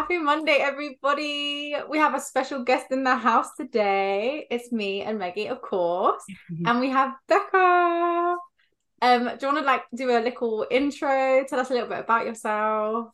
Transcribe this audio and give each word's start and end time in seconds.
happy 0.00 0.16
Monday, 0.16 0.56
everybody. 0.62 1.74
We 1.90 1.98
have 1.98 2.14
a 2.14 2.20
special 2.20 2.64
guest 2.64 2.86
in 2.90 3.04
the 3.04 3.14
house 3.14 3.48
today. 3.54 4.46
It's 4.50 4.72
me 4.72 5.02
and 5.02 5.18
Maggie, 5.18 5.48
of 5.48 5.60
course. 5.60 6.24
And 6.66 6.80
we 6.80 6.88
have 6.88 7.12
Becca. 7.28 8.36
Um, 9.02 9.24
do 9.24 9.38
you 9.42 9.52
want 9.52 9.58
to 9.58 9.60
like 9.60 9.84
do 9.94 10.08
a 10.10 10.24
little 10.24 10.66
intro? 10.70 11.44
Tell 11.44 11.60
us 11.60 11.68
a 11.68 11.74
little 11.74 11.90
bit 11.90 11.98
about 11.98 12.24
yourself. 12.24 13.08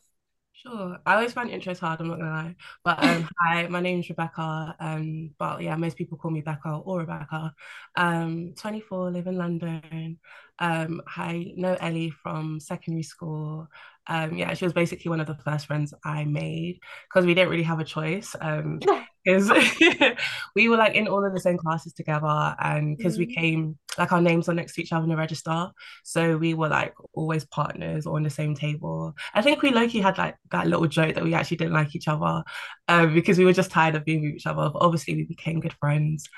Sure. 0.53 0.97
I 1.05 1.17
always 1.17 1.33
find 1.33 1.51
intros 1.51 1.81
hard, 1.81 2.01
I'm 2.01 2.07
not 2.07 2.19
gonna 2.19 2.31
lie. 2.31 2.57
But 2.85 3.03
um 3.03 3.29
hi, 3.41 3.67
my 3.67 3.81
name 3.81 3.99
is 3.99 4.09
Rebecca. 4.09 4.77
Um, 4.79 5.35
but 5.39 5.63
yeah, 5.63 5.75
most 5.75 5.97
people 5.97 6.17
call 6.17 6.31
me 6.31 6.41
Becca 6.41 6.83
or 6.85 7.01
Rebecca. 7.01 7.53
Um, 7.97 8.55
24, 8.57 9.11
live 9.11 9.27
in 9.27 9.37
London. 9.37 10.19
Um, 10.61 11.03
I 11.17 11.53
know 11.57 11.77
Ellie 11.81 12.11
from 12.11 12.61
secondary 12.61 13.03
school. 13.03 13.69
Um, 14.09 14.37
yeah, 14.37 14.55
she 14.55 14.65
was 14.65 14.73
basically 14.73 15.09
one 15.09 15.21
of 15.21 15.27
the 15.27 15.37
first 15.37 15.67
friends 15.67 15.93
I 16.05 16.25
made 16.25 16.79
because 17.09 17.27
we 17.27 17.35
didn't 17.35 17.51
really 17.51 17.63
have 17.63 17.81
a 17.81 17.85
choice. 17.85 18.35
Um, 18.41 18.81
because 19.27 19.51
we 20.55 20.69
were 20.69 20.77
like 20.77 20.95
in 20.95 21.09
all 21.09 21.25
of 21.25 21.35
the 21.35 21.41
same 21.41 21.59
classes 21.59 21.93
together, 21.93 22.55
and 22.61 22.97
because 22.97 23.17
mm. 23.17 23.21
we 23.21 23.35
came 23.35 23.79
like 23.99 24.13
our 24.13 24.21
names 24.21 24.49
are 24.49 24.55
next 24.55 24.75
to 24.75 24.83
each 24.83 24.93
other 24.93 25.03
in 25.03 25.11
the 25.11 25.17
register, 25.17 25.69
so 26.05 26.37
we 26.37 26.55
were 26.55 26.69
like 26.69 26.95
always 27.13 27.45
partners 27.47 28.07
or 28.07 28.17
on 28.17 28.23
the 28.23 28.31
same 28.31 28.55
table. 28.55 29.15
I 29.35 29.43
think 29.43 29.63
we 29.63 29.71
Loki 29.71 30.01
had 30.01 30.17
like 30.17 30.37
that 30.53 30.69
little 30.69 30.87
joke 30.87 31.17
that 31.17 31.25
we 31.25 31.35
actually 31.35 31.57
didn't 31.57 31.75
like 31.75 31.97
each 31.97 32.09
other, 32.09 32.45
um, 32.89 33.15
because 33.15 33.39
we 33.39 33.45
were 33.45 33.53
just 33.53 33.71
tired 33.71 33.97
of 33.97 34.05
being 34.05 34.23
with 34.23 34.35
each 34.35 34.47
other. 34.47 34.71
But 34.73 34.83
obviously, 34.83 35.17
we 35.17 35.25
became 35.25 35.61
good 35.61 35.75
friends, 35.81 36.29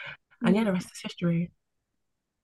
and 0.42 0.56
yeah, 0.56 0.64
the 0.64 0.72
rest 0.72 0.86
is 0.86 1.02
history. 1.02 1.50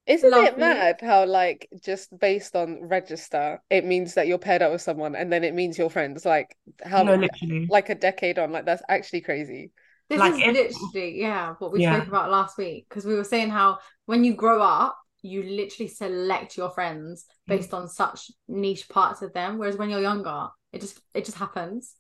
Isn't 0.07 0.31
Lovely. 0.31 0.49
it 0.49 0.59
mad 0.59 1.01
how 1.01 1.25
like 1.25 1.69
just 1.83 2.17
based 2.19 2.55
on 2.55 2.89
register, 2.89 3.63
it 3.71 3.87
means 3.87 4.15
that 4.15 4.27
you're 4.27 4.39
paired 4.39 4.61
up 4.61 4.71
with 4.71 4.83
someone 4.83 5.15
and 5.17 5.33
then 5.33 5.45
it 5.45 5.55
means 5.55 5.79
you're 5.79 5.89
friends? 5.89 6.27
Like 6.27 6.57
how 6.85 7.03
no, 7.03 7.15
literally. 7.15 7.67
like 7.71 7.89
a 7.89 7.95
decade 7.95 8.39
on, 8.39 8.53
like 8.53 8.67
that's 8.67 8.83
actually 8.89 9.23
crazy. 9.23 9.73
This 10.11 10.19
like 10.19 10.35
is 10.35 10.41
if, 10.41 10.55
literally, 10.55 11.21
yeah, 11.21 11.55
what 11.59 11.73
we 11.73 11.83
yeah. 11.83 11.97
spoke 11.97 12.09
about 12.09 12.31
last 12.31 12.59
week. 12.59 12.87
Because 12.89 13.07
we 13.07 13.15
were 13.15 13.25
saying 13.25 13.49
how 13.49 13.79
when 14.05 14.25
you 14.25 14.35
grow 14.35 14.61
up, 14.61 14.99
you 15.23 15.43
literally 15.43 15.89
select 15.89 16.59
your 16.59 16.71
friends 16.71 17.25
based 17.47 17.71
mm. 17.71 17.79
on 17.79 17.89
such 17.89 18.31
niche 18.47 18.89
parts 18.91 19.23
of 19.23 19.33
them. 19.33 19.57
Whereas 19.57 19.79
when 19.79 19.89
you're 19.89 20.03
younger, 20.03 20.49
it 20.71 20.83
just 20.83 21.01
it 21.15 21.25
just 21.25 21.39
happens. 21.39 21.95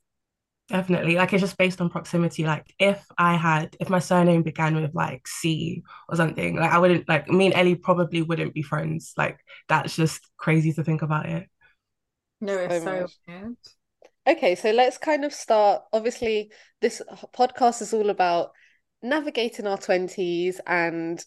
Definitely. 0.68 1.16
Like 1.16 1.32
it's 1.32 1.42
just 1.42 1.58
based 1.58 1.80
on 1.80 1.90
proximity. 1.90 2.44
Like 2.44 2.72
if 2.78 3.06
I 3.18 3.36
had 3.36 3.76
if 3.80 3.90
my 3.90 3.98
surname 3.98 4.42
began 4.42 4.74
with 4.76 4.94
like 4.94 5.28
C 5.28 5.82
or 6.08 6.16
something, 6.16 6.56
like 6.56 6.72
I 6.72 6.78
wouldn't 6.78 7.08
like 7.08 7.28
me 7.28 7.46
and 7.46 7.54
Ellie 7.54 7.74
probably 7.74 8.22
wouldn't 8.22 8.54
be 8.54 8.62
friends. 8.62 9.12
Like 9.16 9.38
that's 9.68 9.94
just 9.94 10.26
crazy 10.38 10.72
to 10.72 10.82
think 10.82 11.02
about 11.02 11.26
it. 11.26 11.48
No, 12.40 12.56
it's 12.56 12.82
so, 12.82 13.06
so 13.06 13.12
weird. 13.28 13.56
Okay, 14.26 14.54
so 14.54 14.70
let's 14.70 14.96
kind 14.96 15.26
of 15.26 15.34
start. 15.34 15.82
Obviously, 15.92 16.50
this 16.80 17.02
podcast 17.36 17.82
is 17.82 17.92
all 17.92 18.08
about 18.08 18.52
navigating 19.02 19.66
our 19.66 19.76
20s 19.76 20.60
and 20.66 21.22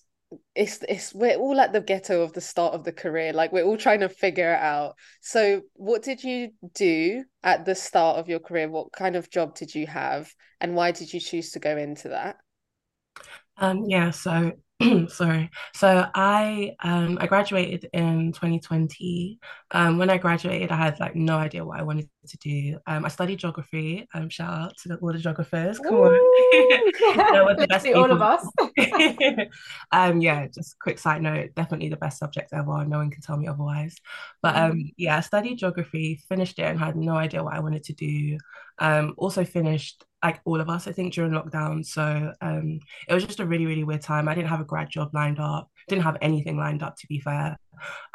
it's 0.56 0.84
it's 0.90 1.14
we're 1.14 1.38
all 1.38 1.60
at 1.60 1.72
the 1.72 1.80
ghetto 1.80 2.22
of 2.22 2.34
the 2.34 2.42
start 2.42 2.74
of 2.74 2.84
the 2.84 2.92
career 2.92 3.32
like 3.32 3.52
we're 3.52 3.64
all 3.64 3.78
trying 3.78 4.02
to 4.02 4.10
figure 4.10 4.52
it 4.52 4.60
out 4.60 4.96
so 5.22 5.62
what 5.74 6.02
did 6.04 6.24
you 6.24 6.50
do 6.74 7.24
at 7.44 7.64
the 7.66 7.76
start 7.76 8.18
of 8.18 8.28
your 8.28 8.40
career 8.40 8.70
what 8.70 8.92
kind 8.92 9.16
of 9.16 9.30
job 9.30 9.56
did 9.56 9.74
you 9.74 9.88
have 9.88 10.30
and 10.60 10.76
why 10.76 10.92
did 10.92 11.14
you 11.14 11.20
choose 11.20 11.52
to 11.52 11.60
go 11.60 11.78
into 11.78 12.10
that 12.10 12.36
um 13.58 13.86
yeah 13.88 14.10
so 14.12 14.52
sorry. 15.08 15.50
So 15.74 16.06
I 16.14 16.76
um 16.82 17.18
I 17.20 17.26
graduated 17.28 17.90
in 17.94 18.32
2020. 18.32 19.40
Um 19.72 19.98
when 19.98 20.10
I 20.10 20.18
graduated 20.18 20.72
I 20.72 20.78
had 20.78 21.00
like 21.00 21.16
no 21.16 21.36
idea 21.36 21.66
what 21.66 21.80
I 21.80 21.84
wanted 21.84 22.10
to 22.28 22.38
do. 22.38 22.80
Um 22.88 23.06
I 23.06 23.08
studied 23.10 23.40
geography. 23.40 24.08
Um 24.14 24.30
shout 24.30 24.54
out 24.54 24.78
to 24.78 24.90
the, 24.90 24.96
all 24.98 25.14
the 25.14 25.20
geographers. 25.20 25.80
Come 25.80 25.96
Ooh. 25.96 26.04
on. 26.06 27.56
the 27.58 27.68
best 27.70 27.88
all 27.88 28.12
of 28.12 28.22
us. 28.22 28.46
um 29.92 30.22
yeah, 30.22 30.48
just 30.48 30.78
quick 30.80 31.00
side 31.00 31.22
note, 31.22 31.56
definitely 31.56 31.90
the 31.90 31.98
best 31.98 32.20
subject 32.20 32.54
ever. 32.54 32.86
No 32.86 32.98
one 32.98 33.12
can 33.12 33.22
tell 33.22 33.38
me 33.38 33.48
otherwise. 33.48 33.96
But 34.42 34.56
um 34.56 34.92
yeah, 34.98 35.18
I 35.18 35.22
studied 35.22 35.60
geography, 35.60 36.22
finished 36.30 36.60
it 36.60 36.64
and 36.64 36.80
had 36.80 36.96
no 36.96 37.16
idea 37.16 37.44
what 37.44 37.56
I 37.56 37.60
wanted 37.60 37.84
to 37.86 37.94
do. 37.94 38.38
Um 38.80 39.14
also 39.18 39.44
finished 39.44 40.06
like 40.24 40.42
all 40.46 40.60
of 40.60 40.70
us, 40.70 40.88
I 40.88 40.92
think, 40.92 41.14
during 41.14 41.32
lockdown. 41.32 41.86
So 41.86 42.34
um, 42.42 42.80
it 43.08 43.14
was 43.14 43.26
just 43.26 43.40
a 43.40 43.46
really, 43.46 43.66
really 43.66 43.84
weird 43.84 44.02
time. 44.02 44.28
I 44.28 44.36
didn't 44.36 44.50
have 44.50 44.62
a 44.62 44.66
grad 44.66 44.90
job 44.90 45.14
lined 45.14 45.40
up, 45.40 45.70
didn't 45.88 46.04
have 46.04 46.18
anything 46.22 46.58
lined 46.58 46.84
up, 46.84 46.96
to 46.98 47.08
be 47.08 47.20
fair. 47.20 47.58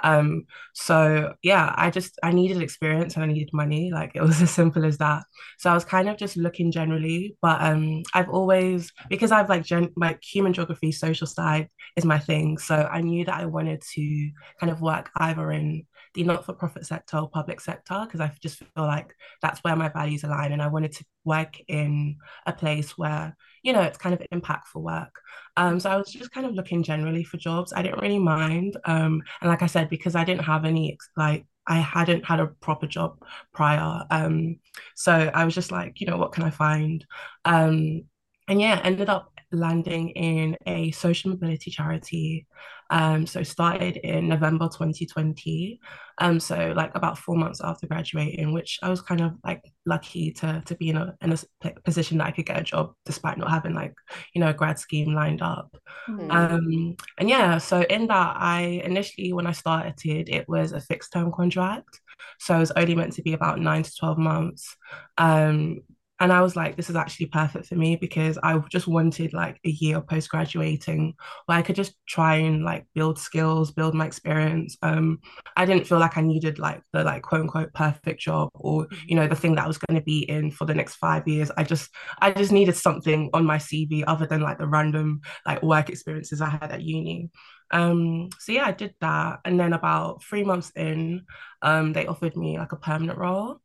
Um, 0.03 0.47
so 0.75 1.35
yeah, 1.43 1.73
I 1.77 1.91
just 1.91 2.19
I 2.23 2.33
needed 2.33 2.61
experience 2.61 3.15
and 3.15 3.25
I 3.25 3.27
needed 3.27 3.51
money. 3.53 3.91
Like 3.93 4.13
it 4.15 4.23
was 4.23 4.43
as 4.43 4.51
simple 4.51 4.85
as 4.85 4.99
that. 4.99 5.25
So 5.59 5.71
I 5.71 5.75
was 5.75 5.85
kind 5.85 6.09
of 6.09 6.17
just 6.17 6.37
looking 6.37 6.73
generally, 6.73 7.37
but 7.41 7.63
um, 7.63 8.03
I've 8.15 8.29
always 8.29 8.93
because 9.09 9.33
I've 9.33 9.49
like 9.49 9.65
gen 9.65 9.91
like 9.97 10.23
human 10.23 10.53
geography, 10.53 10.93
social 10.93 11.27
side 11.27 11.69
is 11.97 12.05
my 12.05 12.19
thing. 12.19 12.59
So 12.59 12.89
I 12.91 13.01
knew 13.01 13.25
that 13.25 13.41
I 13.41 13.47
wanted 13.47 13.83
to 13.95 14.31
kind 14.61 14.71
of 14.71 14.83
work 14.83 15.11
either 15.17 15.51
in 15.53 15.87
the 16.15 16.25
not-for-profit 16.25 16.85
sector 16.85 17.17
or 17.19 17.31
public 17.31 17.61
sector 17.61 18.03
because 18.05 18.21
I 18.21 18.31
just 18.43 18.59
feel 18.59 18.69
like 18.77 19.15
that's 19.41 19.61
where 19.61 19.77
my 19.77 19.89
values 19.89 20.25
align 20.25 20.53
and 20.53 20.61
I 20.61 20.69
wanted 20.69 20.93
to 20.93 21.05
work 21.25 21.59
in 21.69 22.17
a 22.45 22.53
place 22.53 22.99
where 22.99 23.35
you 23.63 23.73
know 23.73 23.83
it's 23.83 23.99
kind 23.99 24.15
of 24.15 24.23
impactful 24.33 24.83
work. 24.83 25.15
Um 25.57 25.81
so 25.81 25.91
I 25.91 25.97
was 25.97 26.11
just 26.11 26.31
kind 26.33 26.47
of 26.47 26.55
looking 26.55 26.83
generally 26.83 27.25
for 27.25 27.37
jobs. 27.37 27.73
I 27.73 27.83
didn't 27.83 28.01
really 28.01 28.19
mind 28.19 28.77
um 28.85 29.23
and 29.41 29.51
like 29.51 29.63
I 29.63 29.67
said 29.67 29.89
because 29.91 30.15
I 30.17 30.25
didn't 30.25 30.45
have 30.45 30.65
any 30.65 30.99
like 31.17 31.47
I 31.67 31.77
hadn't 31.79 32.25
had 32.25 32.41
a 32.41 32.47
proper 32.49 32.87
job 32.87 33.19
prior 33.55 34.05
um 34.11 34.57
so 34.97 35.13
I 35.13 35.45
was 35.45 35.55
just 35.55 35.71
like 35.73 36.01
you 36.01 36.07
know 36.07 36.17
what 36.19 36.33
can 36.33 36.45
I 36.45 36.51
find? 36.51 37.05
Um 37.45 38.03
and 38.49 38.61
yeah 38.61 38.81
ended 38.83 39.09
up 39.09 39.32
landing 39.53 40.11
in 40.11 40.57
a 40.67 40.91
social 40.93 41.31
mobility 41.31 41.71
charity. 41.71 42.47
Um, 42.91 43.27
so 43.27 43.43
started 43.43 43.97
in 43.97 44.29
November 44.29 44.67
2020. 44.67 45.81
Um, 46.19 46.39
so 46.39 46.73
like 46.77 46.95
about 46.95 47.17
four 47.19 47.37
months 47.37 47.61
after 47.63 47.87
graduating, 47.87 48.53
which 48.53 48.79
I 48.83 48.91
was 48.91 49.01
kind 49.01 49.23
of 49.23 49.33
like 49.45 49.63
lucky 49.87 50.31
to 50.33 50.63
to 50.67 50.75
be 50.75 50.91
in 50.91 50.97
a 50.97 51.15
in 51.23 51.33
a 51.33 51.71
position 51.85 52.19
that 52.19 52.27
I 52.27 52.31
could 52.33 52.47
get 52.47 52.61
a 52.61 52.63
job 52.63 52.93
despite 53.07 53.39
not 53.39 53.51
having 53.51 53.75
like 53.75 53.95
you 54.35 54.41
know 54.41 54.51
a 54.51 54.55
grad 54.55 54.79
scheme 54.79 55.15
lined 55.15 55.43
up. 55.43 55.75
Mm-hmm. 56.09 56.31
Um, 56.31 56.97
and 57.19 57.31
yeah, 57.31 57.59
so 57.59 57.83
in 57.83 58.09
that 58.09 58.37
I 58.39 58.83
initially 58.85 59.33
when 59.33 59.47
I 59.47 59.53
started 59.53 59.95
it 60.05 60.49
was 60.49 60.73
a 60.73 60.81
fixed 60.81 61.13
term 61.13 61.33
contract. 61.33 62.01
So 62.39 62.57
it 62.57 62.61
was 62.61 62.73
only 62.73 62.95
meant 62.95 63.15
to 63.15 63.23
be 63.23 63.33
about 63.33 63.59
nine 63.59 63.83
to 63.83 63.97
12 63.97 64.19
months. 64.19 64.77
Um, 65.17 65.81
and 66.23 66.33
I 66.33 66.41
was 66.41 66.55
like, 66.55 66.77
this 66.77 66.89
is 66.89 66.95
actually 66.95 67.27
perfect 67.27 67.67
for 67.67 67.75
me 67.75 67.97
because 67.97 68.39
I 68.45 68.57
just 68.71 68.87
wanted 68.87 69.33
like 69.33 69.59
a 69.65 69.71
year 69.71 70.01
post 70.01 70.29
graduating 70.29 71.15
where 71.47 71.59
I 71.59 71.63
could 71.63 71.75
just 71.75 71.97
try 72.07 72.37
and 72.37 72.63
like 72.65 72.87
build 72.95 73.19
skills, 73.19 73.73
build 73.73 73.93
my 73.93 74.07
experience. 74.07 74.77
Um, 74.83 75.19
I 75.57 75.65
didn't 75.67 75.89
feel 75.89 75.99
like 75.99 76.17
I 76.17 76.21
needed 76.21 76.61
like 76.61 76.81
the 76.93 77.03
like 77.03 77.23
quote 77.23 77.41
unquote 77.41 77.75
perfect 77.75 78.21
job 78.21 78.51
or 78.55 78.85
mm-hmm. 78.85 79.09
you 79.09 79.17
know 79.17 79.27
the 79.27 79.35
thing 79.35 79.57
that 79.57 79.65
I 79.65 79.67
was 79.67 79.79
going 79.79 79.99
to 79.99 80.05
be 80.05 80.21
in 80.21 80.53
for 80.53 80.65
the 80.65 80.77
next 80.77 80.95
five 80.95 81.27
years. 81.27 81.51
I 81.57 81.65
just 81.65 81.91
I 82.21 82.31
just 82.31 82.53
needed 82.53 82.77
something 82.77 83.29
on 83.35 83.45
my 83.45 83.59
CV 83.59 84.05
other 84.07 84.25
than 84.25 84.43
like 84.43 84.59
the 84.59 84.69
random 84.69 85.23
like 85.45 85.61
work 85.65 85.89
experiences 85.89 86.41
I 86.41 86.51
had 86.51 86.71
at 86.71 86.83
uni. 86.83 87.31
Um, 87.73 88.29
so 88.39 88.53
yeah, 88.53 88.67
I 88.67 88.73
did 88.73 88.95
that, 89.01 89.41
and 89.45 89.59
then 89.59 89.73
about 89.73 90.23
three 90.23 90.45
months 90.45 90.71
in, 90.77 91.25
um, 91.63 91.93
they 91.93 92.07
offered 92.07 92.37
me 92.37 92.59
like 92.59 92.71
a 92.71 92.77
permanent 92.77 93.19
role. 93.19 93.61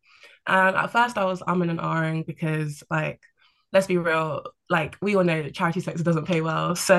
And 0.47 0.75
at 0.75 0.91
first 0.91 1.17
I 1.17 1.25
was 1.25 1.41
umming 1.41 1.69
and 1.69 1.79
ahhing 1.79 2.25
because 2.25 2.83
like 2.89 3.21
let's 3.73 3.87
be 3.87 3.97
real, 3.97 4.43
like 4.69 4.95
we 5.01 5.15
all 5.15 5.23
know 5.23 5.43
that 5.43 5.53
charity 5.53 5.81
sector 5.81 6.03
doesn't 6.03 6.25
pay 6.25 6.41
well. 6.41 6.75
So 6.75 6.97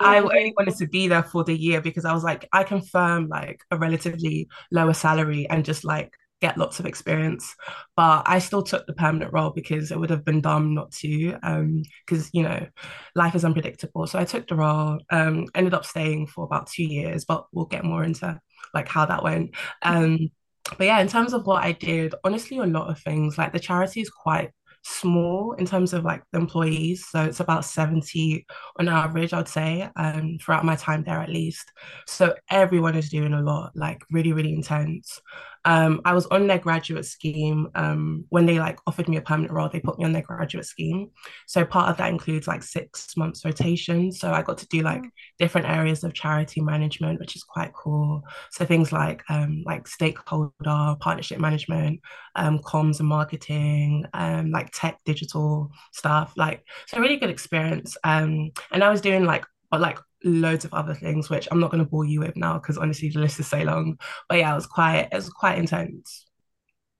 I 0.00 0.18
only 0.18 0.52
wanted 0.56 0.76
to 0.76 0.88
be 0.88 1.08
there 1.08 1.22
for 1.22 1.44
the 1.44 1.56
year 1.56 1.80
because 1.80 2.04
I 2.04 2.12
was 2.12 2.24
like, 2.24 2.48
I 2.52 2.64
confirm 2.64 3.28
like 3.28 3.60
a 3.70 3.76
relatively 3.78 4.48
lower 4.70 4.94
salary 4.94 5.48
and 5.48 5.64
just 5.64 5.84
like 5.84 6.12
get 6.40 6.58
lots 6.58 6.80
of 6.80 6.86
experience. 6.86 7.54
But 7.96 8.24
I 8.26 8.40
still 8.40 8.62
took 8.62 8.86
the 8.86 8.94
permanent 8.94 9.32
role 9.32 9.50
because 9.50 9.92
it 9.92 9.98
would 9.98 10.10
have 10.10 10.24
been 10.24 10.40
dumb 10.40 10.74
not 10.74 10.90
to, 10.94 11.34
um, 11.44 11.82
because 12.04 12.30
you 12.32 12.42
know, 12.42 12.66
life 13.14 13.34
is 13.34 13.44
unpredictable. 13.44 14.06
So 14.06 14.18
I 14.18 14.24
took 14.24 14.48
the 14.48 14.56
role, 14.56 14.98
um, 15.10 15.46
ended 15.54 15.74
up 15.74 15.84
staying 15.86 16.26
for 16.26 16.44
about 16.44 16.66
two 16.68 16.84
years, 16.84 17.24
but 17.24 17.46
we'll 17.52 17.66
get 17.66 17.84
more 17.84 18.02
into 18.02 18.40
like 18.74 18.88
how 18.88 19.06
that 19.06 19.22
went. 19.22 19.54
Um 19.82 20.30
but 20.78 20.86
yeah, 20.86 21.00
in 21.00 21.08
terms 21.08 21.32
of 21.32 21.46
what 21.46 21.64
I 21.64 21.72
did, 21.72 22.14
honestly, 22.24 22.58
a 22.58 22.66
lot 22.66 22.90
of 22.90 22.98
things. 23.00 23.38
Like 23.38 23.52
the 23.52 23.60
charity 23.60 24.00
is 24.00 24.10
quite 24.10 24.50
small 24.84 25.52
in 25.52 25.66
terms 25.66 25.92
of 25.92 26.04
like 26.04 26.22
the 26.32 26.38
employees. 26.38 27.06
So 27.10 27.22
it's 27.22 27.40
about 27.40 27.64
70 27.64 28.44
on 28.78 28.88
average, 28.88 29.32
I'd 29.32 29.48
say, 29.48 29.88
um, 29.96 30.38
throughout 30.40 30.64
my 30.64 30.76
time 30.76 31.04
there 31.04 31.20
at 31.20 31.28
least. 31.30 31.70
So 32.06 32.34
everyone 32.50 32.96
is 32.96 33.08
doing 33.08 33.32
a 33.32 33.42
lot, 33.42 33.72
like 33.74 34.02
really, 34.10 34.32
really 34.32 34.52
intense. 34.52 35.20
Um, 35.64 36.00
I 36.04 36.12
was 36.12 36.26
on 36.26 36.46
their 36.46 36.58
graduate 36.58 37.06
scheme. 37.06 37.68
Um, 37.74 38.24
when 38.30 38.46
they 38.46 38.58
like 38.58 38.78
offered 38.86 39.08
me 39.08 39.16
a 39.16 39.22
permanent 39.22 39.52
role, 39.52 39.68
they 39.68 39.80
put 39.80 39.98
me 39.98 40.04
on 40.04 40.12
their 40.12 40.22
graduate 40.22 40.66
scheme. 40.66 41.10
So 41.46 41.64
part 41.64 41.88
of 41.90 41.96
that 41.98 42.10
includes 42.10 42.46
like 42.46 42.62
six 42.62 43.16
months 43.16 43.44
rotation. 43.44 44.12
So 44.12 44.32
I 44.32 44.42
got 44.42 44.58
to 44.58 44.66
do 44.66 44.82
like 44.82 45.02
different 45.38 45.68
areas 45.68 46.04
of 46.04 46.14
charity 46.14 46.60
management, 46.60 47.20
which 47.20 47.36
is 47.36 47.44
quite 47.44 47.72
cool. 47.72 48.22
So 48.50 48.64
things 48.64 48.92
like 48.92 49.22
um, 49.28 49.62
like 49.64 49.86
stakeholder 49.86 50.96
partnership 51.00 51.38
management, 51.38 52.00
um, 52.34 52.58
comms 52.58 53.00
and 53.00 53.08
marketing, 53.08 54.06
um, 54.14 54.50
like 54.50 54.70
tech, 54.72 54.98
digital 55.04 55.70
stuff. 55.92 56.32
Like 56.36 56.64
so, 56.88 56.98
really 56.98 57.16
good 57.16 57.30
experience. 57.30 57.96
Um, 58.04 58.50
and 58.70 58.82
I 58.82 58.90
was 58.90 59.00
doing 59.00 59.24
like 59.24 59.44
like 59.72 59.98
loads 60.24 60.64
of 60.64 60.72
other 60.74 60.94
things, 60.94 61.30
which 61.30 61.48
I'm 61.50 61.60
not 61.60 61.70
going 61.70 61.82
to 61.82 61.88
bore 61.88 62.04
you 62.04 62.20
with 62.20 62.36
now 62.36 62.54
because 62.54 62.78
honestly 62.78 63.08
the 63.08 63.20
list 63.20 63.40
is 63.40 63.48
so 63.48 63.58
long. 63.58 63.98
But 64.28 64.38
yeah, 64.38 64.52
it 64.52 64.54
was 64.54 64.66
quite 64.66 65.08
it 65.12 65.14
was 65.14 65.28
quite 65.30 65.58
intense. 65.58 66.26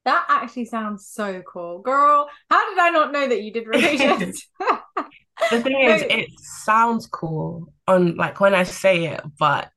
That 0.04 0.26
actually 0.28 0.64
sounds 0.64 1.06
so 1.06 1.42
cool, 1.42 1.80
girl. 1.80 2.28
How 2.50 2.69
did 2.70 2.78
I 2.78 2.90
not 2.90 3.12
know 3.12 3.28
that 3.28 3.42
you 3.42 3.52
did 3.52 3.69
relations? 3.69 4.48
the 5.50 5.60
thing 5.60 5.80
is, 5.80 6.02
it 6.10 6.28
sounds 6.38 7.06
cool 7.06 7.72
on 7.86 8.16
like 8.16 8.40
when 8.40 8.54
I 8.54 8.64
say 8.64 9.06
it, 9.06 9.20
but 9.38 9.70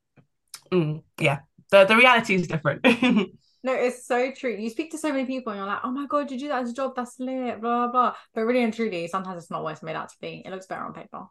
mm, 0.72 1.04
yeah, 1.20 1.40
the 1.72 1.86
the 1.86 1.96
reality 1.96 2.36
is 2.36 2.48
different. 2.48 2.86
No, 3.66 3.74
it's 3.74 4.06
so 4.06 4.32
true. 4.32 4.56
You 4.56 4.70
speak 4.70 4.92
to 4.92 5.00
so 5.00 5.12
many 5.12 5.26
people 5.26 5.52
and 5.52 5.58
you're 5.58 5.68
like, 5.68 5.80
oh 5.84 5.90
my 5.90 6.06
God, 6.06 6.30
you 6.30 6.38
do 6.38 6.50
that 6.50 6.62
as 6.62 6.70
a 6.70 6.74
job? 6.76 6.94
That's 6.96 7.20
lit, 7.20 7.60
blah, 7.60 7.88
blah, 7.88 7.92
blah. 7.92 8.16
But 8.36 8.42
really 8.42 8.64
and 8.64 8.72
truly, 8.72 9.08
sometimes 9.08 9.42
it's 9.42 9.50
not 9.50 9.66
it's 9.66 9.82
made 9.82 9.96
out 9.96 10.10
to 10.10 10.16
be. 10.22 10.44
It 10.46 10.52
looks 10.52 10.68
better 10.68 10.84
on 10.84 10.94
paper. 10.94 11.24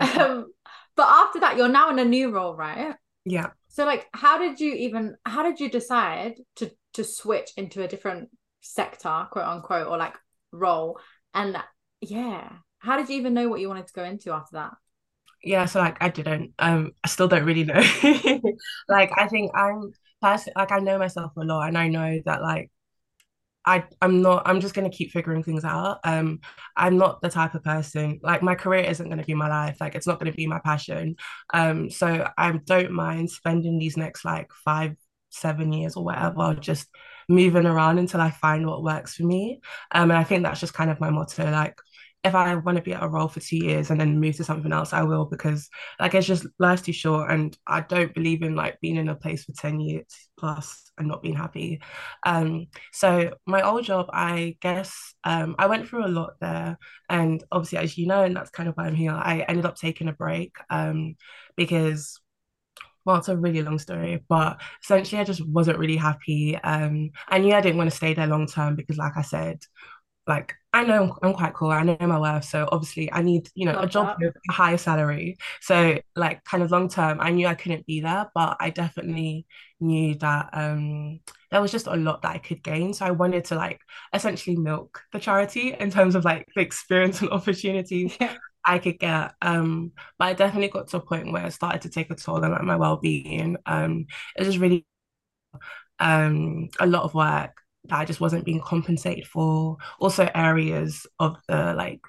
Um, 0.00 0.46
but 0.98 1.06
after 1.06 1.38
that, 1.38 1.56
you're 1.56 1.68
now 1.68 1.90
in 1.90 2.00
a 2.00 2.04
new 2.04 2.32
role, 2.32 2.56
right? 2.56 2.96
Yeah. 3.24 3.50
So 3.68 3.84
like 3.84 4.08
how 4.12 4.36
did 4.36 4.58
you 4.58 4.74
even 4.74 5.16
how 5.24 5.44
did 5.44 5.60
you 5.60 5.70
decide 5.70 6.34
to 6.56 6.72
to 6.94 7.04
switch 7.04 7.52
into 7.56 7.84
a 7.84 7.88
different 7.88 8.30
sector, 8.62 9.28
quote 9.30 9.44
unquote, 9.44 9.86
or 9.86 9.96
like 9.96 10.16
role? 10.50 10.98
And 11.32 11.56
yeah, 12.00 12.50
how 12.80 12.96
did 12.96 13.08
you 13.08 13.16
even 13.16 13.32
know 13.32 13.48
what 13.48 13.60
you 13.60 13.68
wanted 13.68 13.86
to 13.86 13.92
go 13.92 14.02
into 14.02 14.32
after 14.32 14.56
that? 14.56 14.72
Yeah, 15.44 15.66
so 15.66 15.78
like 15.78 16.02
I 16.02 16.08
didn't. 16.08 16.54
Um 16.58 16.90
I 17.04 17.08
still 17.08 17.28
don't 17.28 17.44
really 17.44 17.62
know. 17.62 17.80
like 18.88 19.12
I 19.16 19.28
think 19.28 19.52
I'm 19.54 19.92
like 20.20 20.72
I 20.72 20.80
know 20.80 20.98
myself 20.98 21.30
a 21.36 21.44
lot 21.44 21.68
and 21.68 21.78
I 21.78 21.86
know 21.86 22.18
that 22.24 22.42
like 22.42 22.72
I 23.68 23.84
I'm 24.02 24.22
not 24.22 24.42
I'm 24.46 24.60
just 24.60 24.74
gonna 24.74 24.90
keep 24.90 25.10
figuring 25.12 25.42
things 25.42 25.64
out. 25.64 25.98
Um 26.04 26.40
I'm 26.76 26.96
not 26.96 27.20
the 27.20 27.28
type 27.28 27.54
of 27.54 27.62
person 27.64 28.20
like 28.22 28.42
my 28.42 28.54
career 28.54 28.82
isn't 28.84 29.08
gonna 29.08 29.24
be 29.24 29.34
my 29.34 29.48
life, 29.48 29.78
like 29.80 29.94
it's 29.94 30.06
not 30.06 30.18
gonna 30.18 30.32
be 30.32 30.46
my 30.46 30.60
passion. 30.60 31.16
Um 31.52 31.90
so 31.90 32.28
I 32.36 32.52
don't 32.52 32.92
mind 32.92 33.30
spending 33.30 33.78
these 33.78 33.96
next 33.96 34.24
like 34.24 34.50
five, 34.64 34.96
seven 35.30 35.72
years 35.72 35.96
or 35.96 36.04
whatever, 36.04 36.54
just 36.54 36.88
moving 37.28 37.66
around 37.66 37.98
until 37.98 38.20
I 38.20 38.30
find 38.30 38.66
what 38.66 38.82
works 38.82 39.16
for 39.16 39.24
me. 39.24 39.60
Um 39.92 40.10
and 40.10 40.18
I 40.18 40.24
think 40.24 40.42
that's 40.44 40.60
just 40.60 40.74
kind 40.74 40.90
of 40.90 41.00
my 41.00 41.10
motto. 41.10 41.50
Like 41.50 41.78
if 42.24 42.34
I 42.34 42.54
want 42.56 42.76
to 42.76 42.82
be 42.82 42.92
at 42.92 43.02
a 43.02 43.08
role 43.08 43.28
for 43.28 43.40
two 43.40 43.56
years 43.56 43.90
and 43.90 44.00
then 44.00 44.20
move 44.20 44.36
to 44.36 44.44
something 44.44 44.72
else, 44.72 44.92
I 44.92 45.02
will 45.02 45.24
because 45.24 45.68
like 46.00 46.14
it's 46.14 46.26
just 46.26 46.46
life's 46.58 46.82
too 46.82 46.92
short 46.92 47.30
and 47.30 47.56
I 47.66 47.80
don't 47.82 48.12
believe 48.12 48.42
in 48.42 48.54
like 48.56 48.80
being 48.80 48.96
in 48.96 49.08
a 49.08 49.14
place 49.14 49.44
for 49.44 49.52
10 49.52 49.80
years 49.80 50.04
plus 50.38 50.90
and 50.98 51.06
not 51.08 51.22
being 51.22 51.36
happy. 51.36 51.80
Um 52.26 52.66
so 52.92 53.34
my 53.46 53.62
old 53.62 53.84
job, 53.84 54.06
I 54.12 54.56
guess 54.60 55.14
um 55.24 55.54
I 55.58 55.66
went 55.66 55.88
through 55.88 56.06
a 56.06 56.08
lot 56.08 56.32
there 56.40 56.76
and 57.08 57.42
obviously 57.52 57.78
as 57.78 57.96
you 57.96 58.06
know, 58.06 58.24
and 58.24 58.34
that's 58.36 58.50
kind 58.50 58.68
of 58.68 58.74
why 58.76 58.86
I'm 58.86 58.96
here, 58.96 59.12
I 59.12 59.44
ended 59.48 59.64
up 59.66 59.76
taking 59.76 60.08
a 60.08 60.12
break 60.12 60.56
um 60.70 61.16
because 61.56 62.20
well, 63.04 63.16
it's 63.16 63.28
a 63.28 63.36
really 63.36 63.62
long 63.62 63.78
story, 63.78 64.22
but 64.28 64.60
essentially 64.82 65.20
I 65.20 65.24
just 65.24 65.46
wasn't 65.46 65.78
really 65.78 65.96
happy. 65.96 66.56
Um, 66.56 67.10
I 67.28 67.38
knew 67.38 67.54
I 67.54 67.60
didn't 67.60 67.78
want 67.78 67.90
to 67.90 67.96
stay 67.96 68.12
there 68.14 68.26
long 68.26 68.46
term 68.46 68.76
because, 68.76 68.98
like 68.98 69.16
I 69.16 69.22
said, 69.22 69.60
like 70.28 70.54
I 70.72 70.84
know 70.84 71.16
I'm 71.22 71.32
quite 71.32 71.54
cool. 71.54 71.70
I 71.70 71.82
know 71.82 71.96
my 72.00 72.20
worth. 72.20 72.44
So 72.44 72.68
obviously 72.70 73.10
I 73.12 73.22
need, 73.22 73.48
you 73.54 73.64
know, 73.66 73.72
Love 73.74 73.84
a 73.84 73.88
job 73.88 74.06
that. 74.08 74.18
with 74.20 74.36
a 74.48 74.52
higher 74.52 74.76
salary. 74.76 75.38
So 75.62 75.98
like 76.14 76.44
kind 76.44 76.62
of 76.62 76.70
long 76.70 76.88
term, 76.88 77.18
I 77.20 77.30
knew 77.30 77.46
I 77.46 77.54
couldn't 77.54 77.86
be 77.86 78.00
there, 78.00 78.30
but 78.34 78.58
I 78.60 78.70
definitely 78.70 79.46
knew 79.80 80.14
that 80.16 80.50
um 80.52 81.20
there 81.50 81.62
was 81.62 81.72
just 81.72 81.86
a 81.86 81.96
lot 81.96 82.22
that 82.22 82.34
I 82.34 82.38
could 82.38 82.62
gain. 82.62 82.92
So 82.94 83.06
I 83.06 83.10
wanted 83.12 83.46
to 83.46 83.54
like 83.56 83.80
essentially 84.12 84.56
milk 84.56 85.00
the 85.12 85.18
charity 85.18 85.74
in 85.78 85.90
terms 85.90 86.14
of 86.14 86.24
like 86.24 86.46
the 86.54 86.60
experience 86.62 87.20
and 87.22 87.30
opportunities 87.32 88.16
yeah. 88.20 88.36
I 88.64 88.78
could 88.78 88.98
get. 88.98 89.32
Um, 89.40 89.92
but 90.18 90.26
I 90.28 90.32
definitely 90.34 90.68
got 90.68 90.88
to 90.88 90.98
a 90.98 91.00
point 91.00 91.32
where 91.32 91.46
it 91.46 91.52
started 91.52 91.82
to 91.82 91.90
take 91.90 92.10
a 92.10 92.14
toll 92.14 92.44
on 92.44 92.52
like 92.52 92.62
my 92.62 92.76
well-being. 92.76 93.56
Um, 93.66 94.06
it 94.36 94.40
was 94.40 94.48
just 94.48 94.58
really 94.60 94.86
um 95.98 96.68
a 96.80 96.86
lot 96.86 97.02
of 97.02 97.14
work 97.14 97.62
that 97.88 97.98
I 97.98 98.04
just 98.04 98.20
wasn't 98.20 98.44
being 98.44 98.60
compensated 98.60 99.26
for. 99.26 99.76
Also, 100.00 100.28
areas 100.34 101.06
of 101.18 101.36
the 101.48 101.74
like 101.74 102.00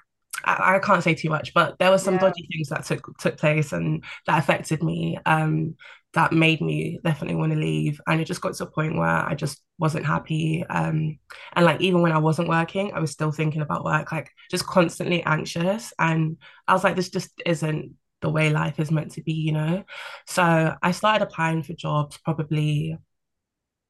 I, 0.44 0.76
I 0.76 0.78
can't 0.78 1.02
say 1.02 1.14
too 1.14 1.28
much, 1.28 1.54
but 1.54 1.78
there 1.78 1.90
were 1.90 1.98
some 1.98 2.14
yeah. 2.14 2.20
dodgy 2.20 2.48
things 2.50 2.68
that 2.68 2.84
took 2.84 3.18
took 3.18 3.36
place 3.36 3.72
and 3.72 4.04
that 4.26 4.38
affected 4.38 4.82
me. 4.82 5.18
Um, 5.26 5.76
that 6.12 6.32
made 6.32 6.60
me 6.60 6.98
definitely 7.04 7.36
want 7.36 7.52
to 7.52 7.58
leave, 7.58 8.00
and 8.06 8.20
it 8.20 8.24
just 8.24 8.40
got 8.40 8.54
to 8.54 8.64
a 8.64 8.70
point 8.70 8.96
where 8.96 9.08
I 9.08 9.34
just 9.34 9.62
wasn't 9.78 10.06
happy. 10.06 10.64
Um, 10.68 11.18
and 11.54 11.64
like 11.64 11.80
even 11.80 12.02
when 12.02 12.12
I 12.12 12.18
wasn't 12.18 12.48
working, 12.48 12.92
I 12.92 13.00
was 13.00 13.12
still 13.12 13.30
thinking 13.30 13.62
about 13.62 13.84
work, 13.84 14.10
like 14.10 14.30
just 14.50 14.66
constantly 14.66 15.22
anxious. 15.22 15.92
And 15.98 16.38
I 16.66 16.72
was 16.72 16.82
like, 16.82 16.96
this 16.96 17.10
just 17.10 17.30
isn't 17.46 17.94
the 18.22 18.30
way 18.30 18.50
life 18.50 18.80
is 18.80 18.90
meant 18.90 19.12
to 19.12 19.22
be, 19.22 19.32
you 19.32 19.52
know. 19.52 19.84
So 20.26 20.74
I 20.82 20.90
started 20.90 21.24
applying 21.24 21.62
for 21.62 21.74
jobs 21.74 22.18
probably. 22.18 22.98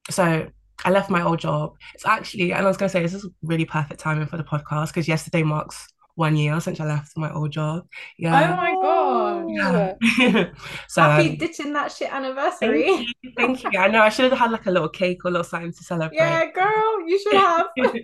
So 0.09 0.47
I 0.83 0.91
left 0.91 1.09
my 1.09 1.23
old 1.23 1.39
job. 1.39 1.75
It's 1.93 2.05
actually, 2.05 2.53
and 2.53 2.65
I 2.65 2.67
was 2.67 2.77
going 2.77 2.89
to 2.89 2.93
say, 2.93 3.01
this 3.01 3.13
is 3.13 3.27
really 3.41 3.65
perfect 3.65 3.99
timing 3.99 4.27
for 4.27 4.37
the 4.37 4.43
podcast 4.43 4.87
because 4.87 5.07
yesterday 5.07 5.43
marks 5.43 5.87
one 6.15 6.35
year 6.35 6.59
since 6.59 6.79
I 6.79 6.85
left 6.85 7.17
my 7.17 7.31
old 7.33 7.51
job. 7.51 7.87
Yeah. 8.17 8.53
Oh 8.53 8.55
my 8.55 8.71
god. 8.81 9.45
Yeah. 9.49 10.45
so 10.87 11.01
happy 11.01 11.35
ditching 11.35 11.73
that 11.73 11.91
shit 11.91 12.13
anniversary. 12.13 12.83
Thank 12.83 13.07
you, 13.21 13.31
thank 13.37 13.63
you. 13.63 13.79
I 13.79 13.87
know 13.87 14.01
I 14.01 14.09
should 14.09 14.29
have 14.29 14.39
had 14.39 14.51
like 14.51 14.65
a 14.65 14.71
little 14.71 14.89
cake 14.89 15.23
or 15.25 15.29
a 15.29 15.31
little 15.31 15.43
something 15.43 15.73
to 15.73 15.83
celebrate. 15.83 16.17
Yeah, 16.17 16.45
girl, 16.51 17.07
you 17.07 17.19
should 17.19 17.33
have. 17.33 17.67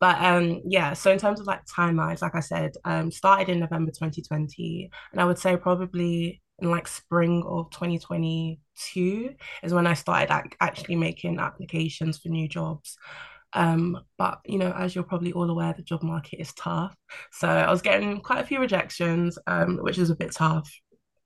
but 0.00 0.22
um 0.22 0.62
yeah, 0.66 0.92
so 0.94 1.10
in 1.10 1.18
terms 1.18 1.40
of 1.40 1.46
like 1.46 1.64
timelines, 1.66 2.22
like 2.22 2.34
I 2.34 2.40
said, 2.40 2.72
um 2.84 3.10
started 3.10 3.48
in 3.48 3.60
November 3.60 3.90
2020, 3.90 4.90
and 5.12 5.20
I 5.20 5.24
would 5.24 5.38
say 5.38 5.56
probably 5.56 6.42
in 6.60 6.70
like 6.70 6.88
spring 6.88 7.42
of 7.46 7.70
2022 7.70 9.34
is 9.62 9.74
when 9.74 9.86
I 9.86 9.94
started 9.94 10.32
ac- 10.32 10.56
actually 10.60 10.96
making 10.96 11.38
applications 11.38 12.18
for 12.18 12.28
new 12.28 12.48
jobs. 12.48 12.96
Um, 13.52 14.00
but 14.18 14.40
you 14.44 14.58
know, 14.58 14.72
as 14.72 14.94
you're 14.94 15.04
probably 15.04 15.32
all 15.32 15.48
aware, 15.48 15.72
the 15.76 15.82
job 15.82 16.02
market 16.02 16.40
is 16.40 16.52
tough. 16.54 16.96
So 17.32 17.48
I 17.48 17.70
was 17.70 17.82
getting 17.82 18.20
quite 18.20 18.40
a 18.40 18.46
few 18.46 18.60
rejections, 18.60 19.38
um, 19.46 19.78
which 19.78 19.98
is 19.98 20.10
a 20.10 20.16
bit 20.16 20.32
tough. 20.32 20.70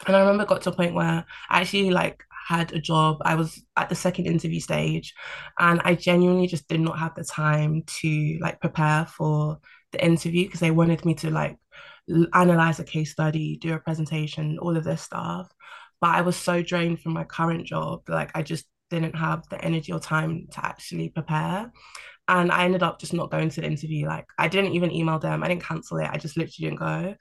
And 0.07 0.15
I 0.15 0.21
remember 0.21 0.45
got 0.45 0.63
to 0.63 0.71
a 0.71 0.77
point 0.77 0.95
where 0.95 1.25
I 1.51 1.61
actually 1.61 1.91
like 1.91 2.23
had 2.49 2.73
a 2.73 2.81
job. 2.81 3.19
I 3.23 3.35
was 3.35 3.63
at 3.77 3.89
the 3.89 3.95
second 3.95 4.27
interview 4.27 4.61
stage 4.61 5.15
and 5.59 5.81
I 5.85 5.95
genuinely 5.95 6.47
just 6.47 6.69
did 6.69 6.81
not 6.81 6.99
have 6.99 7.15
the 7.15 7.25
time 7.25 7.83
to 8.01 8.39
like 8.41 8.61
prepare 8.61 9.07
for 9.07 9.59
the 9.93 10.05
interview 10.05 10.47
because 10.47 10.61
they 10.61 10.71
wanted 10.71 11.05
me 11.05 11.15
to 11.17 11.31
like 11.31 11.57
analyze 12.33 12.79
a 12.81 12.85
case 12.85 13.13
study, 13.13 13.57
do 13.57 13.75
a 13.75 13.79
presentation, 13.79 14.59
all 14.59 14.77
of 14.77 14.85
this 14.85 15.03
stuff. 15.03 15.51
But 16.01 16.11
I 16.11 16.21
was 16.23 16.37
so 16.37 16.63
drained 16.63 17.01
from 17.01 17.13
my 17.13 17.25
current 17.25 17.67
job, 17.67 18.03
like 18.09 18.31
I 18.35 18.43
just 18.43 18.67
didn't 18.91 19.17
have 19.17 19.49
the 19.49 19.63
energy 19.63 19.93
or 19.93 20.01
time 20.01 20.47
to 20.53 20.65
actually 20.65 21.11
prepare. 21.11 21.73
And 22.29 22.53
I 22.53 22.65
ended 22.65 22.83
up 22.83 23.01
just 23.01 23.15
not 23.15 23.31
going 23.31 23.49
to 23.51 23.61
the 23.61 23.67
interview. 23.67 24.07
Like 24.07 24.27
I 24.39 24.49
didn't 24.49 24.75
even 24.75 24.93
email 24.93 25.19
them, 25.19 25.43
I 25.43 25.49
didn't 25.49 25.65
cancel 25.65 25.99
it, 25.99 26.09
I 26.11 26.19
just 26.19 26.37
literally 26.37 26.71
didn't 26.71 26.79
go. 26.79 27.15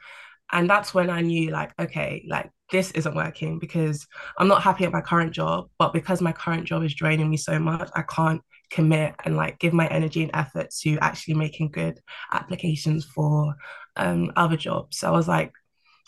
And 0.52 0.70
that's 0.70 0.94
when 0.94 1.10
I 1.10 1.22
knew, 1.22 1.52
like, 1.52 1.74
okay, 1.80 2.26
like 2.28 2.50
this 2.72 2.92
isn't 2.92 3.16
working 3.16 3.60
because 3.60 4.08
I'm 4.38 4.48
not 4.48 4.64
happy 4.64 4.86
at 4.86 4.94
my 4.94 5.02
current 5.02 5.34
job, 5.34 5.70
but 5.78 5.92
because 5.92 6.22
my 6.22 6.32
current 6.32 6.66
job 6.66 6.84
is 6.84 6.94
draining 6.94 7.30
me 7.30 7.38
so 7.38 7.60
much, 7.60 7.90
I 7.96 8.04
can't 8.04 8.42
commit 8.70 9.16
and 9.26 9.36
like 9.36 9.60
give 9.60 9.74
my 9.74 9.88
energy 9.88 10.24
and 10.24 10.32
effort 10.34 10.70
to 10.82 10.98
actually 11.00 11.36
making 11.36 11.72
good 11.72 12.00
applications 12.32 13.06
for 13.06 13.56
um, 13.96 14.32
other 14.36 14.58
jobs. 14.58 15.00
So 15.00 15.08
I 15.08 15.12
was 15.12 15.28
like, 15.28 15.52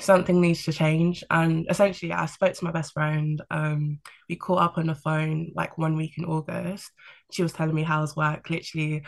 something 0.01 0.39
needs 0.39 0.63
to 0.63 0.73
change. 0.73 1.23
And 1.29 1.67
essentially, 1.69 2.11
I 2.11 2.25
spoke 2.25 2.53
to 2.53 2.63
my 2.63 2.71
best 2.71 2.93
friend. 2.93 3.41
Um, 3.51 3.99
we 4.29 4.35
caught 4.35 4.61
up 4.61 4.77
on 4.77 4.87
the 4.87 4.95
phone 4.95 5.51
like 5.55 5.77
one 5.77 5.95
week 5.95 6.17
in 6.17 6.25
August. 6.25 6.91
She 7.31 7.43
was 7.43 7.53
telling 7.53 7.75
me 7.75 7.83
how's 7.83 8.15
work. 8.15 8.49
Literally, 8.49 9.03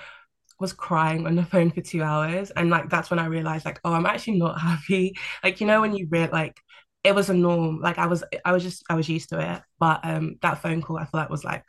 was 0.60 0.74
crying 0.74 1.26
on 1.26 1.36
the 1.36 1.46
phone 1.52 1.72
for 1.72 1.82
two 1.82 2.04
hours, 2.04 2.52
and 2.52 2.70
like 2.70 2.90
that's 2.90 3.10
when 3.10 3.20
I 3.20 3.26
realized 3.26 3.66
like, 3.66 3.80
oh, 3.86 3.94
I'm 3.94 4.06
actually 4.06 4.38
not 4.40 4.60
happy. 4.62 5.16
Like 5.44 5.62
you 5.62 5.68
know 5.68 5.82
when 5.82 5.96
you 5.96 6.08
read 6.10 6.32
like 6.32 6.58
it 7.04 7.16
was 7.16 7.30
a 7.30 7.34
norm. 7.34 7.80
Like 7.82 7.98
I 7.98 8.06
was, 8.08 8.24
I 8.46 8.52
was 8.52 8.64
just, 8.64 8.84
I 8.90 8.96
was 8.96 9.10
used 9.10 9.30
to 9.30 9.40
it. 9.40 9.62
But 9.80 10.02
um, 10.04 10.38
that 10.42 10.62
phone 10.62 10.82
call, 10.82 10.98
I 11.00 11.06
feel 11.06 11.20
like 11.20 11.30
was 11.30 11.44
like 11.44 11.64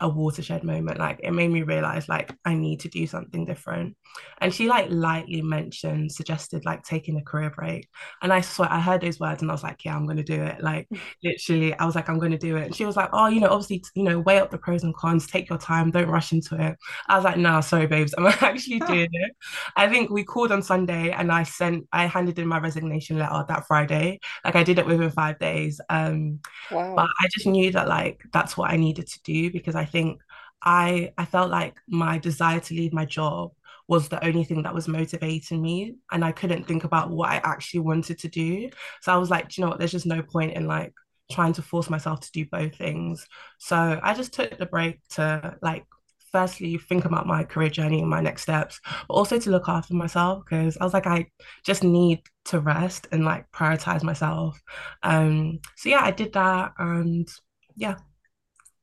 a 0.00 0.08
watershed 0.08 0.64
moment. 0.64 0.98
Like 0.98 1.20
it 1.22 1.32
made 1.32 1.50
me 1.50 1.62
realize 1.62 2.08
like 2.08 2.34
I 2.44 2.54
need 2.54 2.80
to 2.80 2.88
do 2.88 3.06
something 3.06 3.44
different. 3.44 3.96
And 4.38 4.54
she 4.54 4.66
like 4.66 4.86
lightly 4.90 5.42
mentioned, 5.42 6.10
suggested 6.12 6.64
like 6.64 6.82
taking 6.84 7.16
a 7.18 7.22
career 7.22 7.50
break. 7.50 7.88
And 8.22 8.32
I 8.32 8.40
swear 8.40 8.72
I 8.72 8.80
heard 8.80 9.02
those 9.02 9.20
words 9.20 9.42
and 9.42 9.50
I 9.50 9.54
was 9.54 9.62
like, 9.62 9.84
yeah, 9.84 9.94
I'm 9.94 10.06
gonna 10.06 10.22
do 10.22 10.42
it. 10.42 10.62
Like 10.62 10.88
literally, 11.22 11.74
I 11.74 11.84
was 11.84 11.94
like, 11.94 12.08
I'm 12.08 12.18
gonna 12.18 12.38
do 12.38 12.56
it. 12.56 12.66
And 12.66 12.74
she 12.74 12.86
was 12.86 12.96
like, 12.96 13.10
oh, 13.12 13.26
you 13.26 13.40
know, 13.40 13.48
obviously, 13.48 13.84
you 13.94 14.04
know, 14.04 14.20
weigh 14.20 14.38
up 14.38 14.50
the 14.50 14.58
pros 14.58 14.84
and 14.84 14.94
cons, 14.94 15.26
take 15.26 15.48
your 15.50 15.58
time, 15.58 15.90
don't 15.90 16.08
rush 16.08 16.32
into 16.32 16.54
it. 16.54 16.76
I 17.08 17.16
was 17.16 17.24
like, 17.24 17.36
no, 17.36 17.50
nah, 17.50 17.60
sorry, 17.60 17.86
babes, 17.86 18.14
I'm 18.16 18.26
actually 18.40 18.78
doing 18.86 19.08
it. 19.12 19.32
I 19.76 19.88
think 19.88 20.10
we 20.10 20.24
called 20.24 20.52
on 20.52 20.62
Sunday 20.62 21.10
and 21.10 21.30
I 21.30 21.42
sent, 21.42 21.86
I 21.92 22.06
handed 22.06 22.38
in 22.38 22.48
my 22.48 22.58
resignation 22.58 23.18
letter 23.18 23.44
that 23.48 23.66
Friday. 23.66 24.20
Like 24.44 24.56
I 24.56 24.62
did 24.62 24.78
it 24.78 24.86
within 24.86 25.10
five 25.10 25.38
days. 25.38 25.80
Um, 25.90 26.40
wow. 26.70 26.94
But 26.96 27.08
I 27.20 27.28
just 27.30 27.46
knew 27.46 27.70
that 27.72 27.88
like 27.88 28.22
that's 28.32 28.56
what 28.56 28.70
I 28.70 28.76
needed 28.76 29.06
to 29.08 29.22
do 29.22 29.50
because 29.50 29.73
I 29.74 29.84
think 29.84 30.20
I 30.62 31.12
I 31.18 31.24
felt 31.24 31.50
like 31.50 31.76
my 31.88 32.18
desire 32.18 32.60
to 32.60 32.74
leave 32.74 32.92
my 32.92 33.04
job 33.04 33.52
was 33.88 34.08
the 34.08 34.24
only 34.24 34.44
thing 34.44 34.62
that 34.62 34.74
was 34.74 34.88
motivating 34.88 35.60
me 35.60 35.96
and 36.10 36.24
I 36.24 36.32
couldn't 36.32 36.66
think 36.66 36.84
about 36.84 37.10
what 37.10 37.30
I 37.30 37.36
actually 37.44 37.80
wanted 37.80 38.18
to 38.20 38.28
do. 38.28 38.70
So 39.02 39.12
I 39.12 39.18
was 39.18 39.30
like, 39.30 39.56
you 39.56 39.62
know 39.62 39.68
what, 39.70 39.78
there's 39.78 39.92
just 39.92 40.06
no 40.06 40.22
point 40.22 40.54
in 40.54 40.66
like 40.66 40.94
trying 41.30 41.52
to 41.54 41.62
force 41.62 41.90
myself 41.90 42.20
to 42.20 42.32
do 42.32 42.46
both 42.46 42.76
things. 42.76 43.26
So 43.58 44.00
I 44.02 44.14
just 44.14 44.32
took 44.32 44.56
the 44.56 44.66
break 44.66 45.00
to 45.10 45.56
like 45.62 45.84
firstly 46.32 46.76
think 46.78 47.04
about 47.04 47.26
my 47.26 47.44
career 47.44 47.70
journey 47.70 48.00
and 48.00 48.10
my 48.10 48.20
next 48.20 48.42
steps, 48.42 48.80
but 49.06 49.14
also 49.14 49.38
to 49.38 49.50
look 49.50 49.68
after 49.68 49.94
myself 49.94 50.44
because 50.44 50.76
I 50.80 50.84
was 50.84 50.92
like, 50.92 51.06
I 51.06 51.26
just 51.64 51.84
need 51.84 52.22
to 52.46 52.60
rest 52.60 53.06
and 53.12 53.24
like 53.24 53.50
prioritize 53.52 54.02
myself. 54.02 54.60
Um, 55.02 55.60
so 55.76 55.90
yeah, 55.90 56.02
I 56.02 56.10
did 56.10 56.32
that 56.32 56.72
and 56.78 57.28
yeah. 57.76 57.96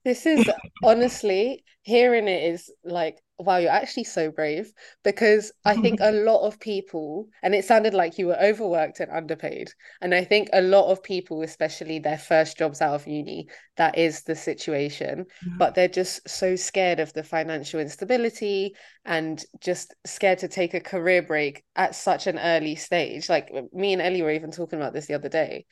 This 0.03 0.25
is 0.25 0.49
honestly 0.83 1.63
hearing 1.83 2.27
it 2.27 2.53
is 2.53 2.71
like 2.83 3.21
wow, 3.41 3.57
you're 3.57 3.71
actually 3.71 4.03
so 4.03 4.31
brave 4.31 4.71
because 5.03 5.51
I 5.65 5.75
think 5.75 5.99
a 5.99 6.11
lot 6.25 6.45
of 6.45 6.59
people, 6.59 7.27
and 7.43 7.53
it 7.55 7.65
sounded 7.65 7.93
like 7.93 8.17
you 8.17 8.27
were 8.27 8.41
overworked 8.41 8.99
and 8.99 9.11
underpaid. 9.11 9.71
And 10.01 10.13
I 10.13 10.23
think 10.23 10.49
a 10.53 10.61
lot 10.61 10.91
of 10.91 11.03
people, 11.03 11.41
especially 11.41 11.99
their 11.99 12.17
first 12.17 12.57
jobs 12.57 12.81
out 12.81 12.95
of 12.95 13.07
uni, 13.07 13.47
that 13.77 13.97
is 13.97 14.23
the 14.23 14.35
situation. 14.35 15.25
Mm-hmm. 15.45 15.57
But 15.57 15.75
they're 15.75 15.87
just 15.87 16.27
so 16.29 16.55
scared 16.55 16.99
of 16.99 17.13
the 17.13 17.23
financial 17.23 17.79
instability 17.79 18.75
and 19.05 19.43
just 19.59 19.93
scared 20.05 20.39
to 20.39 20.47
take 20.47 20.73
a 20.73 20.79
career 20.79 21.21
break 21.21 21.63
at 21.75 21.95
such 21.95 22.27
an 22.27 22.37
early 22.37 22.75
stage. 22.75 23.29
Like 23.29 23.51
me 23.73 23.93
and 23.93 24.01
Ellie 24.01 24.21
were 24.21 24.31
even 24.31 24.51
talking 24.51 24.79
about 24.79 24.93
this 24.93 25.07
the 25.07 25.15
other 25.15 25.29
day 25.29 25.65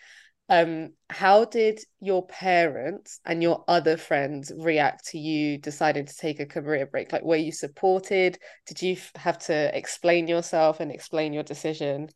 um 0.50 0.92
how 1.10 1.46
did 1.46 1.80
your 2.00 2.26
parents 2.28 3.20
and 3.26 3.42
your 3.42 3.64
other 3.68 3.98
friends 3.98 4.52
react 4.58 5.06
to 5.06 5.18
you 5.18 5.58
deciding 5.58 6.06
to 6.06 6.16
take 6.16 6.40
a 6.40 6.46
career 6.46 6.86
break 6.86 7.12
like 7.12 7.24
were 7.24 7.36
you 7.36 7.52
supported 7.52 8.38
did 8.66 8.82
you 8.82 8.98
have 9.16 9.38
to 9.38 9.78
explain 9.78 10.28
yourself 10.28 10.80
and 10.80 10.92
explain 10.92 11.34
your 11.34 11.44
decision 11.44 12.10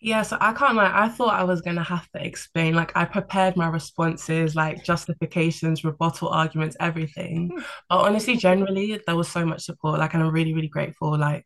yeah, 0.00 0.22
so 0.22 0.36
I 0.40 0.52
can't 0.52 0.74
like 0.74 0.92
I 0.92 1.08
thought 1.08 1.34
I 1.34 1.44
was 1.44 1.60
gonna 1.60 1.84
have 1.84 2.10
to 2.12 2.24
explain. 2.24 2.74
Like 2.74 2.96
I 2.96 3.04
prepared 3.04 3.56
my 3.56 3.68
responses, 3.68 4.56
like 4.56 4.82
justifications, 4.82 5.84
rebuttal 5.84 6.28
arguments, 6.28 6.76
everything. 6.80 7.50
Hmm. 7.54 7.62
But 7.88 7.98
honestly, 8.00 8.36
generally, 8.36 9.00
there 9.06 9.16
was 9.16 9.28
so 9.28 9.44
much 9.44 9.62
support. 9.62 10.00
Like, 10.00 10.14
and 10.14 10.22
I'm 10.22 10.32
really, 10.32 10.54
really 10.54 10.68
grateful. 10.68 11.16
Like, 11.16 11.44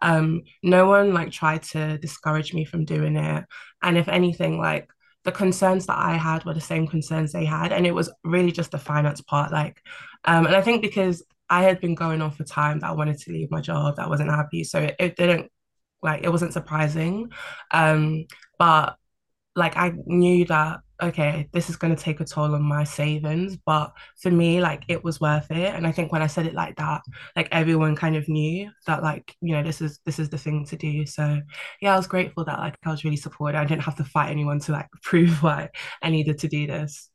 um, 0.00 0.42
no 0.62 0.86
one 0.86 1.12
like 1.12 1.32
tried 1.32 1.64
to 1.64 1.98
discourage 1.98 2.54
me 2.54 2.64
from 2.64 2.84
doing 2.84 3.16
it. 3.16 3.44
And 3.82 3.98
if 3.98 4.08
anything, 4.08 4.58
like 4.58 4.88
the 5.26 5.32
concerns 5.32 5.86
that 5.86 5.98
I 5.98 6.14
had 6.14 6.44
were 6.44 6.54
the 6.54 6.60
same 6.60 6.86
concerns 6.86 7.32
they 7.32 7.44
had. 7.44 7.72
And 7.72 7.84
it 7.84 7.94
was 7.94 8.10
really 8.24 8.52
just 8.52 8.70
the 8.70 8.78
finance 8.78 9.20
part. 9.20 9.52
Like, 9.52 9.82
um, 10.24 10.46
and 10.46 10.54
I 10.54 10.62
think 10.62 10.80
because 10.80 11.22
I 11.50 11.64
had 11.64 11.80
been 11.80 11.96
going 11.96 12.22
on 12.22 12.30
for 12.30 12.44
time 12.44 12.78
that 12.80 12.90
I 12.90 12.94
wanted 12.94 13.18
to 13.18 13.32
leave 13.32 13.50
my 13.50 13.60
job, 13.60 13.96
that 13.96 14.06
I 14.06 14.08
wasn't 14.08 14.30
happy. 14.30 14.62
So 14.64 14.80
it, 14.80 14.96
it 14.98 15.16
didn't 15.16 15.50
like 16.00 16.22
it 16.22 16.30
wasn't 16.30 16.52
surprising. 16.52 17.30
Um, 17.72 18.26
but 18.58 18.96
like 19.56 19.76
I 19.76 19.92
knew 20.06 20.44
that 20.46 20.78
okay, 21.02 21.48
this 21.52 21.68
is 21.68 21.76
going 21.76 21.94
to 21.94 22.02
take 22.02 22.20
a 22.20 22.24
toll 22.24 22.54
on 22.54 22.62
my 22.62 22.84
savings. 22.84 23.56
But 23.56 23.92
for 24.20 24.30
me, 24.30 24.60
like 24.60 24.84
it 24.88 25.04
was 25.04 25.20
worth 25.20 25.50
it. 25.50 25.74
And 25.74 25.86
I 25.86 25.92
think 25.92 26.12
when 26.12 26.22
I 26.22 26.26
said 26.26 26.46
it 26.46 26.54
like 26.54 26.76
that, 26.76 27.02
like 27.34 27.48
everyone 27.52 27.96
kind 27.96 28.16
of 28.16 28.28
knew 28.28 28.70
that 28.86 29.02
like, 29.02 29.34
you 29.40 29.54
know, 29.54 29.62
this 29.62 29.80
is 29.80 30.00
this 30.04 30.18
is 30.18 30.30
the 30.30 30.38
thing 30.38 30.64
to 30.66 30.76
do. 30.76 31.06
So 31.06 31.40
yeah, 31.80 31.94
I 31.94 31.96
was 31.96 32.06
grateful 32.06 32.44
that 32.44 32.58
like 32.58 32.76
I 32.84 32.90
was 32.90 33.04
really 33.04 33.16
supported. 33.16 33.58
I 33.58 33.64
didn't 33.64 33.82
have 33.82 33.96
to 33.96 34.04
fight 34.04 34.30
anyone 34.30 34.60
to 34.60 34.72
like 34.72 34.88
prove 35.02 35.42
why 35.42 35.70
I 36.02 36.10
needed 36.10 36.38
to 36.40 36.48
do 36.48 36.66
this. 36.66 37.10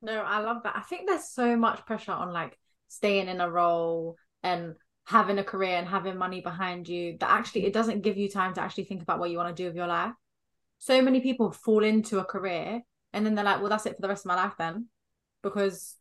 No, 0.00 0.20
I 0.20 0.38
love 0.40 0.62
that. 0.62 0.76
I 0.76 0.80
think 0.82 1.08
there's 1.08 1.28
so 1.28 1.56
much 1.56 1.84
pressure 1.84 2.12
on 2.12 2.32
like 2.32 2.56
staying 2.88 3.28
in 3.28 3.40
a 3.40 3.50
role 3.50 4.16
and 4.42 4.76
having 5.06 5.38
a 5.38 5.44
career 5.44 5.76
and 5.76 5.88
having 5.88 6.16
money 6.16 6.40
behind 6.40 6.86
you 6.86 7.16
that 7.18 7.30
actually 7.30 7.64
it 7.64 7.72
doesn't 7.72 8.02
give 8.02 8.16
you 8.16 8.28
time 8.28 8.54
to 8.54 8.60
actually 8.60 8.84
think 8.84 9.02
about 9.02 9.18
what 9.18 9.30
you 9.30 9.38
want 9.38 9.54
to 9.54 9.62
do 9.62 9.66
with 9.66 9.74
your 9.74 9.86
life 9.86 10.12
so 10.78 11.02
many 11.02 11.20
people 11.20 11.50
fall 11.50 11.84
into 11.84 12.18
a 12.18 12.24
career 12.24 12.82
and 13.12 13.24
then 13.24 13.34
they're 13.34 13.44
like, 13.44 13.60
well, 13.60 13.70
that's 13.70 13.86
it 13.86 13.96
for 13.96 14.02
the 14.02 14.08
rest 14.08 14.24
of 14.24 14.28
my 14.28 14.36
life 14.36 14.54
then, 14.58 14.86
because 15.42 15.96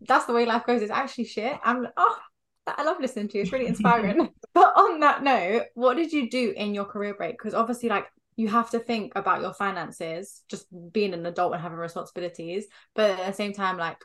that's 0.00 0.26
the 0.26 0.32
way 0.32 0.46
life 0.46 0.66
goes. 0.66 0.82
It's 0.82 0.90
actually 0.90 1.24
shit. 1.24 1.58
I'm 1.64 1.86
oh, 1.96 2.18
I 2.66 2.82
love 2.82 3.00
listening 3.00 3.28
to 3.28 3.38
you. 3.38 3.42
It's 3.42 3.52
really 3.52 3.66
inspiring. 3.66 4.30
but 4.54 4.72
on 4.76 5.00
that 5.00 5.22
note, 5.22 5.64
what 5.74 5.96
did 5.96 6.12
you 6.12 6.30
do 6.30 6.52
in 6.56 6.74
your 6.74 6.84
career 6.84 7.14
break? 7.14 7.38
Because 7.38 7.54
obviously, 7.54 7.88
like 7.88 8.06
you 8.36 8.48
have 8.48 8.70
to 8.70 8.78
think 8.78 9.12
about 9.16 9.40
your 9.40 9.54
finances, 9.54 10.42
just 10.48 10.66
being 10.92 11.14
an 11.14 11.26
adult 11.26 11.52
and 11.52 11.62
having 11.62 11.78
responsibilities. 11.78 12.66
But 12.94 13.18
at 13.18 13.26
the 13.26 13.32
same 13.32 13.52
time, 13.52 13.76
like 13.76 13.98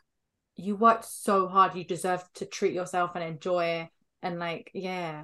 you 0.55 0.75
worked 0.75 1.05
so 1.05 1.47
hard, 1.47 1.75
you 1.75 1.83
deserve 1.83 2.23
to 2.35 2.45
treat 2.45 2.73
yourself 2.73 3.11
and 3.15 3.23
enjoy. 3.23 3.89
And 4.21 4.39
like, 4.39 4.71
yeah. 4.73 5.23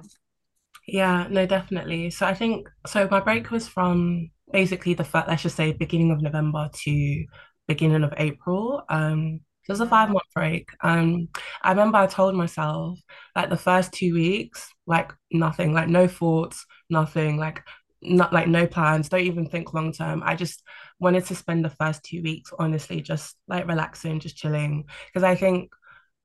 Yeah, 0.86 1.26
no, 1.28 1.46
definitely. 1.46 2.10
So 2.10 2.26
I 2.26 2.34
think 2.34 2.68
so. 2.86 3.06
My 3.10 3.20
break 3.20 3.50
was 3.50 3.68
from 3.68 4.30
basically 4.52 4.94
the 4.94 5.04
first, 5.04 5.28
let's 5.28 5.42
just 5.42 5.56
say 5.56 5.72
beginning 5.72 6.10
of 6.10 6.22
November 6.22 6.70
to 6.72 7.24
beginning 7.68 8.04
of 8.04 8.14
April. 8.16 8.82
Um, 8.88 9.40
so 9.64 9.72
it 9.72 9.74
was 9.74 9.80
a 9.80 9.86
five 9.86 10.10
month 10.10 10.22
break. 10.34 10.68
Um, 10.82 11.28
I 11.62 11.70
remember 11.70 11.98
I 11.98 12.06
told 12.06 12.34
myself 12.36 12.98
like 13.34 13.50
the 13.50 13.56
first 13.56 13.92
two 13.92 14.14
weeks, 14.14 14.72
like 14.86 15.12
nothing, 15.32 15.72
like 15.74 15.88
no 15.88 16.06
thoughts, 16.06 16.64
nothing, 16.88 17.36
like 17.36 17.62
not 18.02 18.32
like 18.32 18.46
no 18.46 18.66
plans, 18.66 19.08
don't 19.08 19.20
even 19.20 19.46
think 19.46 19.74
long 19.74 19.92
term. 19.92 20.22
I 20.24 20.36
just 20.36 20.62
wanted 21.00 21.24
to 21.26 21.34
spend 21.34 21.64
the 21.64 21.70
first 21.70 22.04
two 22.04 22.22
weeks 22.22 22.52
honestly 22.58 23.00
just 23.00 23.36
like 23.48 23.66
relaxing, 23.66 24.20
just 24.20 24.36
chilling. 24.36 24.84
Because 25.08 25.24
I 25.24 25.34
think 25.34 25.70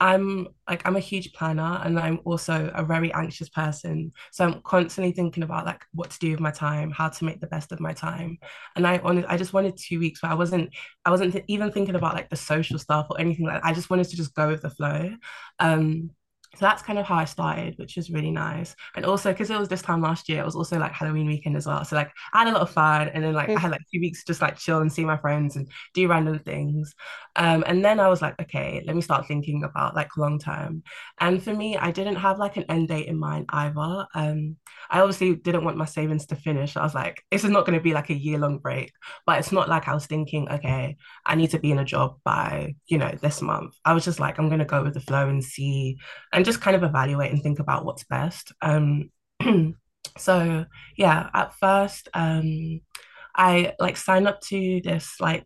I'm 0.01 0.47
like 0.67 0.81
I'm 0.85 0.95
a 0.95 0.99
huge 0.99 1.31
planner 1.33 1.79
and 1.83 1.99
I'm 1.99 2.19
also 2.25 2.71
a 2.73 2.83
very 2.83 3.13
anxious 3.13 3.49
person. 3.49 4.11
So 4.31 4.43
I'm 4.45 4.61
constantly 4.63 5.11
thinking 5.13 5.43
about 5.43 5.67
like 5.67 5.85
what 5.93 6.09
to 6.09 6.19
do 6.19 6.31
with 6.31 6.39
my 6.39 6.49
time, 6.49 6.89
how 6.89 7.09
to 7.09 7.23
make 7.23 7.39
the 7.39 7.47
best 7.47 7.71
of 7.71 7.79
my 7.79 7.93
time. 7.93 8.39
And 8.75 8.87
I 8.87 8.97
wanted 8.97 9.25
I 9.25 9.37
just 9.37 9.53
wanted 9.53 9.77
two 9.77 9.99
weeks 9.99 10.23
where 10.23 10.31
I 10.31 10.35
wasn't 10.35 10.73
I 11.05 11.11
wasn't 11.11 11.39
even 11.47 11.71
thinking 11.71 11.95
about 11.95 12.15
like 12.15 12.31
the 12.31 12.35
social 12.35 12.79
stuff 12.79 13.07
or 13.11 13.21
anything 13.21 13.45
like 13.45 13.61
that. 13.61 13.67
I 13.69 13.73
just 13.73 13.91
wanted 13.91 14.09
to 14.09 14.17
just 14.17 14.33
go 14.33 14.47
with 14.47 14.63
the 14.63 14.71
flow. 14.71 15.11
Um 15.59 16.09
so 16.55 16.65
that's 16.65 16.83
kind 16.83 16.99
of 16.99 17.05
how 17.05 17.15
I 17.15 17.25
started, 17.25 17.75
which 17.77 17.95
was 17.95 18.11
really 18.11 18.29
nice. 18.29 18.75
And 18.95 19.05
also 19.05 19.31
because 19.31 19.49
it 19.49 19.57
was 19.57 19.69
this 19.69 19.81
time 19.81 20.01
last 20.01 20.27
year, 20.27 20.41
it 20.41 20.45
was 20.45 20.55
also 20.55 20.77
like 20.77 20.91
Halloween 20.91 21.27
weekend 21.27 21.55
as 21.55 21.65
well. 21.65 21.85
So 21.85 21.95
like 21.95 22.11
I 22.33 22.39
had 22.39 22.49
a 22.49 22.51
lot 22.51 22.61
of 22.61 22.69
fun 22.69 23.07
and 23.07 23.23
then 23.23 23.33
like 23.33 23.49
I 23.49 23.57
had 23.57 23.71
like 23.71 23.81
two 23.91 24.01
weeks 24.01 24.25
just 24.25 24.41
like 24.41 24.57
chill 24.57 24.79
and 24.79 24.91
see 24.91 25.05
my 25.05 25.15
friends 25.15 25.55
and 25.55 25.69
do 25.93 26.07
random 26.09 26.39
things. 26.39 26.93
Um, 27.37 27.63
and 27.67 27.85
then 27.85 28.01
I 28.01 28.09
was 28.09 28.21
like, 28.21 28.39
okay, 28.41 28.83
let 28.85 28.97
me 28.97 29.01
start 29.01 29.27
thinking 29.27 29.63
about 29.63 29.95
like 29.95 30.17
long 30.17 30.39
term. 30.39 30.83
And 31.21 31.41
for 31.41 31.53
me, 31.53 31.77
I 31.77 31.91
didn't 31.91 32.17
have 32.17 32.37
like 32.37 32.57
an 32.57 32.65
end 32.67 32.89
date 32.89 33.07
in 33.07 33.17
mind 33.17 33.45
either. 33.49 34.05
Um, 34.13 34.57
I 34.89 34.99
obviously 34.99 35.35
didn't 35.35 35.63
want 35.63 35.77
my 35.77 35.85
savings 35.85 36.25
to 36.27 36.35
finish. 36.35 36.75
I 36.75 36.83
was 36.83 36.93
like, 36.93 37.23
this 37.31 37.45
is 37.45 37.49
not 37.49 37.65
going 37.65 37.77
to 37.77 37.83
be 37.83 37.93
like 37.93 38.09
a 38.09 38.13
year 38.13 38.37
long 38.37 38.57
break, 38.57 38.91
but 39.25 39.39
it's 39.39 39.53
not 39.53 39.69
like 39.69 39.87
I 39.87 39.93
was 39.93 40.05
thinking, 40.05 40.49
okay, 40.49 40.97
I 41.25 41.35
need 41.35 41.51
to 41.51 41.59
be 41.59 41.71
in 41.71 41.79
a 41.79 41.85
job 41.85 42.17
by, 42.25 42.75
you 42.87 42.97
know, 42.97 43.11
this 43.21 43.41
month. 43.41 43.73
I 43.85 43.93
was 43.93 44.03
just 44.03 44.19
like, 44.19 44.37
I'm 44.37 44.49
going 44.49 44.59
to 44.59 44.65
go 44.65 44.83
with 44.83 44.95
the 44.95 44.99
flow 44.99 45.29
and 45.29 45.41
see 45.41 45.97
and 46.33 46.40
just 46.43 46.61
kind 46.61 46.75
of 46.75 46.83
evaluate 46.83 47.31
and 47.31 47.41
think 47.41 47.59
about 47.59 47.85
what's 47.85 48.03
best. 48.05 48.51
Um, 48.61 49.11
so 50.17 50.65
yeah, 50.97 51.29
at 51.33 51.53
first, 51.55 52.09
um, 52.13 52.81
I 53.35 53.73
like 53.79 53.97
signed 53.97 54.27
up 54.27 54.41
to 54.41 54.81
this 54.83 55.15
like 55.19 55.45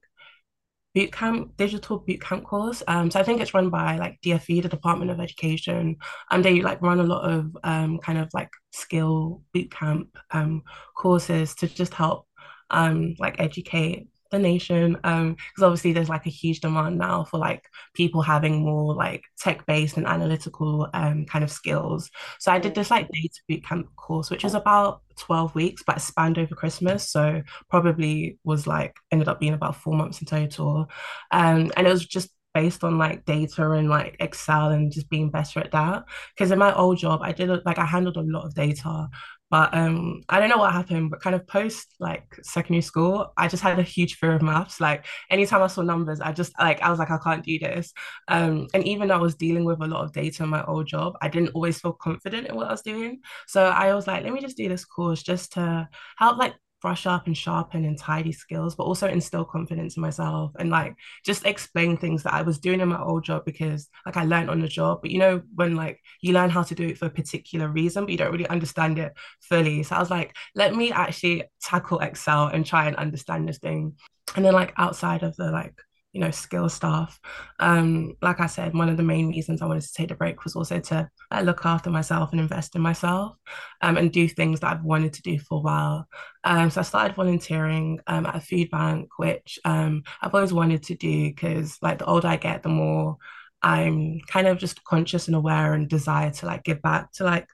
bootcamp 0.95 1.55
digital 1.57 1.99
bootcamp 1.99 2.43
course. 2.43 2.81
Um, 2.87 3.11
so 3.11 3.19
I 3.19 3.23
think 3.23 3.41
it's 3.41 3.53
run 3.53 3.69
by 3.69 3.97
like 3.97 4.19
DFE, 4.21 4.61
the 4.61 4.69
Department 4.69 5.11
of 5.11 5.19
Education, 5.19 5.97
and 6.31 6.43
they 6.43 6.61
like 6.61 6.81
run 6.81 6.99
a 6.99 7.03
lot 7.03 7.29
of 7.29 7.55
um 7.63 7.99
kind 7.99 8.17
of 8.17 8.29
like 8.33 8.49
skill 8.71 9.41
bootcamp 9.55 10.07
um 10.31 10.63
courses 10.95 11.55
to 11.55 11.67
just 11.67 11.93
help 11.93 12.27
um 12.71 13.15
like 13.19 13.39
educate 13.39 14.07
the 14.31 14.39
nation 14.39 14.97
um 15.03 15.33
because 15.33 15.63
obviously 15.63 15.93
there's 15.93 16.09
like 16.09 16.25
a 16.25 16.29
huge 16.29 16.59
demand 16.59 16.97
now 16.97 17.23
for 17.23 17.37
like 17.37 17.63
people 17.93 18.21
having 18.21 18.63
more 18.63 18.93
like 18.95 19.23
tech-based 19.39 19.97
and 19.97 20.07
analytical 20.07 20.87
um 20.93 21.25
kind 21.25 21.43
of 21.43 21.51
skills 21.51 22.09
so 22.39 22.51
i 22.51 22.59
did 22.59 22.73
this 22.75 22.89
like 22.91 23.07
data 23.11 23.39
bootcamp 23.49 23.85
course 23.95 24.29
which 24.31 24.43
was 24.43 24.55
about 24.55 25.01
12 25.17 25.53
weeks 25.55 25.83
but 25.85 25.97
it 25.97 26.01
spanned 26.01 26.37
over 26.37 26.55
christmas 26.55 27.09
so 27.09 27.41
probably 27.69 28.37
was 28.43 28.67
like 28.67 28.95
ended 29.11 29.27
up 29.27 29.39
being 29.39 29.53
about 29.53 29.75
four 29.75 29.93
months 29.95 30.19
in 30.21 30.25
total 30.27 30.87
um 31.31 31.71
and 31.77 31.87
it 31.87 31.91
was 31.91 32.05
just 32.05 32.29
based 32.53 32.83
on 32.85 32.97
like 32.97 33.25
data 33.25 33.69
and 33.71 33.89
like 33.89 34.15
Excel 34.21 34.69
and 34.69 34.89
just 34.89 35.09
being 35.09 35.29
better 35.29 35.59
at 35.59 35.71
that. 35.73 36.05
Because 36.33 36.51
in 36.51 36.57
my 36.59 36.73
old 36.73 36.97
job, 36.97 37.19
I 37.21 37.33
did 37.33 37.49
like 37.65 37.77
I 37.77 37.85
handled 37.85 38.15
a 38.15 38.21
lot 38.21 38.45
of 38.45 38.55
data, 38.55 39.09
but 39.55 39.73
um, 39.73 40.21
I 40.27 40.41
don't 40.41 40.49
know 40.49 40.57
what 40.57 40.73
happened, 40.73 41.11
but 41.11 41.21
kind 41.21 41.33
of 41.33 41.47
post 41.47 41.95
like 42.01 42.25
secondary 42.43 42.81
school, 42.81 43.31
I 43.37 43.47
just 43.47 43.63
had 43.63 43.79
a 43.79 43.83
huge 43.83 44.15
fear 44.15 44.33
of 44.33 44.41
maths. 44.41 44.81
Like 44.81 45.05
anytime 45.29 45.63
I 45.63 45.67
saw 45.67 45.81
numbers, 45.81 46.19
I 46.19 46.33
just 46.33 46.51
like 46.59 46.81
I 46.81 46.89
was 46.89 46.99
like, 46.99 47.09
I 47.09 47.17
can't 47.19 47.41
do 47.41 47.57
this. 47.57 47.93
Um, 48.27 48.67
and 48.73 48.85
even 48.85 49.07
though 49.07 49.15
I 49.15 49.21
was 49.21 49.35
dealing 49.35 49.63
with 49.63 49.81
a 49.81 49.87
lot 49.87 50.03
of 50.03 50.11
data 50.11 50.43
in 50.43 50.49
my 50.49 50.61
old 50.65 50.87
job, 50.87 51.13
I 51.21 51.29
didn't 51.29 51.55
always 51.55 51.79
feel 51.79 51.93
confident 51.93 52.47
in 52.47 52.55
what 52.57 52.67
I 52.67 52.71
was 52.71 52.81
doing. 52.81 53.21
So 53.47 53.63
I 53.63 53.95
was 53.95 54.07
like, 54.07 54.25
let 54.25 54.33
me 54.33 54.41
just 54.41 54.57
do 54.57 54.67
this 54.67 54.83
course 54.83 55.23
just 55.23 55.53
to 55.53 55.87
help 56.17 56.37
like 56.37 56.55
brush 56.85 57.07
up 57.07 57.25
and 57.25 57.35
sharpen 57.35 57.83
and 57.83 57.97
tidy 57.97 58.31
skills, 58.31 58.75
but 58.75 58.83
also 58.83 59.07
instill 59.07 59.43
confidence 59.43 59.97
in 59.97 60.01
myself 60.01 60.51
and 60.59 60.69
like 60.69 60.95
just 61.23 61.43
explain 61.43 61.97
things 61.97 62.21
that 62.21 62.35
I 62.35 62.43
was 62.43 62.59
doing 62.59 62.79
in 62.79 62.89
my 62.89 63.01
old 63.01 63.23
job 63.23 63.43
because 63.43 63.89
like 64.05 64.17
I 64.17 64.23
learned 64.23 64.51
on 64.51 64.59
the 64.59 64.67
job. 64.67 64.99
But 65.01 65.09
you 65.09 65.17
know, 65.17 65.41
when 65.55 65.75
like 65.75 65.99
you 66.21 66.31
learn 66.31 66.51
how 66.51 66.61
to 66.61 66.75
do 66.75 66.85
it 66.85 66.99
for 66.99 67.07
a 67.07 67.09
particular 67.09 67.69
reason, 67.69 68.05
but 68.05 68.11
you 68.11 68.19
don't 68.19 68.31
really 68.31 68.47
understand 68.49 68.99
it 68.99 69.13
fully. 69.41 69.81
So 69.81 69.95
I 69.95 69.99
was 69.99 70.11
like, 70.11 70.35
let 70.53 70.75
me 70.75 70.91
actually 70.91 71.45
tackle 71.59 72.01
Excel 72.01 72.49
and 72.49 72.63
try 72.63 72.85
and 72.85 72.95
understand 72.97 73.49
this 73.49 73.57
thing. 73.57 73.95
And 74.35 74.45
then 74.45 74.53
like 74.53 74.71
outside 74.77 75.23
of 75.23 75.35
the 75.37 75.49
like 75.49 75.73
you 76.15 76.21
know, 76.21 76.31
skill 76.31 76.69
stuff. 76.69 77.19
Um, 77.59 78.15
like 78.21 78.39
I 78.39 78.45
said, 78.45 78.73
one 78.73 78.87
of 78.87 78.95
the 78.95 79.03
main 79.03 79.27
reasons 79.27 79.61
I 79.61 79.65
wanted 79.65 79.83
to 79.83 79.93
take 79.93 80.07
the 80.07 80.15
break 80.15 80.45
was 80.45 80.55
also 80.55 80.79
to 80.79 81.09
uh, 81.29 81.41
look 81.41 81.65
after 81.65 81.89
myself 81.89 82.31
and 82.31 82.39
invest 82.39 82.73
in 82.73 82.81
myself 82.81 83.35
um, 83.81 83.97
and 83.97 84.13
do 84.13 84.25
things 84.29 84.61
that 84.61 84.71
I've 84.71 84.85
wanted 84.85 85.11
to 85.11 85.21
do 85.21 85.37
for 85.37 85.57
a 85.57 85.61
while. 85.61 86.07
Um, 86.45 86.69
so 86.69 86.79
I 86.79 86.83
started 86.85 87.17
volunteering 87.17 87.99
um, 88.07 88.25
at 88.25 88.35
a 88.37 88.39
food 88.39 88.71
bank, 88.71 89.09
which 89.17 89.59
um, 89.65 90.03
I've 90.21 90.33
always 90.33 90.53
wanted 90.53 90.83
to 90.83 90.95
do 90.95 91.27
because, 91.31 91.77
like, 91.81 91.99
the 91.99 92.05
older 92.05 92.29
I 92.29 92.37
get, 92.37 92.63
the 92.63 92.69
more 92.69 93.17
I'm 93.61 94.21
kind 94.27 94.47
of 94.47 94.57
just 94.57 94.85
conscious 94.85 95.27
and 95.27 95.35
aware 95.35 95.73
and 95.73 95.89
desire 95.89 96.31
to 96.31 96.45
like 96.45 96.63
give 96.63 96.81
back 96.81 97.11
to 97.13 97.23
like 97.23 97.47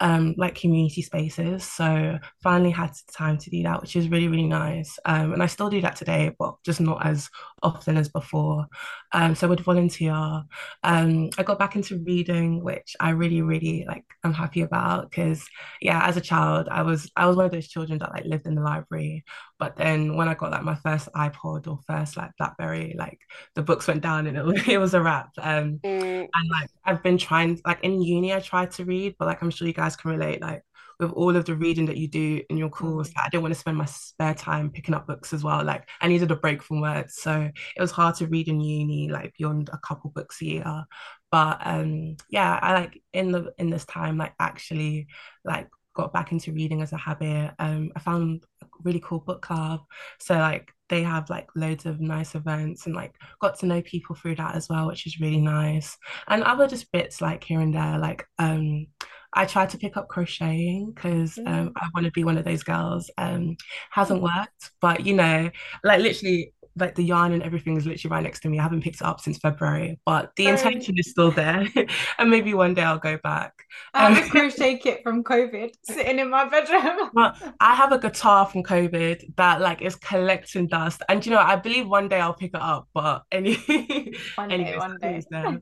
um, 0.00 0.34
like 0.38 0.54
community 0.54 1.02
spaces. 1.02 1.64
So 1.64 2.18
finally 2.42 2.70
had 2.70 2.92
time 3.12 3.38
to 3.38 3.50
do 3.50 3.62
that, 3.64 3.80
which 3.80 3.96
is 3.96 4.08
really, 4.08 4.28
really 4.28 4.46
nice. 4.46 4.98
Um, 5.04 5.32
and 5.32 5.42
I 5.42 5.46
still 5.46 5.70
do 5.70 5.80
that 5.80 5.96
today, 5.96 6.32
but 6.38 6.54
just 6.64 6.80
not 6.80 7.04
as 7.04 7.28
often 7.62 7.96
as 7.96 8.08
before. 8.08 8.66
Um, 9.12 9.34
so 9.34 9.46
I 9.46 9.50
would 9.50 9.60
volunteer. 9.60 10.12
Um, 10.12 11.30
I 11.38 11.42
got 11.42 11.58
back 11.58 11.76
into 11.76 11.98
reading, 12.04 12.62
which 12.62 12.94
I 13.00 13.10
really, 13.10 13.42
really 13.42 13.84
like. 13.86 14.04
I'm 14.24 14.34
happy 14.34 14.62
about 14.62 15.10
because, 15.10 15.44
yeah, 15.80 16.06
as 16.06 16.16
a 16.16 16.20
child, 16.20 16.68
I 16.70 16.82
was 16.82 17.10
I 17.16 17.26
was 17.26 17.36
one 17.36 17.46
of 17.46 17.52
those 17.52 17.68
children 17.68 17.98
that 18.00 18.12
like 18.12 18.24
lived 18.24 18.46
in 18.46 18.54
the 18.54 18.62
library. 18.62 19.24
But 19.58 19.76
then 19.76 20.16
when 20.16 20.28
I 20.28 20.34
got 20.34 20.52
like 20.52 20.62
my 20.62 20.76
first 20.76 21.08
iPod 21.14 21.66
or 21.66 21.80
first 21.86 22.16
like 22.16 22.30
BlackBerry, 22.38 22.94
like 22.98 23.18
the 23.54 23.62
books 23.62 23.88
went 23.88 24.02
down 24.02 24.26
and 24.26 24.36
it 24.36 24.44
was, 24.44 24.62
it 24.68 24.78
was 24.78 24.94
a 24.94 25.02
wrap. 25.02 25.30
Um, 25.38 25.80
mm. 25.84 26.28
and 26.32 26.50
like 26.50 26.70
I've 26.84 27.02
been 27.02 27.18
trying 27.18 27.60
like 27.66 27.82
in 27.82 28.02
uni, 28.02 28.32
I 28.32 28.40
tried 28.40 28.70
to 28.72 28.84
read, 28.84 29.16
but 29.18 29.26
like 29.26 29.42
I'm 29.42 29.50
sure 29.50 29.66
you 29.66 29.74
guys 29.74 29.96
can 29.96 30.10
relate. 30.10 30.40
Like 30.40 30.62
with 31.00 31.12
all 31.12 31.36
of 31.36 31.44
the 31.44 31.54
reading 31.54 31.86
that 31.86 31.96
you 31.96 32.08
do 32.08 32.42
in 32.50 32.56
your 32.56 32.68
course, 32.68 33.08
mm-hmm. 33.10 33.20
I 33.20 33.28
didn't 33.28 33.42
want 33.42 33.54
to 33.54 33.60
spend 33.60 33.76
my 33.76 33.84
spare 33.84 34.34
time 34.34 34.70
picking 34.70 34.94
up 34.94 35.06
books 35.06 35.32
as 35.32 35.44
well. 35.44 35.64
Like 35.64 35.88
I 36.00 36.08
needed 36.08 36.30
a 36.30 36.36
break 36.36 36.62
from 36.62 36.80
work. 36.80 37.10
So 37.10 37.50
it 37.76 37.80
was 37.80 37.92
hard 37.92 38.16
to 38.16 38.26
read 38.26 38.48
in 38.48 38.60
uni, 38.60 39.08
like 39.08 39.32
beyond 39.38 39.70
a 39.72 39.78
couple 39.78 40.10
books 40.10 40.42
a 40.42 40.46
year. 40.46 40.84
But 41.30 41.58
um 41.64 42.16
yeah, 42.30 42.58
I 42.60 42.74
like 42.74 43.00
in 43.12 43.32
the 43.32 43.52
in 43.58 43.70
this 43.70 43.84
time, 43.84 44.18
like 44.18 44.34
actually 44.40 45.06
like 45.44 45.68
got 45.94 46.12
back 46.12 46.32
into 46.32 46.52
reading 46.52 46.82
as 46.82 46.92
a 46.92 46.96
habit. 46.96 47.52
Um 47.58 47.92
I 47.94 48.00
found 48.00 48.44
a 48.62 48.66
really 48.82 49.00
cool 49.00 49.20
book 49.20 49.42
club. 49.42 49.80
So 50.18 50.34
like 50.34 50.72
they 50.88 51.02
have 51.02 51.30
like 51.30 51.48
loads 51.54 51.86
of 51.86 52.00
nice 52.00 52.34
events 52.34 52.86
and 52.86 52.94
like 52.94 53.14
got 53.40 53.58
to 53.58 53.66
know 53.66 53.82
people 53.82 54.16
through 54.16 54.36
that 54.36 54.56
as 54.56 54.68
well, 54.68 54.88
which 54.88 55.06
is 55.06 55.20
really 55.20 55.40
nice. 55.40 55.96
And 56.26 56.42
other 56.42 56.66
just 56.66 56.90
bits 56.92 57.20
like 57.20 57.44
here 57.44 57.60
and 57.60 57.74
there, 57.74 57.98
like 57.98 58.26
um 58.38 58.86
I 59.32 59.44
tried 59.44 59.70
to 59.70 59.78
pick 59.78 59.96
up 59.96 60.08
crocheting 60.08 60.92
because 60.92 61.38
um, 61.38 61.72
I 61.76 61.88
want 61.94 62.06
to 62.06 62.12
be 62.12 62.24
one 62.24 62.38
of 62.38 62.44
those 62.44 62.62
girls. 62.62 63.10
Um, 63.18 63.56
hasn't 63.90 64.22
worked, 64.22 64.70
but 64.80 65.04
you 65.04 65.14
know, 65.14 65.50
like 65.84 66.00
literally, 66.00 66.54
like 66.76 66.94
the 66.94 67.02
yarn 67.04 67.32
and 67.32 67.42
everything 67.42 67.76
is 67.76 67.86
literally 67.86 68.10
right 68.10 68.22
next 68.22 68.40
to 68.40 68.48
me. 68.48 68.58
I 68.58 68.62
haven't 68.62 68.82
picked 68.82 68.96
it 68.96 69.02
up 69.02 69.20
since 69.20 69.38
February, 69.38 70.00
but 70.06 70.30
the 70.36 70.46
intention 70.46 70.94
is 70.96 71.10
still 71.10 71.30
there, 71.30 71.66
and 72.18 72.30
maybe 72.30 72.54
one 72.54 72.74
day 72.74 72.82
I'll 72.82 72.98
go 72.98 73.18
back. 73.18 73.52
I 73.92 74.10
have 74.10 74.22
um, 74.22 74.24
a 74.24 74.30
crochet 74.30 74.78
kit 74.78 75.02
from 75.02 75.22
COVID 75.22 75.70
sitting 75.82 76.18
in 76.18 76.30
my 76.30 76.48
bedroom. 76.48 77.10
but 77.12 77.36
I 77.60 77.74
have 77.74 77.92
a 77.92 77.98
guitar 77.98 78.46
from 78.46 78.62
COVID 78.62 79.36
that 79.36 79.60
like 79.60 79.82
is 79.82 79.96
collecting 79.96 80.68
dust, 80.68 81.02
and 81.08 81.24
you 81.24 81.32
know, 81.32 81.38
I 81.38 81.56
believe 81.56 81.86
one 81.86 82.08
day 82.08 82.20
I'll 82.20 82.34
pick 82.34 82.54
it 82.54 82.62
up. 82.62 82.88
But 82.94 83.24
any, 83.30 83.54
one 84.36 84.48
day, 84.48 84.54
anyways, 84.54 84.78
one 84.78 84.98
day. 84.98 85.58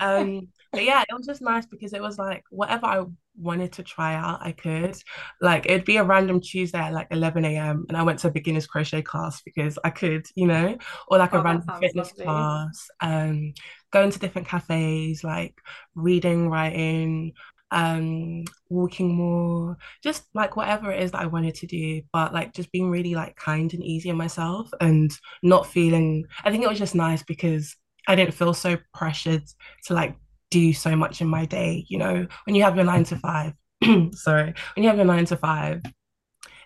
Um, 0.00 0.48
but 0.74 0.84
yeah, 0.84 1.02
it 1.08 1.14
was 1.14 1.26
just 1.26 1.42
nice 1.42 1.66
because 1.66 1.92
it 1.92 2.02
was 2.02 2.18
like 2.18 2.44
whatever 2.50 2.86
I 2.86 3.04
wanted 3.36 3.72
to 3.74 3.82
try 3.82 4.14
out, 4.14 4.40
I 4.42 4.52
could. 4.52 4.96
Like 5.40 5.66
it'd 5.66 5.84
be 5.84 5.96
a 5.96 6.04
random 6.04 6.40
Tuesday 6.40 6.78
at 6.78 6.92
like 6.92 7.08
11 7.10 7.44
a.m. 7.44 7.86
and 7.88 7.96
I 7.96 8.02
went 8.02 8.18
to 8.20 8.28
a 8.28 8.32
beginner's 8.32 8.66
crochet 8.66 9.02
class 9.02 9.40
because 9.42 9.78
I 9.84 9.90
could, 9.90 10.26
you 10.34 10.46
know, 10.46 10.76
or 11.08 11.18
like 11.18 11.34
oh, 11.34 11.40
a 11.40 11.42
random 11.42 11.68
fitness 11.80 12.10
lovely. 12.10 12.24
class, 12.24 12.88
um, 13.00 13.54
going 13.92 14.10
to 14.10 14.18
different 14.18 14.48
cafes, 14.48 15.24
like 15.24 15.54
reading, 15.94 16.48
writing, 16.48 17.32
um 17.70 18.44
walking 18.68 19.14
more 19.14 19.76
just 20.02 20.24
like 20.32 20.54
whatever 20.54 20.92
it 20.92 21.02
is 21.02 21.10
that 21.10 21.22
I 21.22 21.26
wanted 21.26 21.56
to 21.56 21.66
do 21.66 22.02
but 22.12 22.32
like 22.32 22.52
just 22.54 22.70
being 22.70 22.88
really 22.88 23.14
like 23.14 23.34
kind 23.36 23.72
and 23.72 23.82
easy 23.82 24.10
on 24.10 24.16
myself 24.16 24.70
and 24.80 25.10
not 25.42 25.66
feeling 25.66 26.24
I 26.44 26.50
think 26.50 26.62
it 26.62 26.68
was 26.68 26.78
just 26.78 26.94
nice 26.94 27.22
because 27.24 27.74
I 28.06 28.14
didn't 28.14 28.34
feel 28.34 28.54
so 28.54 28.76
pressured 28.92 29.42
to 29.86 29.94
like 29.94 30.16
do 30.54 30.72
so 30.72 30.94
much 30.94 31.20
in 31.20 31.26
my 31.26 31.46
day. 31.46 31.84
You 31.88 31.98
know, 31.98 32.26
when 32.44 32.54
you 32.54 32.62
have 32.62 32.76
your 32.76 32.84
nine 32.84 33.02
to 33.04 33.16
five, 33.16 33.54
sorry, 34.12 34.54
when 34.74 34.82
you 34.84 34.88
have 34.88 34.96
your 34.96 35.04
nine 35.04 35.24
to 35.26 35.36
five, 35.36 35.82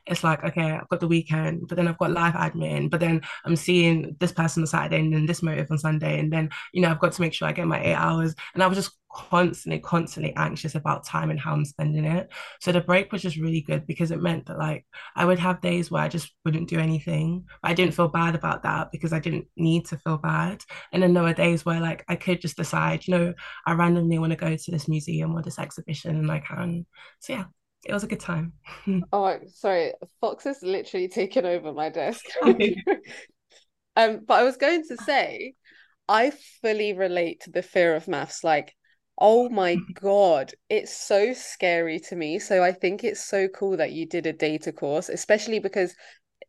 it's 0.05 0.22
like, 0.22 0.44
okay, 0.44 0.72
I've 0.72 0.88
got 0.88 1.01
the 1.01 1.09
weekend, 1.09 1.68
but 1.68 1.77
then 1.77 1.88
I've 1.88 1.98
got 1.98 2.11
live 2.12 2.35
admin, 2.35 2.90
but 2.90 3.01
then 3.01 3.22
I'm 3.44 3.57
seeing 3.57 4.14
this 4.20 4.33
person 4.33 4.62
on 4.62 4.66
Saturday 4.66 5.01
and 5.01 5.12
then 5.12 5.27
this 5.27 5.42
motive 5.42 5.70
on 5.70 5.79
Sunday. 5.79 6.18
And 6.18 6.31
then, 6.31 6.51
you 6.74 6.83
know, 6.83 6.90
I've 6.90 7.01
got 7.01 7.12
to 7.12 7.22
make 7.22 7.33
sure 7.33 7.48
I 7.48 7.53
get 7.53 7.66
my 7.66 7.83
eight 7.83 7.94
hours. 7.94 8.35
And 8.55 8.62
I 8.62 8.66
was 8.66 8.77
just 8.77 8.92
constantly, 9.18 9.81
constantly 9.81 10.33
anxious 10.37 10.76
about 10.76 11.04
time 11.04 11.31
and 11.31 11.40
how 11.40 11.52
I'm 11.52 11.64
spending 11.64 12.04
it. 12.04 12.28
So 12.61 12.70
the 12.70 12.81
break 12.81 13.11
was 13.11 13.20
just 13.20 13.37
really 13.37 13.61
good 13.61 13.85
because 13.85 14.12
it 14.12 14.22
meant 14.22 14.46
that 14.46 14.59
like 14.59 14.87
I 15.16 15.24
would 15.24 15.40
have 15.40 15.61
days 15.61 15.90
where 15.90 16.02
I 16.02 16.09
just 16.09 16.33
wouldn't 16.44 16.68
do 16.68 16.78
anything. 16.78 17.44
But 17.61 17.72
I 17.72 17.74
didn't 17.74 17.94
feel 17.94 18.07
bad 18.07 18.37
about 18.37 18.62
that 18.62 18.92
because 18.92 19.12
I 19.12 19.18
didn't 19.18 19.46
need 19.57 19.87
to 19.87 19.98
feel 19.98 20.18
bad. 20.18 20.62
And 20.92 21.02
then 21.02 21.14
there 21.14 21.24
were 21.24 21.35
days 21.35 21.66
where 21.66 21.81
like 21.81 22.04
I 22.09 22.14
could 22.14 22.40
just 22.40 22.57
decide, 22.57 23.07
you 23.07 23.14
know, 23.14 23.35
I 23.66 23.72
randomly 23.72 24.20
want 24.20 24.31
to 24.31 24.37
go 24.37 24.57
to 24.57 24.70
this 24.70 24.87
museum 24.87 25.35
or 25.35 25.42
this 25.42 25.59
exhibition 25.59 26.16
and 26.16 26.31
I 26.31 26.38
can. 26.38 26.87
So 27.18 27.33
yeah, 27.33 27.44
it 27.85 27.92
was 27.92 28.04
a 28.04 28.09
good 28.09 28.20
time. 28.20 28.52
oh, 29.12 29.37
sorry, 29.48 29.94
Fox 30.20 30.44
has 30.44 30.62
literally 30.62 31.09
taken 31.09 31.44
over 31.44 31.72
my 31.72 31.88
desk. 31.88 32.24
um, 33.96 34.20
but 34.26 34.35
I 34.35 34.44
was 34.44 34.57
going 34.57 34.85
to 34.88 34.96
say, 34.98 35.54
I 36.09 36.33
fully 36.62 36.94
relate 36.94 37.40
to 37.42 37.50
the 37.50 37.62
fear 37.62 37.94
of 37.94 38.09
maths. 38.09 38.42
Like, 38.42 38.74
oh 39.18 39.48
my 39.48 39.76
god, 40.00 40.54
it's 40.68 40.96
so 40.96 41.33
scary 41.33 42.00
to 42.00 42.16
me. 42.16 42.38
So 42.38 42.62
I 42.62 42.72
think 42.72 43.04
it's 43.04 43.24
so 43.24 43.48
cool 43.48 43.76
that 43.76 43.92
you 43.92 44.07
did 44.07 44.26
a 44.26 44.33
data 44.33 44.72
course, 44.72 45.09
especially 45.09 45.59
because 45.59 45.94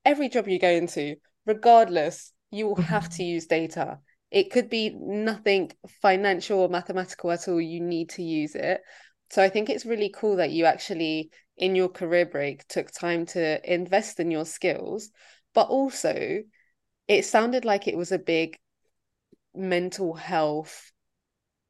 every 0.06 0.30
job 0.30 0.48
you 0.48 0.60
go 0.60 0.70
into, 0.70 1.16
regardless, 1.46 2.32
you 2.52 2.68
will 2.68 2.76
have 2.76 3.10
to 3.12 3.24
use 3.36 3.46
data. 3.46 4.00
It 4.32 4.52
could 4.52 4.70
be 4.70 4.96
nothing 4.96 5.72
financial 6.02 6.60
or 6.60 6.70
mathematical 6.70 7.32
at 7.32 7.48
all. 7.48 7.60
You 7.60 7.82
need 7.82 8.10
to 8.12 8.24
use 8.24 8.56
it. 8.56 8.82
So 9.32 9.44
I 9.44 9.50
think 9.50 9.70
it's 9.70 9.86
really 9.86 10.10
cool 10.16 10.38
that 10.38 10.52
you 10.52 10.66
actually, 10.66 11.32
in 11.58 11.76
your 11.76 11.90
career 11.90 12.26
break, 12.26 12.68
took 12.68 12.92
time 12.92 13.26
to 13.28 13.72
invest 13.72 14.20
in 14.20 14.32
your 14.32 14.46
skills, 14.46 15.10
but 15.54 15.68
also 15.68 16.44
it 17.08 17.26
sounded 17.26 17.66
like 17.66 17.88
it 17.88 17.98
was 17.98 18.12
a 18.12 18.20
big 18.20 18.58
mental 19.56 20.14
health 20.14 20.92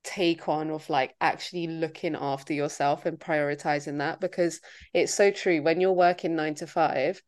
take 0.09 0.49
on 0.49 0.71
of 0.71 0.89
like 0.89 1.13
actually 1.21 1.67
looking 1.67 2.15
after 2.15 2.53
yourself 2.53 3.05
and 3.05 3.19
prioritizing 3.19 3.99
that 3.99 4.19
because 4.19 4.59
it's 4.93 5.13
so 5.13 5.29
true 5.29 5.61
when 5.61 5.79
you're 5.79 5.91
working 5.91 6.35
nine 6.35 6.55
to 6.55 6.65
five 6.65 7.21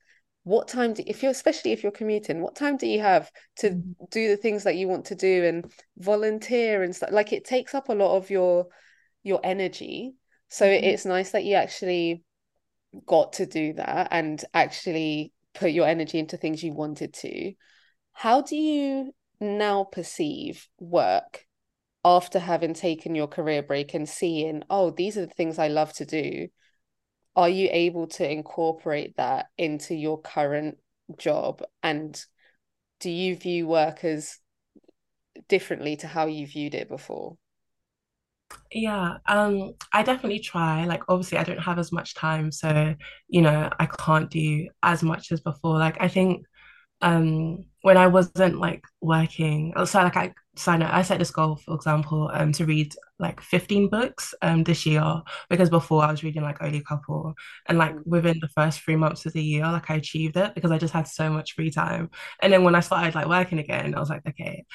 what 0.43 0.67
time 0.67 0.93
do 0.93 1.03
if 1.05 1.21
you're 1.21 1.31
especially 1.31 1.71
if 1.71 1.83
you're 1.83 1.91
commuting 1.91 2.41
what 2.41 2.55
time 2.55 2.77
do 2.77 2.87
you 2.87 2.99
have 2.99 3.29
to 3.55 3.69
mm-hmm. 3.69 3.91
do 4.09 4.29
the 4.29 4.37
things 4.37 4.63
that 4.63 4.75
you 4.75 4.87
want 4.87 5.05
to 5.05 5.15
do 5.15 5.45
and 5.45 5.71
volunteer 5.97 6.81
and 6.81 6.95
stuff 6.95 7.11
like 7.11 7.31
it 7.31 7.45
takes 7.45 7.75
up 7.75 7.89
a 7.89 7.93
lot 7.93 8.17
of 8.17 8.31
your 8.31 8.65
your 9.21 9.39
energy 9.43 10.15
so 10.49 10.65
mm-hmm. 10.65 10.83
it's 10.83 11.05
nice 11.05 11.31
that 11.31 11.45
you 11.45 11.53
actually 11.53 12.23
got 13.05 13.33
to 13.33 13.45
do 13.45 13.73
that 13.73 14.07
and 14.11 14.43
actually 14.53 15.33
put 15.53 15.71
your 15.71 15.87
energy 15.87 16.19
into 16.19 16.37
things 16.37 16.63
you 16.63 16.73
wanted 16.73 17.13
to. 17.13 17.53
How 18.13 18.41
do 18.41 18.55
you 18.55 19.13
now 19.39 19.85
perceive 19.85 20.67
work 20.79 21.45
after 22.05 22.39
having 22.39 22.73
taken 22.73 23.15
your 23.15 23.27
career 23.27 23.63
break 23.63 23.93
and 23.93 24.07
seeing, 24.09 24.63
oh, 24.69 24.91
these 24.91 25.17
are 25.17 25.25
the 25.25 25.33
things 25.33 25.59
I 25.59 25.67
love 25.67 25.93
to 25.93 26.05
do? 26.05 26.49
Are 27.35 27.49
you 27.49 27.69
able 27.71 28.07
to 28.09 28.29
incorporate 28.29 29.17
that 29.17 29.47
into 29.57 29.95
your 29.95 30.21
current 30.21 30.79
job? 31.17 31.63
And 31.83 32.23
do 32.99 33.09
you 33.11 33.35
view 33.37 33.67
work 33.67 34.03
as 34.05 34.39
differently 35.47 35.95
to 35.95 36.07
how 36.07 36.25
you 36.25 36.47
viewed 36.47 36.73
it 36.73 36.87
before? 36.89 37.37
Yeah, 38.71 39.17
um, 39.27 39.73
I 39.93 40.03
definitely 40.03 40.39
try. 40.39 40.85
Like, 40.85 41.03
obviously, 41.09 41.37
I 41.37 41.43
don't 41.43 41.59
have 41.59 41.79
as 41.79 41.91
much 41.91 42.15
time, 42.15 42.51
so 42.51 42.95
you 43.27 43.41
know, 43.41 43.69
I 43.79 43.85
can't 43.85 44.29
do 44.29 44.67
as 44.83 45.03
much 45.03 45.31
as 45.31 45.41
before. 45.41 45.77
Like, 45.79 45.97
I 46.01 46.07
think 46.07 46.45
um 47.01 47.65
when 47.83 47.97
I 47.97 48.07
wasn't 48.07 48.59
like 48.59 48.83
working, 49.01 49.73
so 49.85 49.99
like 50.03 50.17
I 50.17 50.33
sign 50.55 50.81
up, 50.81 50.93
I 50.93 51.01
set 51.01 51.19
this 51.19 51.31
goal, 51.31 51.55
for 51.57 51.75
example, 51.75 52.29
um 52.33 52.51
to 52.53 52.65
read 52.65 52.93
like 53.19 53.39
15 53.41 53.89
books 53.89 54.33
um 54.41 54.63
this 54.63 54.85
year 54.85 55.21
because 55.49 55.69
before 55.69 56.03
I 56.03 56.11
was 56.11 56.23
reading 56.23 56.41
like 56.43 56.61
only 56.61 56.79
a 56.79 56.83
couple. 56.83 57.33
And 57.67 57.77
like 57.77 57.95
Mm. 57.95 58.03
within 58.05 58.37
the 58.41 58.49
first 58.49 58.81
three 58.81 58.95
months 58.97 59.25
of 59.25 59.33
the 59.33 59.43
year, 59.43 59.63
like 59.63 59.89
I 59.89 59.95
achieved 59.95 60.37
it 60.37 60.53
because 60.55 60.71
I 60.71 60.77
just 60.77 60.93
had 60.93 61.07
so 61.07 61.29
much 61.29 61.53
free 61.53 61.71
time. 61.71 62.09
And 62.41 62.51
then 62.51 62.63
when 62.63 62.75
I 62.75 62.81
started 62.81 63.15
like 63.15 63.27
working 63.27 63.59
again, 63.59 63.95
I 63.95 63.99
was 63.99 64.09
like, 64.09 64.23
okay, 64.27 64.65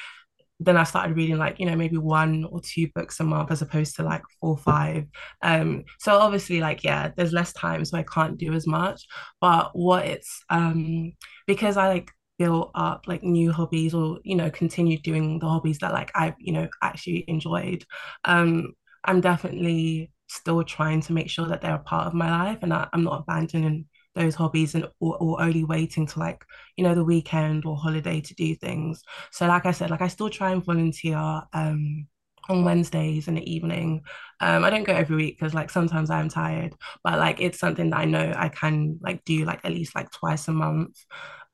then 0.58 0.78
I 0.78 0.84
started 0.84 1.16
reading 1.16 1.36
like, 1.36 1.60
you 1.60 1.66
know, 1.66 1.76
maybe 1.76 1.98
one 1.98 2.44
or 2.46 2.60
two 2.62 2.88
books 2.94 3.20
a 3.20 3.24
month 3.24 3.50
as 3.50 3.60
opposed 3.60 3.96
to 3.96 4.02
like 4.02 4.22
four 4.40 4.50
or 4.52 4.58
five. 4.58 5.04
Um, 5.42 5.84
so 6.00 6.18
obviously, 6.18 6.60
like, 6.60 6.82
yeah, 6.82 7.10
there's 7.14 7.32
less 7.34 7.52
time, 7.52 7.84
so 7.84 7.98
I 7.98 8.04
can't 8.04 8.38
do 8.38 8.54
as 8.54 8.66
much. 8.66 9.06
But 9.40 9.70
what 9.74 10.06
it's 10.06 10.42
um 10.48 11.12
because 11.46 11.76
I 11.76 11.88
like 11.88 12.10
built 12.38 12.70
up 12.75 13.05
like 13.07 13.22
new 13.22 13.53
hobbies 13.53 13.94
or, 13.94 14.18
you 14.25 14.37
know, 14.37 14.51
continued 14.51 15.03
doing 15.03 15.38
the 15.38 15.49
hobbies 15.49 15.79
that 15.79 15.92
like 15.92 16.11
I, 16.14 16.35
you 16.38 16.53
know, 16.53 16.68
actually 16.83 17.25
enjoyed. 17.29 17.85
Um, 18.25 18.72
I'm 19.05 19.20
definitely 19.20 20.11
still 20.29 20.62
trying 20.64 21.01
to 21.03 21.12
make 21.12 21.31
sure 21.31 21.46
that 21.46 21.61
they're 21.61 21.75
a 21.75 21.79
part 21.79 22.07
of 22.07 22.14
my 22.14 22.31
life 22.31 22.59
and 22.62 22.72
I, 22.75 22.88
I'm 22.92 23.05
not 23.05 23.20
abandoning 23.20 23.87
those 24.14 24.35
hobbies 24.35 24.75
and 24.75 24.87
or, 25.01 25.16
or 25.18 25.42
only 25.42 25.64
waiting 25.64 26.07
to 26.07 26.18
like, 26.18 26.44
you 26.77 26.85
know, 26.85 26.94
the 26.94 27.05
weekend 27.05 27.64
or 27.66 27.77
holiday 27.77 28.20
to 28.20 28.35
do 28.35 28.55
things. 28.55 29.03
So 29.31 29.46
like 29.46 29.66
I 29.66 29.72
said, 29.72 29.90
like 29.90 30.03
I 30.03 30.09
still 30.09 30.31
try 30.31 30.53
and 30.53 30.64
volunteer 30.64 31.18
um 31.53 32.07
on 32.49 32.64
Wednesdays 32.64 33.27
in 33.29 33.35
the 33.35 33.53
evening. 33.53 34.03
Um, 34.40 34.64
I 34.64 34.70
don't 34.70 34.85
go 34.85 34.92
every 34.92 35.16
week 35.16 35.38
because 35.38 35.53
like 35.55 35.68
sometimes 35.70 36.11
I'm 36.11 36.29
tired, 36.29 36.75
but 37.03 37.18
like 37.18 37.40
it's 37.40 37.59
something 37.59 37.90
that 37.90 37.99
I 37.99 38.05
know 38.05 38.33
I 38.37 38.49
can 38.49 38.99
like 39.03 39.25
do 39.25 39.44
like 39.44 39.64
at 39.64 39.72
least 39.72 39.94
like 39.96 40.11
twice 40.12 40.46
a 40.49 40.53
month, 40.53 40.96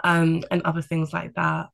um, 0.05 0.43
and 0.51 0.63
other 0.63 0.83
things 0.83 1.13
like 1.13 1.35
that. 1.35 1.69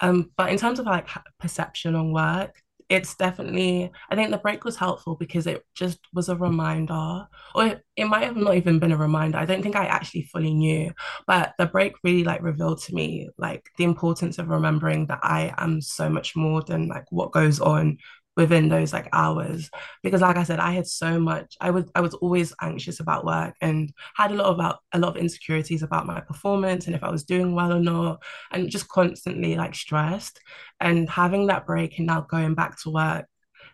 Um, 0.00 0.32
but 0.36 0.50
in 0.50 0.58
terms 0.58 0.78
of 0.78 0.86
like 0.86 1.08
perception 1.38 1.94
on 1.94 2.12
work, 2.12 2.60
it's 2.90 3.14
definitely 3.14 3.90
I 4.10 4.14
think 4.14 4.30
the 4.30 4.38
break 4.38 4.64
was 4.64 4.76
helpful 4.76 5.16
because 5.16 5.46
it 5.46 5.64
just 5.74 5.98
was 6.12 6.28
a 6.28 6.36
reminder, 6.36 7.26
or 7.54 7.80
it, 7.96 8.04
might 8.04 8.24
have 8.24 8.36
not 8.36 8.56
even 8.56 8.78
been 8.78 8.92
a 8.92 8.96
reminder. 8.96 9.38
I 9.38 9.46
don't 9.46 9.62
think 9.62 9.76
I 9.76 9.86
actually 9.86 10.28
fully 10.32 10.52
knew, 10.52 10.92
but 11.26 11.54
the 11.58 11.66
break 11.66 11.94
really 12.02 12.24
like 12.24 12.42
revealed 12.42 12.82
to 12.82 12.94
me 12.94 13.30
like 13.38 13.70
the 13.78 13.84
importance 13.84 14.38
of 14.38 14.48
remembering 14.48 15.06
that 15.06 15.20
I 15.22 15.54
am 15.58 15.80
so 15.80 16.08
much 16.10 16.36
more 16.36 16.62
than 16.62 16.88
like 16.88 17.06
what 17.10 17.32
goes 17.32 17.60
on 17.60 17.98
within 18.36 18.68
those 18.68 18.92
like 18.92 19.08
hours. 19.12 19.70
Because 20.02 20.20
like 20.20 20.36
I 20.36 20.42
said 20.42 20.58
I 20.60 20.72
had 20.72 20.86
so 20.86 21.18
much 21.20 21.56
I 21.60 21.70
was 21.70 21.84
I 21.94 22.00
was 22.00 22.14
always 22.14 22.52
anxious 22.60 23.00
about 23.00 23.24
work 23.24 23.54
and 23.60 23.92
had 24.16 24.32
a 24.32 24.34
lot 24.34 24.52
about 24.52 24.78
a 24.92 24.98
lot 24.98 25.16
of 25.16 25.22
insecurities 25.22 25.82
about 25.82 26.06
my 26.06 26.20
performance 26.20 26.86
and 26.86 26.94
if 26.94 27.04
I 27.04 27.10
was 27.10 27.24
doing 27.24 27.54
well 27.54 27.72
or 27.72 27.80
not 27.80 28.22
and 28.52 28.70
just 28.70 28.88
constantly 28.88 29.56
like 29.56 29.74
stressed. 29.74 30.40
And 30.80 31.08
having 31.08 31.46
that 31.46 31.66
break 31.66 31.98
and 31.98 32.06
now 32.06 32.22
going 32.22 32.54
back 32.54 32.80
to 32.82 32.90
work 32.90 33.26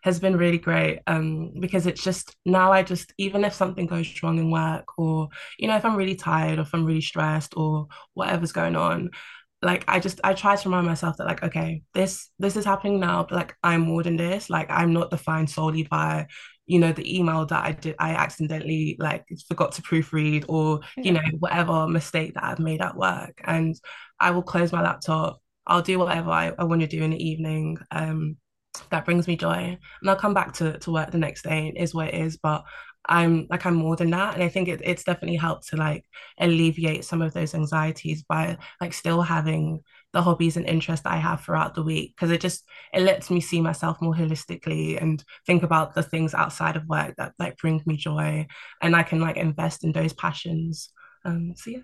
has 0.03 0.19
been 0.19 0.37
really 0.37 0.59
great 0.59 1.01
um 1.07 1.53
because 1.61 1.87
it's 1.87 2.03
just 2.03 2.35
now 2.47 2.73
I 2.73 2.83
just 2.83 3.13
even 3.19 3.45
if 3.45 3.53
something 3.53 3.87
goes 3.87 4.23
wrong 4.23 4.39
in 4.39 4.51
work 4.51 4.99
or 4.99 5.29
you 5.59 5.69
know 5.69 5.77
if 5.77 5.85
I'm 5.85 5.97
really 5.97 6.15
tired 6.15 6.59
or 6.59 6.63
if 6.63 6.75
I'm 6.75 6.85
really 6.85 7.01
stressed 7.03 7.55
or 7.57 7.89
whatever's 8.15 8.53
going 8.53 8.77
on 8.77 9.11
like 9.63 9.85
I 9.89 10.01
just 10.01 10.21
I 10.25 10.33
try 10.35 10.57
to 10.57 10.69
remind 10.69 10.87
myself 10.87 11.17
that 11.19 11.27
like 11.27 11.43
okay 11.43 11.83
this 11.93 12.31
this 12.39 12.57
is 12.57 12.65
happening 12.65 12.99
now 12.99 13.25
but 13.29 13.37
like 13.37 13.57
I'm 13.63 13.83
more 13.83 14.03
than 14.03 14.17
this. 14.17 14.49
Like 14.49 14.71
I'm 14.71 14.93
not 14.93 15.11
defined 15.11 15.51
solely 15.51 15.83
by 15.85 16.27
you 16.67 16.79
know 16.79 16.93
the 16.93 17.19
email 17.19 17.45
that 17.47 17.65
I 17.65 17.73
did 17.73 17.97
I 17.99 18.11
accidentally 18.13 18.97
like 18.99 19.27
forgot 19.49 19.73
to 19.73 19.83
proofread 19.83 20.47
or 20.49 20.81
you 20.97 21.13
know 21.13 21.21
whatever 21.39 21.87
mistake 21.89 22.35
that 22.35 22.45
I've 22.45 22.59
made 22.59 22.81
at 22.81 22.97
work. 22.97 23.41
And 23.45 23.75
I 24.19 24.31
will 24.31 24.43
close 24.43 24.73
my 24.73 24.83
laptop. 24.83 25.41
I'll 25.67 25.83
do 25.83 25.99
whatever 25.99 26.31
I, 26.31 26.53
I 26.59 26.65
want 26.65 26.81
to 26.81 26.87
do 26.87 27.03
in 27.03 27.11
the 27.11 27.23
evening. 27.23 27.77
Um 27.91 28.37
that 28.91 29.05
brings 29.05 29.27
me 29.27 29.37
joy. 29.37 29.79
And 30.01 30.11
I'll 30.11 30.17
come 30.17 30.35
back 30.35 30.55
to 30.55 30.79
to 30.79 30.91
work 30.91 31.11
the 31.11 31.19
next 31.19 31.43
day. 31.43 31.73
Is 31.77 31.95
what 31.95 32.09
it 32.09 32.15
is 32.15 32.39
but 32.39 32.65
I'm 33.07 33.47
like 33.51 33.65
I'm 33.67 33.75
more 33.75 33.97
than 33.97 34.11
that 34.11 34.35
and 34.35 34.43
I 34.43 34.49
think 34.49 34.69
it, 34.69 34.81
it's 34.85 35.05
definitely 35.05 35.37
helped 35.37 35.69
to 35.69 35.77
like 35.77 36.05
alleviate 36.39 37.05
some 37.05 37.23
of 37.23 37.33
those 37.33 37.55
anxieties 37.55 38.23
by 38.23 38.59
like 38.81 38.93
still 38.93 39.23
having 39.23 39.81
the 40.13 40.23
hobbies 40.23 40.57
and 40.57 40.67
interests 40.67 41.05
that 41.05 41.13
I 41.13 41.17
have 41.17 41.41
throughout 41.43 41.75
the 41.75 41.83
week 41.83 42.15
because 42.15 42.31
it 42.31 42.41
just 42.41 42.65
it 42.93 43.03
lets 43.03 43.31
me 43.31 43.41
see 43.41 43.61
myself 43.61 44.01
more 44.03 44.15
holistically 44.15 45.01
and 45.01 45.23
think 45.47 45.63
about 45.63 45.95
the 45.95 46.03
things 46.03 46.35
outside 46.35 46.77
of 46.77 46.87
work 46.89 47.15
that 47.17 47.33
like 47.39 47.57
bring 47.59 47.83
me 47.87 47.97
joy 47.97 48.47
and 48.83 48.95
I 48.95 49.03
can 49.03 49.21
like 49.21 49.37
invest 49.37 49.85
in 49.85 49.93
those 49.93 50.13
passions 50.13 50.91
um 51.25 51.55
so 51.57 51.71
yeah 51.71 51.79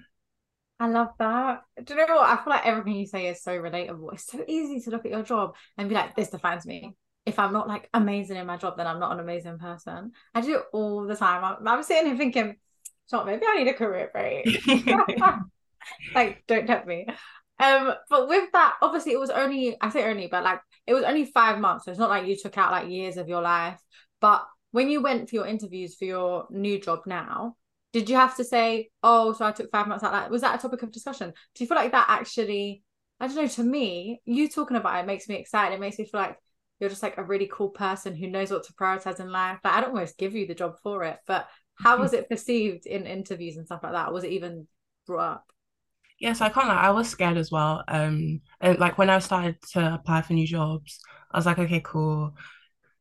I 0.78 0.88
love 0.88 1.08
that. 1.18 1.62
Do 1.82 1.94
you 1.94 2.06
know 2.06 2.16
what? 2.16 2.28
I 2.28 2.36
feel 2.36 2.50
like 2.50 2.66
everything 2.66 2.96
you 2.96 3.06
say 3.06 3.28
is 3.28 3.42
so 3.42 3.58
relatable. 3.58 4.12
It's 4.12 4.26
so 4.26 4.44
easy 4.46 4.80
to 4.80 4.90
look 4.90 5.06
at 5.06 5.10
your 5.10 5.22
job 5.22 5.54
and 5.78 5.88
be 5.88 5.94
like, 5.94 6.14
this 6.14 6.28
defines 6.30 6.66
me. 6.66 6.94
If 7.26 7.38
I'm 7.38 7.52
not 7.52 7.68
like 7.68 7.88
amazing 7.92 8.36
in 8.36 8.46
my 8.46 8.56
job, 8.56 8.76
then 8.76 8.86
I'm 8.86 9.00
not 9.00 9.12
an 9.12 9.20
amazing 9.20 9.58
person. 9.58 10.12
I 10.34 10.40
do 10.40 10.58
it 10.58 10.64
all 10.72 11.06
the 11.06 11.16
time. 11.16 11.44
I'm, 11.44 11.66
I'm 11.66 11.82
sitting 11.82 12.06
here 12.06 12.16
thinking, 12.16 12.56
so 13.06 13.24
maybe 13.24 13.42
I 13.46 13.58
need 13.58 13.68
a 13.68 13.74
career 13.74 14.10
break. 14.12 14.46
like, 16.14 16.44
don't 16.46 16.66
tempt 16.66 16.86
me. 16.86 17.06
Um, 17.58 17.94
but 18.10 18.28
with 18.28 18.52
that, 18.52 18.74
obviously 18.82 19.12
it 19.12 19.20
was 19.20 19.30
only, 19.30 19.76
I 19.80 19.90
say 19.90 20.04
only, 20.04 20.28
but 20.28 20.44
like 20.44 20.60
it 20.86 20.94
was 20.94 21.04
only 21.04 21.24
five 21.24 21.58
months. 21.58 21.84
So 21.84 21.90
it's 21.90 22.00
not 22.00 22.10
like 22.10 22.26
you 22.26 22.36
took 22.36 22.56
out 22.58 22.70
like 22.70 22.88
years 22.88 23.16
of 23.16 23.28
your 23.28 23.42
life. 23.42 23.80
But 24.20 24.46
when 24.72 24.90
you 24.90 25.00
went 25.02 25.28
for 25.28 25.36
your 25.36 25.46
interviews 25.46 25.94
for 25.94 26.04
your 26.04 26.46
new 26.50 26.80
job 26.80 27.00
now, 27.06 27.56
did 27.92 28.10
you 28.10 28.16
have 28.16 28.36
to 28.36 28.44
say, 28.44 28.90
oh, 29.02 29.32
so 29.32 29.44
I 29.46 29.52
took 29.52 29.70
five 29.70 29.88
months 29.88 30.04
out? 30.04 30.12
Like, 30.12 30.30
was 30.30 30.42
that 30.42 30.58
a 30.58 30.62
topic 30.62 30.82
of 30.82 30.92
discussion? 30.92 31.32
Do 31.54 31.64
you 31.64 31.66
feel 31.66 31.76
like 31.76 31.92
that 31.92 32.06
actually, 32.08 32.82
I 33.18 33.26
don't 33.26 33.36
know, 33.36 33.46
to 33.46 33.64
me, 33.64 34.20
you 34.26 34.48
talking 34.48 34.76
about 34.76 35.02
it 35.02 35.06
makes 35.06 35.28
me 35.28 35.36
excited. 35.36 35.74
It 35.74 35.80
makes 35.80 35.98
me 35.98 36.04
feel 36.04 36.20
like 36.20 36.36
you're 36.78 36.90
just 36.90 37.02
like 37.02 37.18
a 37.18 37.24
really 37.24 37.48
cool 37.52 37.70
person 37.70 38.14
who 38.14 38.26
knows 38.26 38.50
what 38.50 38.64
to 38.64 38.72
prioritize 38.74 39.20
in 39.20 39.30
life. 39.30 39.58
Like, 39.64 39.74
I 39.74 39.80
don't 39.80 39.90
almost 39.90 40.18
give 40.18 40.34
you 40.34 40.46
the 40.46 40.54
job 40.54 40.76
for 40.82 41.04
it, 41.04 41.18
but 41.26 41.48
how 41.74 41.98
was 41.98 42.12
it 42.12 42.28
perceived 42.28 42.86
in 42.86 43.06
interviews 43.06 43.56
and 43.56 43.66
stuff 43.66 43.82
like 43.82 43.92
that? 43.92 44.12
Was 44.12 44.24
it 44.24 44.32
even 44.32 44.66
brought 45.06 45.32
up? 45.32 45.52
Yes, 46.18 46.40
I 46.40 46.48
can't 46.48 46.68
lie. 46.68 46.76
I 46.76 46.90
was 46.90 47.08
scared 47.08 47.36
as 47.36 47.50
well. 47.50 47.84
Um, 47.88 48.40
and 48.60 48.78
like 48.78 48.96
when 48.96 49.10
I 49.10 49.18
started 49.18 49.56
to 49.72 49.94
apply 49.94 50.22
for 50.22 50.32
new 50.32 50.46
jobs, 50.46 50.98
I 51.30 51.38
was 51.38 51.46
like, 51.46 51.58
okay, 51.58 51.82
cool. 51.84 52.34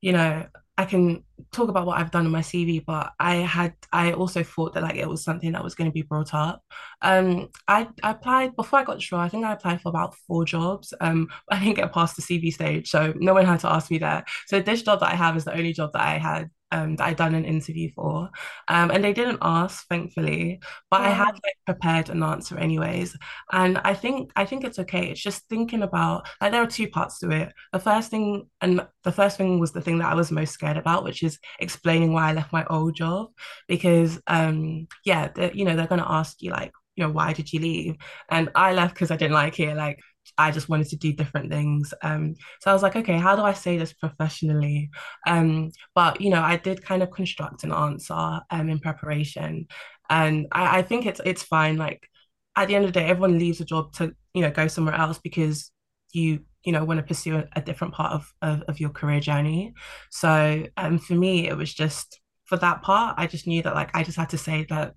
You 0.02 0.14
know, 0.14 0.46
I 0.78 0.86
can 0.86 1.24
talk 1.52 1.70
about 1.70 1.86
what 1.86 1.98
I've 1.98 2.12
done 2.12 2.26
in 2.26 2.32
my 2.32 2.42
CV, 2.42 2.84
but 2.86 3.14
I 3.20 3.36
had 3.36 3.74
I 3.94 4.12
also 4.12 4.44
thought 4.44 4.74
that 4.74 4.84
like 4.84 4.96
it 4.96 5.08
was 5.08 5.24
something 5.24 5.54
that 5.54 5.64
was 5.64 5.74
going 5.74 5.90
to 5.90 5.94
be 5.94 6.02
brought 6.02 6.34
up. 6.34 6.62
Um, 7.02 7.50
I, 7.68 7.88
I 8.04 8.12
applied 8.12 8.56
before 8.56 8.80
I 8.80 8.84
got 8.84 9.02
sure. 9.02 9.20
I 9.20 9.30
think 9.30 9.46
I 9.46 9.54
applied 9.54 9.82
for 9.82 9.90
about 9.90 10.16
four 10.28 10.44
jobs. 10.44 10.94
Um, 11.00 11.30
I 11.50 11.60
didn't 11.60 11.78
get 11.78 11.94
past 11.94 12.16
the 12.18 12.22
CV 12.22 12.54
stage, 12.54 12.90
so 12.90 13.14
no 13.16 13.34
one 13.34 13.46
had 13.46 13.62
to 13.62 13.72
ask 13.72 13.90
me 13.90 14.00
that. 14.00 14.28
So 14.48 14.60
this 14.60 14.82
job 14.84 15.00
that 15.00 15.12
I 15.12 15.16
have 15.16 15.38
is 15.38 15.46
the 15.46 15.56
only 15.56 15.74
job 15.74 15.94
that 15.94 16.02
I 16.02 16.18
had 16.18 16.50
um 16.76 16.96
that 16.98 17.08
I'd 17.08 17.18
done 17.18 17.36
an 17.36 17.46
interview 17.46 17.90
for. 17.96 18.30
Um, 18.68 18.92
and 18.92 19.04
they 19.04 19.14
didn't 19.14 19.40
ask, 19.42 19.88
thankfully, 19.88 20.60
but 20.92 21.02
I 21.02 21.10
had 21.10 21.34
like 21.34 21.58
prepared 21.66 22.10
an 22.10 22.24
answer 22.24 22.58
anyways. 22.58 23.16
And 23.52 23.78
I 23.80 23.94
think 23.94 24.32
I 24.36 24.46
think 24.46 24.64
it's 24.64 24.80
okay. 24.80 25.10
It's 25.12 25.22
just 25.22 25.48
thinking 25.50 25.84
about 25.84 26.28
like 26.42 26.52
there 26.52 26.64
are 26.64 26.68
two 26.68 26.88
parts 26.90 27.20
to 27.20 27.30
it. 27.32 27.54
The 27.74 27.80
first 27.80 28.10
thing 28.12 28.48
and 28.62 28.86
the 29.04 29.12
first 29.12 29.38
thing 29.38 29.60
was 29.60 29.72
the 29.72 29.82
thing 29.82 30.00
that 30.00 30.12
I 30.12 30.16
was 30.16 30.32
most 30.32 30.54
scared 30.54 30.78
about, 30.78 31.04
which 31.04 31.24
is 31.24 31.40
explaining 31.60 32.14
why 32.14 32.30
I 32.30 32.34
left 32.34 32.54
my 32.54 32.66
old 32.70 32.96
job. 32.96 33.30
Because 33.68 34.20
um 34.28 34.88
yeah, 35.06 35.30
you 35.54 35.66
know, 35.66 35.76
they're 35.76 35.88
gonna 35.88 36.06
ask 36.08 36.42
you 36.42 36.52
like, 36.52 36.72
you 36.96 37.04
know, 37.04 37.12
why 37.12 37.34
did 37.34 37.52
you 37.54 37.60
leave? 37.60 37.96
And 38.30 38.50
I 38.56 38.74
left 38.74 38.94
because 38.96 39.12
I 39.12 39.18
didn't 39.18 39.34
like 39.34 39.60
it. 39.60 39.76
Like 39.76 40.00
I 40.38 40.52
just 40.52 40.70
wanted 40.70 40.88
to 40.90 40.98
do 40.98 41.14
different 41.14 41.52
things. 41.52 41.94
Um, 42.02 42.36
so 42.62 42.72
I 42.72 42.74
was 42.74 42.84
like, 42.84 42.96
okay, 42.96 43.18
how 43.18 43.36
do 43.36 43.42
I 43.44 43.54
say 43.54 43.78
this 43.78 43.94
professionally? 43.94 44.90
Um, 45.28 45.72
but 45.94 46.22
you 46.22 46.30
know, 46.30 46.42
I 46.42 46.58
did 46.58 46.84
kind 46.84 47.04
of 47.04 47.12
construct 47.12 47.64
an 47.64 47.72
answer 47.72 48.40
um 48.50 48.70
in 48.70 48.80
preparation. 48.80 49.68
And 50.10 50.48
I, 50.52 50.80
I 50.80 50.82
think 50.82 51.06
it's 51.06 51.22
it's 51.26 51.44
fine. 51.44 51.78
Like 51.78 52.08
at 52.56 52.68
the 52.68 52.76
end 52.76 52.86
of 52.86 52.94
the 52.94 53.00
day, 53.00 53.08
everyone 53.08 53.38
leaves 53.40 53.62
a 53.62 53.66
job 53.66 53.94
to, 53.94 54.14
you 54.34 54.42
know, 54.42 54.52
go 54.52 54.68
somewhere 54.68 54.96
else 54.96 55.20
because 55.20 55.72
you, 56.14 56.42
you 56.64 56.72
know, 56.72 56.84
want 56.86 57.00
to 57.00 57.06
pursue 57.06 57.38
a, 57.38 57.46
a 57.56 57.62
different 57.62 57.94
part 57.94 58.14
of, 58.14 58.34
of, 58.42 58.62
of 58.64 58.80
your 58.80 58.90
career 58.90 59.20
journey. 59.20 59.74
So 60.12 60.66
um, 60.78 60.98
for 61.00 61.14
me, 61.14 61.48
it 61.48 61.58
was 61.58 61.74
just 61.74 62.20
for 62.46 62.58
that 62.58 62.82
part, 62.82 63.16
I 63.18 63.28
just 63.28 63.48
knew 63.48 63.62
that 63.64 63.76
like 63.76 63.96
I 63.96 64.04
just 64.04 64.18
had 64.18 64.30
to 64.30 64.38
say 64.38 64.66
that, 64.70 64.94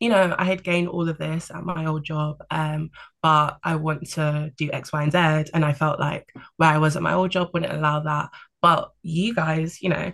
you 0.00 0.08
know, 0.08 0.34
I 0.38 0.44
had 0.44 0.62
gained 0.62 0.88
all 0.88 1.08
of 1.08 1.18
this 1.18 1.50
at 1.50 1.64
my 1.64 1.86
old 1.86 2.04
job, 2.04 2.38
um, 2.50 2.90
but 3.22 3.58
I 3.64 3.76
want 3.76 4.08
to 4.10 4.52
do 4.56 4.70
X, 4.72 4.92
Y, 4.92 5.02
and 5.02 5.12
Z. 5.12 5.50
And 5.52 5.64
I 5.64 5.72
felt 5.72 5.98
like 5.98 6.32
where 6.56 6.70
I 6.70 6.78
was 6.78 6.96
at 6.96 7.02
my 7.02 7.14
old 7.14 7.30
job 7.30 7.50
wouldn't 7.52 7.72
allow 7.72 8.00
that. 8.00 8.30
But 8.62 8.90
you 9.02 9.34
guys, 9.34 9.82
you 9.82 9.88
know, 9.88 10.12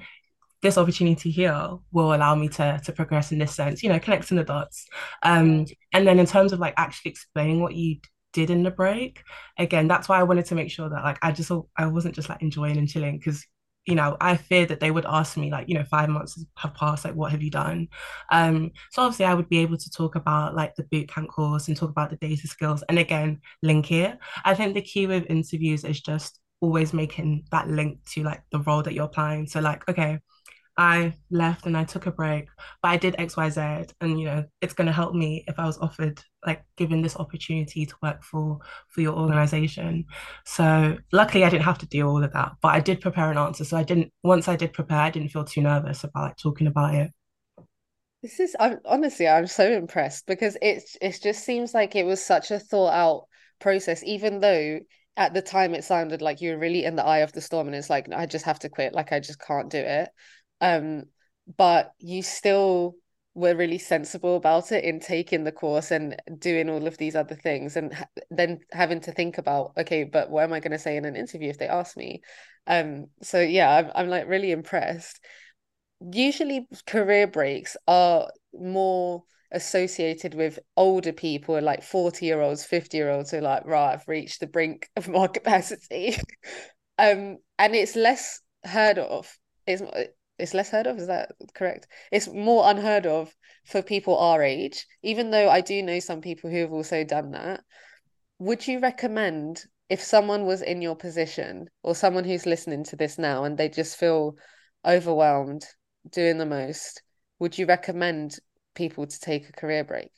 this 0.63 0.79
opportunity 0.79 1.31
here 1.31 1.69
will 1.93 2.15
allow 2.15 2.35
me 2.35 2.49
to 2.49 2.81
to 2.85 2.93
progress 2.93 3.33
in 3.33 3.39
this 3.39 3.55
sense, 3.55 3.83
you 3.83 3.91
know, 3.91 3.99
connecting 3.99 4.39
the 4.39 4.45
dots. 4.45 4.87
Um, 5.23 5.67
and 5.93 6.07
then 6.07 6.19
in 6.19 6.27
terms 6.27 6.53
of 6.53 6.61
like 6.61 6.75
actually 6.79 7.11
explaining 7.11 7.61
what 7.61 7.75
you 7.75 7.99
did 8.35 8.51
in 8.51 8.65
the 8.65 8.71
break. 8.71 9.23
Again, 9.59 9.89
that's 9.89 10.09
why 10.09 10.19
I 10.19 10.25
wanted 10.25 10.45
to 10.47 10.55
make 10.55 10.71
sure 10.71 10.91
that 10.91 11.05
like 11.05 11.19
I 11.23 11.33
just 11.33 11.51
I 11.77 11.87
wasn't 11.87 12.15
just 12.15 12.29
like 12.29 12.43
enjoying 12.43 12.77
and 12.77 12.89
chilling 12.89 13.19
because 13.19 13.47
you 13.87 13.95
know, 13.95 14.17
I 14.21 14.37
feared 14.37 14.71
that 14.71 14.81
they 14.81 14.91
would 14.91 15.05
ask 15.07 15.37
me 15.37 15.51
like, 15.51 15.69
you 15.69 15.75
know, 15.75 15.85
five 15.85 16.09
months 16.09 16.43
have 16.57 16.75
passed, 16.75 17.05
like, 17.05 17.15
what 17.15 17.31
have 17.33 17.43
you 17.43 17.51
done? 17.51 17.89
Um, 18.33 18.71
so 18.91 19.03
obviously 19.03 19.27
I 19.27 19.35
would 19.35 19.49
be 19.49 19.59
able 19.59 19.77
to 19.77 19.91
talk 19.91 20.15
about 20.15 20.55
like 20.55 20.75
the 20.75 20.85
bootcamp 20.85 21.29
course 21.29 21.69
and 21.69 21.77
talk 21.77 21.91
about 21.91 22.11
the 22.11 22.17
data 22.17 22.47
skills 22.49 22.83
and 22.89 22.99
again, 22.99 23.41
link 23.63 23.93
it. 23.93 24.19
I 24.45 24.55
think 24.55 24.75
the 24.75 24.83
key 24.83 25.07
with 25.07 25.27
interviews 25.29 25.85
is 25.85 26.01
just 26.01 26.41
always 26.61 26.95
making 26.95 27.45
that 27.51 27.69
link 27.69 27.99
to 28.13 28.23
like 28.23 28.43
the 28.51 28.61
role 28.61 28.83
that 28.83 28.95
you're 28.95 29.05
applying. 29.05 29.47
So 29.47 29.61
like, 29.61 29.87
okay, 29.89 30.21
I 30.77 31.13
left 31.31 31.67
and 31.67 31.77
I 31.77 31.85
took 31.85 32.07
a 32.07 32.11
break, 32.11 32.49
but 32.83 32.89
I 32.89 32.97
did 32.97 33.17
XYZ 33.19 33.93
and 34.01 34.19
you 34.19 34.27
know, 34.27 34.45
it's 34.61 34.75
gonna 34.75 34.93
help 34.93 35.15
me 35.15 35.45
if 35.47 35.59
I 35.59 35.67
was 35.67 35.79
offered 35.79 36.21
like 36.47 36.65
given 36.77 37.03
this 37.03 37.17
opportunity 37.17 37.87
to 37.87 37.95
work 38.03 38.23
for 38.23 38.59
for 38.89 39.01
your 39.01 39.15
organization. 39.15 40.05
So 40.45 40.97
luckily 41.13 41.45
I 41.45 41.51
didn't 41.51 41.65
have 41.65 41.79
to 41.79 41.87
do 41.87 42.07
all 42.09 42.23
of 42.23 42.33
that, 42.33 42.53
but 42.61 42.69
I 42.69 42.81
did 42.81 43.01
prepare 43.01 43.31
an 43.31 43.39
answer. 43.39 43.65
So 43.65 43.77
I 43.77 43.83
didn't 43.83 44.13
once 44.23 44.49
I 44.49 44.57
did 44.57 44.73
prepare, 44.73 44.99
I 44.99 45.11
didn't 45.11 45.31
feel 45.31 45.45
too 45.45 45.63
nervous 45.63 46.05
about 46.05 46.23
like 46.25 46.37
talking 46.37 46.67
about 46.67 46.95
it. 46.95 47.13
This 48.23 48.41
is 48.41 48.57
I'm 48.59 48.81
honestly 48.87 49.29
I'm 49.29 49.47
so 49.47 49.71
impressed 49.71 50.27
because 50.27 50.57
it's 50.63 50.97
it 51.01 51.19
just 51.23 51.45
seems 51.45 51.75
like 51.75 51.95
it 51.95 52.05
was 52.07 52.25
such 52.25 52.51
a 52.51 52.59
thought 52.59 52.93
out 52.93 53.27
process, 53.61 54.03
even 54.03 54.41
though 54.41 54.81
at 55.17 55.35
the 55.35 55.43
time 55.43 55.75
it 55.75 55.85
sounded 55.85 56.23
like 56.23 56.41
you 56.41 56.51
were 56.51 56.59
really 56.59 56.85
in 56.85 56.97
the 56.97 57.05
eye 57.05 57.19
of 57.19 57.33
the 57.33 57.41
storm 57.41 57.67
and 57.69 57.77
it's 57.77 57.91
like 57.91 58.11
I 58.13 58.27
just 58.27 58.47
have 58.47 58.59
to 58.61 58.69
quit, 58.69 58.95
like 58.95 59.13
I 59.13 59.21
just 59.21 59.41
can't 59.41 59.71
do 59.71 59.79
it 59.79 60.09
um 60.61 61.05
but 61.57 61.93
you 61.99 62.23
still 62.23 62.95
were 63.35 63.55
really 63.55 63.79
sensible 63.79 64.37
about 64.37 64.71
it 64.71 64.85
in 64.85 65.01
taking 65.01 65.43
the 65.45 65.53
course 65.53 65.91
and 65.91 66.17
doing 66.39 66.71
all 66.71 66.87
of 66.87 66.97
these 66.99 67.17
other 67.17 67.35
things 67.35 67.77
and 67.77 67.93
ha- 67.93 68.07
then 68.31 68.61
having 68.73 69.01
to 69.01 69.13
think 69.13 69.39
about 69.39 69.73
okay 69.77 70.05
but 70.05 70.31
what 70.31 70.45
am 70.45 70.53
i 70.53 70.61
going 70.61 70.71
to 70.71 70.79
say 70.79 70.97
in 70.97 71.05
an 71.05 71.17
interview 71.17 71.51
if 71.51 71.59
they 71.59 71.69
ask 71.69 71.97
me? 71.97 72.23
Um 72.67 73.07
so 73.23 73.41
yeah 73.41 73.77
I'm, 73.77 73.91
I'm 73.95 74.09
like 74.09 74.29
really 74.29 74.53
impressed. 74.53 75.21
Usually 76.01 76.69
career 76.87 77.27
breaks 77.27 77.77
are 77.89 78.31
more 78.53 79.25
associated 79.53 80.35
with 80.35 80.59
older 80.77 81.13
people 81.13 81.61
like 81.61 81.83
40 81.83 82.27
year 82.27 82.41
olds 82.41 82.65
50 82.65 82.97
year 82.97 83.11
olds 83.11 83.31
who 83.31 83.39
are 83.39 83.43
like 83.43 83.65
right 83.65 83.93
i've 83.93 84.09
reached 84.09 84.41
the 84.41 84.49
brink 84.49 84.89
of 84.97 85.09
my 85.09 85.27
capacity. 85.27 86.17
Um 86.97 87.39
and 87.59 87.75
it's 87.75 87.97
less 87.97 88.41
heard 88.65 88.99
of. 88.99 89.37
It's 89.67 89.83
it's 90.39 90.55
less 90.55 90.71
heard 90.71 90.87
of 90.87 90.99
is 90.99 91.07
that 91.07 91.33
correct? 91.55 91.87
It's 92.13 92.29
more 92.29 92.69
unheard 92.69 93.07
of 93.07 93.35
for 93.65 93.83
people 93.83 94.19
our 94.19 94.43
age 94.43 94.87
even 95.03 95.31
though 95.31 95.49
i 95.49 95.61
do 95.63 95.83
know 95.83 95.99
some 96.01 96.21
people 96.21 96.51
who 96.51 96.59
have 96.59 96.73
also 96.73 97.05
done 97.05 97.31
that. 97.33 97.63
Would 98.39 98.67
you 98.67 98.79
recommend 98.81 99.65
if 99.89 100.03
someone 100.03 100.47
was 100.47 100.63
in 100.63 100.83
your 100.83 100.97
position 100.97 101.69
or 101.83 101.95
someone 101.95 102.25
who's 102.25 102.47
listening 102.47 102.85
to 102.85 102.97
this 102.97 103.19
now 103.19 103.45
and 103.45 103.57
they 103.59 103.69
just 103.69 103.97
feel 103.97 104.37
overwhelmed 104.85 105.67
doing 106.11 106.39
the 106.39 106.47
most 106.47 107.03
would 107.39 107.59
you 107.59 107.67
recommend 107.67 108.37
people 108.75 109.07
to 109.07 109.21
take 109.21 109.49
a 109.49 109.53
career 109.53 109.85
break? 109.85 110.11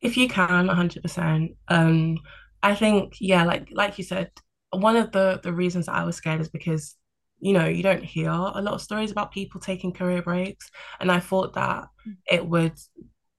If 0.00 0.16
you 0.16 0.28
can 0.28 0.66
100% 0.66 1.52
um 1.68 2.18
i 2.62 2.74
think 2.74 3.14
yeah 3.20 3.44
like 3.44 3.68
like 3.72 3.98
you 3.98 4.04
said 4.04 4.30
one 4.70 4.96
of 4.96 5.12
the 5.12 5.40
the 5.42 5.52
reasons 5.52 5.88
i 5.88 6.04
was 6.04 6.16
scared 6.16 6.40
is 6.40 6.48
because 6.48 6.96
you 7.40 7.52
know, 7.52 7.66
you 7.66 7.82
don't 7.82 8.04
hear 8.04 8.30
a 8.30 8.60
lot 8.60 8.74
of 8.74 8.82
stories 8.82 9.10
about 9.10 9.32
people 9.32 9.60
taking 9.60 9.92
career 9.92 10.22
breaks. 10.22 10.70
And 11.00 11.10
I 11.10 11.20
thought 11.20 11.54
that 11.54 11.88
mm. 12.06 12.16
it 12.30 12.46
would 12.46 12.78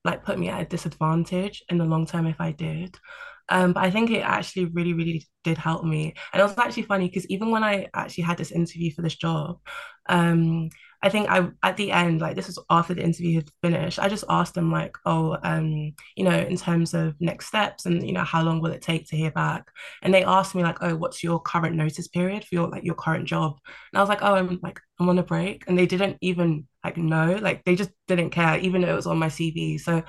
like 0.04 0.24
put 0.24 0.40
me 0.40 0.50
at 0.50 0.62
a 0.62 0.66
disadvantage 0.66 1.64
in 1.70 1.78
the 1.78 1.86
long 1.86 2.06
term 2.06 2.26
if 2.26 2.42
I 2.42 2.52
did. 2.52 2.98
Um, 3.50 3.74
but 3.74 3.84
I 3.84 3.92
think 3.92 4.12
it 4.12 4.22
actually 4.22 4.66
really, 4.66 4.94
really 4.94 5.28
did 5.44 5.58
help 5.58 5.84
me. 5.84 6.14
And 6.32 6.40
it 6.40 6.44
was 6.44 6.58
actually 6.58 6.84
funny 6.84 7.08
because 7.08 7.28
even 7.28 7.52
when 7.52 7.64
I 7.64 7.88
actually 7.94 8.24
had 8.24 8.38
this 8.38 8.52
interview 8.52 8.92
for 8.94 9.02
this 9.02 9.16
job, 9.16 9.60
um, 10.08 10.70
I 11.04 11.10
think 11.10 11.30
I 11.30 11.50
at 11.64 11.78
the 11.78 11.92
end, 11.92 12.22
like 12.22 12.36
this 12.36 12.48
was 12.48 12.60
after 12.70 12.94
the 12.94 13.04
interview 13.04 13.36
had 13.36 13.50
finished, 13.64 13.98
I 14.00 14.08
just 14.08 14.24
asked 14.30 14.54
them 14.54 14.72
like, 14.72 14.96
oh, 15.06 15.38
um, 15.44 15.94
you 16.16 16.24
know, 16.24 16.38
in 16.38 16.58
terms 16.58 16.94
of 16.94 17.16
next 17.20 17.48
steps 17.48 17.86
and 17.88 18.06
you 18.06 18.14
know, 18.14 18.24
how 18.24 18.44
long 18.44 18.62
will 18.62 18.72
it 18.72 18.82
take 18.84 19.08
to 19.10 19.18
hear 19.18 19.32
back? 19.32 19.66
And 20.04 20.14
they 20.14 20.24
asked 20.24 20.54
me 20.54 20.62
like, 20.64 20.78
oh, 20.82 20.96
what's 20.96 21.24
your 21.24 21.40
current 21.40 21.76
notice 21.76 22.08
period 22.08 22.44
for 22.46 22.56
your 22.56 22.70
like 22.70 22.84
your 22.84 22.96
current 22.96 23.28
job? 23.28 23.58
And 23.92 23.98
I 23.98 24.02
was 24.02 24.10
like, 24.10 24.22
oh, 24.22 24.36
I'm 24.36 24.60
like 24.62 24.80
I'm 25.00 25.10
on 25.10 25.18
a 25.20 25.24
break. 25.24 25.64
And 25.68 25.78
they 25.78 25.88
didn't 25.88 26.18
even 26.22 26.68
like 26.84 26.98
know, 26.98 27.38
like 27.42 27.64
they 27.64 27.76
just 27.76 27.92
didn't 28.08 28.30
care, 28.30 28.60
even 28.60 28.82
though 28.82 28.94
it 28.94 28.96
was 28.96 29.08
on 29.08 29.18
my 29.18 29.28
CV. 29.28 29.80
So 29.80 30.04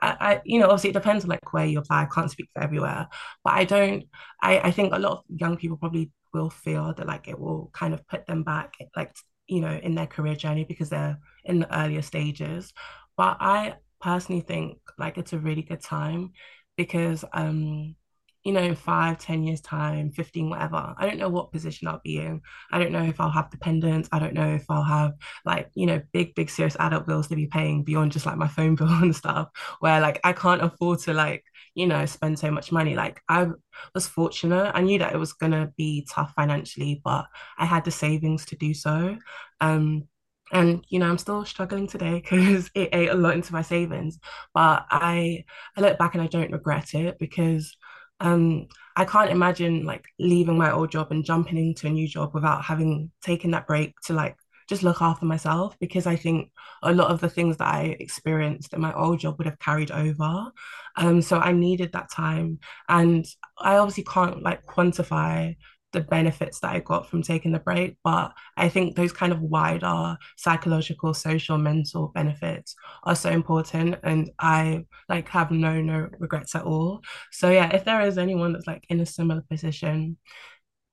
I, 0.00 0.16
I 0.20 0.40
you 0.44 0.58
know, 0.60 0.66
obviously 0.66 0.90
it 0.90 0.94
depends 0.94 1.24
on 1.24 1.30
like 1.30 1.52
where 1.52 1.66
you 1.66 1.78
apply. 1.78 2.02
I 2.02 2.06
can't 2.06 2.30
speak 2.30 2.48
for 2.54 2.62
everywhere. 2.62 3.08
But 3.44 3.52
I 3.54 3.64
don't 3.64 4.04
I, 4.42 4.60
I 4.60 4.70
think 4.70 4.94
a 4.94 4.98
lot 4.98 5.12
of 5.18 5.24
young 5.28 5.56
people 5.56 5.76
probably 5.76 6.10
will 6.32 6.50
feel 6.50 6.94
that 6.94 7.06
like 7.06 7.28
it 7.28 7.38
will 7.38 7.70
kind 7.72 7.94
of 7.94 8.06
put 8.06 8.26
them 8.26 8.42
back 8.42 8.74
like 8.96 9.14
you 9.48 9.60
know, 9.60 9.78
in 9.82 9.94
their 9.94 10.06
career 10.06 10.34
journey 10.36 10.64
because 10.64 10.90
they're 10.90 11.18
in 11.44 11.60
the 11.60 11.78
earlier 11.78 12.02
stages. 12.02 12.72
But 13.16 13.38
I 13.40 13.74
personally 14.00 14.42
think 14.42 14.78
like 14.98 15.18
it's 15.18 15.32
a 15.32 15.38
really 15.38 15.62
good 15.62 15.80
time 15.82 16.32
because 16.76 17.24
um 17.32 17.96
you 18.44 18.52
know, 18.52 18.74
five, 18.74 19.18
ten 19.18 19.42
years 19.42 19.60
time, 19.60 20.10
15, 20.12 20.48
whatever. 20.50 20.94
I 20.96 21.06
don't 21.06 21.18
know 21.18 21.28
what 21.28 21.52
position 21.52 21.88
I'll 21.88 22.00
be 22.04 22.18
in. 22.18 22.40
I 22.72 22.78
don't 22.78 22.92
know 22.92 23.02
if 23.02 23.20
I'll 23.20 23.30
have 23.30 23.50
dependents. 23.50 24.08
I 24.12 24.18
don't 24.18 24.34
know 24.34 24.54
if 24.54 24.64
I'll 24.70 24.82
have 24.84 25.12
like, 25.44 25.70
you 25.74 25.86
know, 25.86 26.00
big, 26.12 26.34
big 26.34 26.50
serious 26.50 26.76
adult 26.78 27.06
bills 27.06 27.28
to 27.28 27.36
be 27.36 27.46
paying 27.46 27.84
beyond 27.84 28.12
just 28.12 28.26
like 28.26 28.36
my 28.36 28.48
phone 28.48 28.74
bill 28.76 28.88
and 28.88 29.14
stuff, 29.14 29.48
where 29.80 30.00
like 30.00 30.20
I 30.24 30.32
can't 30.32 30.62
afford 30.62 31.00
to 31.00 31.14
like 31.14 31.44
you 31.74 31.86
know, 31.86 32.04
spend 32.06 32.36
so 32.38 32.50
much 32.50 32.72
money. 32.72 32.96
Like 32.96 33.20
I 33.28 33.48
was 33.94 34.08
fortunate. 34.08 34.72
I 34.74 34.82
knew 34.82 34.98
that 34.98 35.12
it 35.14 35.18
was 35.18 35.32
gonna 35.32 35.72
be 35.76 36.06
tough 36.10 36.32
financially, 36.34 37.00
but 37.04 37.26
I 37.58 37.64
had 37.66 37.84
the 37.84 37.90
savings 37.90 38.44
to 38.46 38.56
do 38.56 38.74
so. 38.74 39.16
Um, 39.60 40.04
and 40.52 40.84
you 40.88 40.98
know, 40.98 41.08
I'm 41.08 41.18
still 41.18 41.44
struggling 41.44 41.86
today 41.86 42.14
because 42.22 42.70
it 42.74 42.90
ate 42.92 43.10
a 43.10 43.14
lot 43.14 43.34
into 43.34 43.52
my 43.52 43.62
savings. 43.62 44.18
But 44.54 44.86
I 44.90 45.44
I 45.76 45.80
look 45.80 45.98
back 45.98 46.14
and 46.14 46.22
I 46.22 46.26
don't 46.26 46.52
regret 46.52 46.94
it 46.94 47.18
because 47.18 47.76
um 48.20 48.66
I 48.96 49.04
can't 49.04 49.30
imagine 49.30 49.84
like 49.84 50.06
leaving 50.18 50.58
my 50.58 50.72
old 50.72 50.90
job 50.90 51.12
and 51.12 51.24
jumping 51.24 51.56
into 51.56 51.86
a 51.86 51.90
new 51.90 52.08
job 52.08 52.34
without 52.34 52.64
having 52.64 53.12
taken 53.22 53.52
that 53.52 53.66
break 53.68 53.94
to 54.06 54.12
like 54.12 54.36
just 54.68 54.82
look 54.82 55.00
after 55.00 55.24
myself 55.24 55.78
because 55.78 56.06
I 56.06 56.16
think 56.16 56.50
a 56.82 56.92
lot 56.92 57.10
of 57.10 57.20
the 57.20 57.30
things 57.30 57.56
that 57.56 57.68
I 57.68 57.96
experienced 58.00 58.74
in 58.74 58.80
my 58.80 58.92
old 58.92 59.20
job 59.20 59.38
would 59.38 59.46
have 59.46 59.58
carried 59.58 59.90
over. 59.90 60.52
Um, 60.96 61.22
so 61.22 61.38
I 61.38 61.52
needed 61.52 61.92
that 61.92 62.10
time. 62.10 62.58
And 62.88 63.24
I 63.56 63.78
obviously 63.78 64.04
can't 64.04 64.42
like 64.42 64.66
quantify 64.66 65.56
the 65.92 66.00
benefits 66.00 66.60
that 66.60 66.72
I 66.74 66.80
got 66.80 67.08
from 67.08 67.22
taking 67.22 67.52
the 67.52 67.58
break, 67.58 67.96
but 68.04 68.32
I 68.56 68.68
think 68.68 68.94
those 68.94 69.12
kind 69.12 69.32
of 69.32 69.40
wider 69.40 70.16
psychological, 70.36 71.14
social, 71.14 71.56
mental 71.58 72.08
benefits 72.14 72.74
are 73.04 73.14
so 73.14 73.30
important, 73.30 73.96
and 74.02 74.30
I 74.38 74.84
like 75.08 75.28
have 75.30 75.50
no 75.50 75.80
no 75.80 76.08
regrets 76.18 76.54
at 76.54 76.64
all. 76.64 77.02
So 77.32 77.50
yeah, 77.50 77.74
if 77.74 77.84
there 77.84 78.02
is 78.02 78.18
anyone 78.18 78.52
that's 78.52 78.66
like 78.66 78.84
in 78.90 79.00
a 79.00 79.06
similar 79.06 79.42
position, 79.48 80.18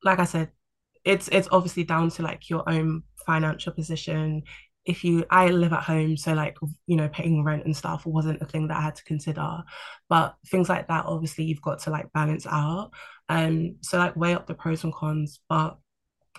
like 0.03 0.19
I 0.19 0.25
said, 0.25 0.51
it's 1.03 1.27
it's 1.29 1.49
obviously 1.51 1.83
down 1.83 2.09
to 2.11 2.23
like 2.23 2.49
your 2.49 2.67
own 2.69 3.03
financial 3.25 3.73
position 3.73 4.43
if 4.85 5.03
you 5.03 5.25
i 5.31 5.47
live 5.47 5.73
at 5.73 5.83
home 5.83 6.15
so 6.15 6.33
like 6.33 6.55
you 6.87 6.95
know 6.95 7.09
paying 7.09 7.43
rent 7.43 7.65
and 7.65 7.75
stuff 7.75 8.05
wasn't 8.05 8.41
a 8.41 8.45
thing 8.45 8.67
that 8.67 8.77
i 8.77 8.81
had 8.81 8.95
to 8.95 9.03
consider 9.03 9.63
but 10.09 10.35
things 10.47 10.69
like 10.69 10.87
that 10.87 11.05
obviously 11.05 11.43
you've 11.43 11.61
got 11.61 11.79
to 11.79 11.89
like 11.89 12.11
balance 12.13 12.45
out 12.47 12.91
um 13.29 13.75
so 13.81 13.97
like 13.97 14.15
weigh 14.15 14.33
up 14.33 14.47
the 14.47 14.53
pros 14.53 14.83
and 14.83 14.93
cons 14.93 15.39
but 15.49 15.77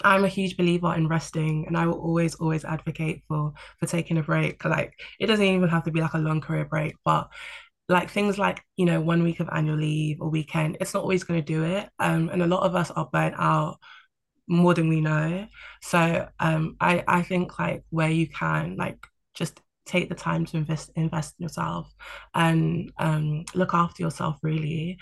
I'm 0.03 0.25
a 0.25 0.29
huge 0.29 0.57
believer 0.57 0.95
in 0.95 1.09
resting 1.09 1.65
and 1.67 1.77
I 1.77 1.87
will 1.87 1.99
always, 1.99 2.35
always 2.35 2.65
advocate 2.65 3.23
for 3.29 3.53
for 3.79 3.87
taking 3.87 4.19
a 4.19 4.23
break. 4.23 4.65
Like 4.65 4.93
it 5.19 5.27
doesn't 5.27 5.45
even 5.45 5.69
have 5.71 5.85
to 5.85 5.91
be 5.91 6.01
like 6.01 6.15
a 6.15 6.19
long 6.19 6.41
career 6.41 6.67
break, 6.67 6.95
but 7.05 7.29
like 7.89 8.11
things 8.11 8.39
like, 8.39 8.63
you 8.77 8.85
know, 8.85 9.01
one 9.01 9.23
week 9.23 9.41
of 9.41 9.49
annual 9.53 9.77
leave 9.79 10.21
or 10.21 10.29
weekend, 10.29 10.77
it's 10.81 10.93
not 10.95 11.03
always 11.03 11.25
going 11.25 11.41
to 11.41 11.47
do 11.47 11.65
it. 11.65 11.89
Um, 11.99 12.29
and 12.31 12.43
a 12.43 12.47
lot 12.47 12.65
of 12.65 12.75
us 12.75 12.91
are 12.91 13.09
burnt 13.13 13.37
out 13.39 13.79
more 14.49 14.75
than 14.75 14.89
we 14.89 15.01
know. 15.01 15.47
So 15.83 16.29
um, 16.41 16.77
I 16.81 17.03
I 17.09 17.23
think 17.23 17.59
like 17.59 17.85
where 17.91 18.11
you 18.11 18.29
can 18.29 18.77
like 18.77 18.99
just 19.35 19.61
take 19.87 20.09
the 20.09 20.15
time 20.15 20.45
to 20.47 20.57
invest 20.57 20.91
invest 20.97 21.35
in 21.39 21.45
yourself 21.45 21.93
and 22.35 22.93
um, 22.99 23.45
look 23.55 23.75
after 23.75 24.03
yourself 24.03 24.37
really. 24.43 24.99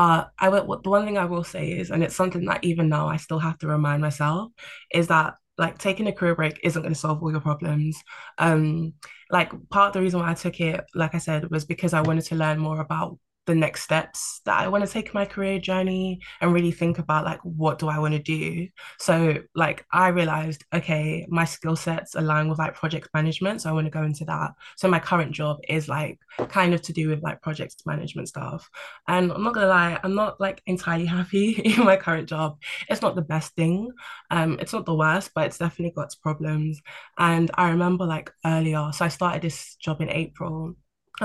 But 0.00 0.30
I 0.38 0.48
will, 0.48 0.80
the 0.82 0.88
one 0.88 1.04
thing 1.04 1.18
I 1.18 1.26
will 1.26 1.44
say 1.44 1.72
is, 1.72 1.90
and 1.90 2.02
it's 2.02 2.16
something 2.16 2.46
that 2.46 2.64
even 2.64 2.88
now 2.88 3.06
I 3.06 3.18
still 3.18 3.38
have 3.38 3.58
to 3.58 3.66
remind 3.66 4.00
myself, 4.00 4.50
is 4.94 5.08
that 5.08 5.34
like 5.58 5.76
taking 5.76 6.06
a 6.06 6.12
career 6.12 6.34
break 6.34 6.58
isn't 6.64 6.80
going 6.80 6.94
to 6.94 6.98
solve 6.98 7.22
all 7.22 7.30
your 7.30 7.42
problems. 7.42 8.02
Um, 8.38 8.94
like 9.30 9.52
part 9.68 9.88
of 9.88 9.92
the 9.92 10.00
reason 10.00 10.20
why 10.20 10.30
I 10.30 10.34
took 10.34 10.58
it, 10.58 10.82
like 10.94 11.14
I 11.14 11.18
said, 11.18 11.50
was 11.50 11.66
because 11.66 11.92
I 11.92 12.00
wanted 12.00 12.24
to 12.24 12.34
learn 12.34 12.58
more 12.58 12.80
about 12.80 13.18
the 13.50 13.56
next 13.56 13.82
steps 13.82 14.40
that 14.44 14.58
I 14.58 14.68
want 14.68 14.86
to 14.86 14.90
take 14.90 15.12
my 15.12 15.24
career 15.24 15.58
journey 15.58 16.20
and 16.40 16.52
really 16.54 16.70
think 16.70 17.00
about 17.00 17.24
like 17.24 17.40
what 17.40 17.80
do 17.80 17.88
I 17.88 17.98
want 17.98 18.14
to 18.14 18.22
do. 18.22 18.68
So 18.98 19.38
like 19.56 19.84
I 19.92 20.08
realized, 20.08 20.64
okay, 20.72 21.26
my 21.28 21.44
skill 21.44 21.74
sets 21.74 22.14
align 22.14 22.48
with 22.48 22.60
like 22.60 22.74
project 22.74 23.08
management. 23.12 23.62
So 23.62 23.70
I 23.70 23.72
want 23.72 23.86
to 23.86 23.90
go 23.90 24.04
into 24.04 24.24
that. 24.26 24.52
So 24.76 24.88
my 24.88 25.00
current 25.00 25.32
job 25.32 25.58
is 25.68 25.88
like 25.88 26.20
kind 26.48 26.74
of 26.74 26.82
to 26.82 26.92
do 26.92 27.08
with 27.08 27.22
like 27.24 27.42
project 27.42 27.82
management 27.86 28.28
stuff. 28.28 28.70
And 29.08 29.32
I'm 29.32 29.42
not 29.42 29.54
gonna 29.54 29.66
lie, 29.66 29.98
I'm 30.04 30.14
not 30.14 30.40
like 30.40 30.62
entirely 30.66 31.06
happy 31.18 31.50
in 31.64 31.84
my 31.84 31.96
current 31.96 32.28
job. 32.28 32.58
It's 32.88 33.02
not 33.02 33.16
the 33.16 33.22
best 33.22 33.56
thing. 33.56 33.90
Um, 34.30 34.58
it's 34.60 34.72
not 34.72 34.86
the 34.86 34.94
worst, 34.94 35.32
but 35.34 35.46
it's 35.46 35.58
definitely 35.58 35.92
got 35.94 36.06
its 36.06 36.14
problems. 36.14 36.80
And 37.18 37.50
I 37.54 37.70
remember 37.70 38.04
like 38.06 38.30
earlier, 38.46 38.90
so 38.92 39.04
I 39.04 39.08
started 39.08 39.42
this 39.42 39.74
job 39.76 40.00
in 40.00 40.08
April 40.08 40.76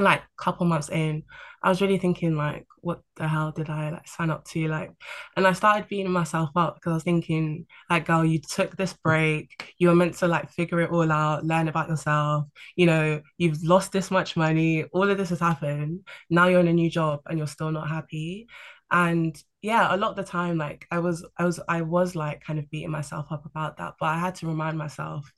like 0.03 0.21
a 0.21 0.43
couple 0.43 0.65
months 0.65 0.89
in, 0.89 1.23
I 1.63 1.69
was 1.69 1.81
really 1.81 1.97
thinking 1.97 2.35
like, 2.35 2.67
what 2.81 3.01
the 3.15 3.27
hell 3.27 3.51
did 3.51 3.69
I 3.69 3.89
like 3.89 4.07
sign 4.07 4.29
up 4.29 4.45
to? 4.49 4.67
Like, 4.67 4.91
and 5.35 5.47
I 5.47 5.53
started 5.53 5.87
beating 5.87 6.11
myself 6.11 6.49
up 6.55 6.75
because 6.75 6.91
I 6.91 6.93
was 6.95 7.03
thinking, 7.03 7.65
like, 7.89 8.05
girl, 8.05 8.23
you 8.23 8.39
took 8.39 8.75
this 8.75 8.93
break. 8.93 9.73
You 9.79 9.87
were 9.87 9.95
meant 9.95 10.15
to 10.17 10.27
like 10.27 10.51
figure 10.51 10.81
it 10.81 10.91
all 10.91 11.11
out, 11.11 11.45
learn 11.45 11.67
about 11.67 11.89
yourself. 11.89 12.45
You 12.75 12.85
know, 12.85 13.21
you've 13.37 13.63
lost 13.63 13.91
this 13.91 14.11
much 14.11 14.37
money. 14.37 14.83
All 14.91 15.09
of 15.09 15.17
this 15.17 15.29
has 15.29 15.39
happened. 15.39 16.01
Now 16.29 16.47
you're 16.47 16.59
in 16.59 16.67
a 16.67 16.73
new 16.73 16.89
job 16.89 17.21
and 17.25 17.37
you're 17.37 17.47
still 17.47 17.71
not 17.71 17.89
happy. 17.89 18.47
And 18.91 19.35
yeah, 19.61 19.93
a 19.93 19.97
lot 19.97 20.11
of 20.11 20.15
the 20.17 20.23
time, 20.23 20.57
like 20.57 20.85
I 20.91 20.99
was, 20.99 21.25
I 21.37 21.45
was, 21.45 21.59
I 21.67 21.81
was 21.81 22.15
like 22.15 22.43
kind 22.43 22.59
of 22.59 22.69
beating 22.69 22.91
myself 22.91 23.31
up 23.31 23.45
about 23.45 23.77
that. 23.77 23.95
But 23.99 24.07
I 24.07 24.19
had 24.19 24.35
to 24.35 24.47
remind 24.47 24.77
myself, 24.77 25.31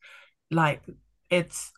like, 0.52 0.82
it's 1.30 1.72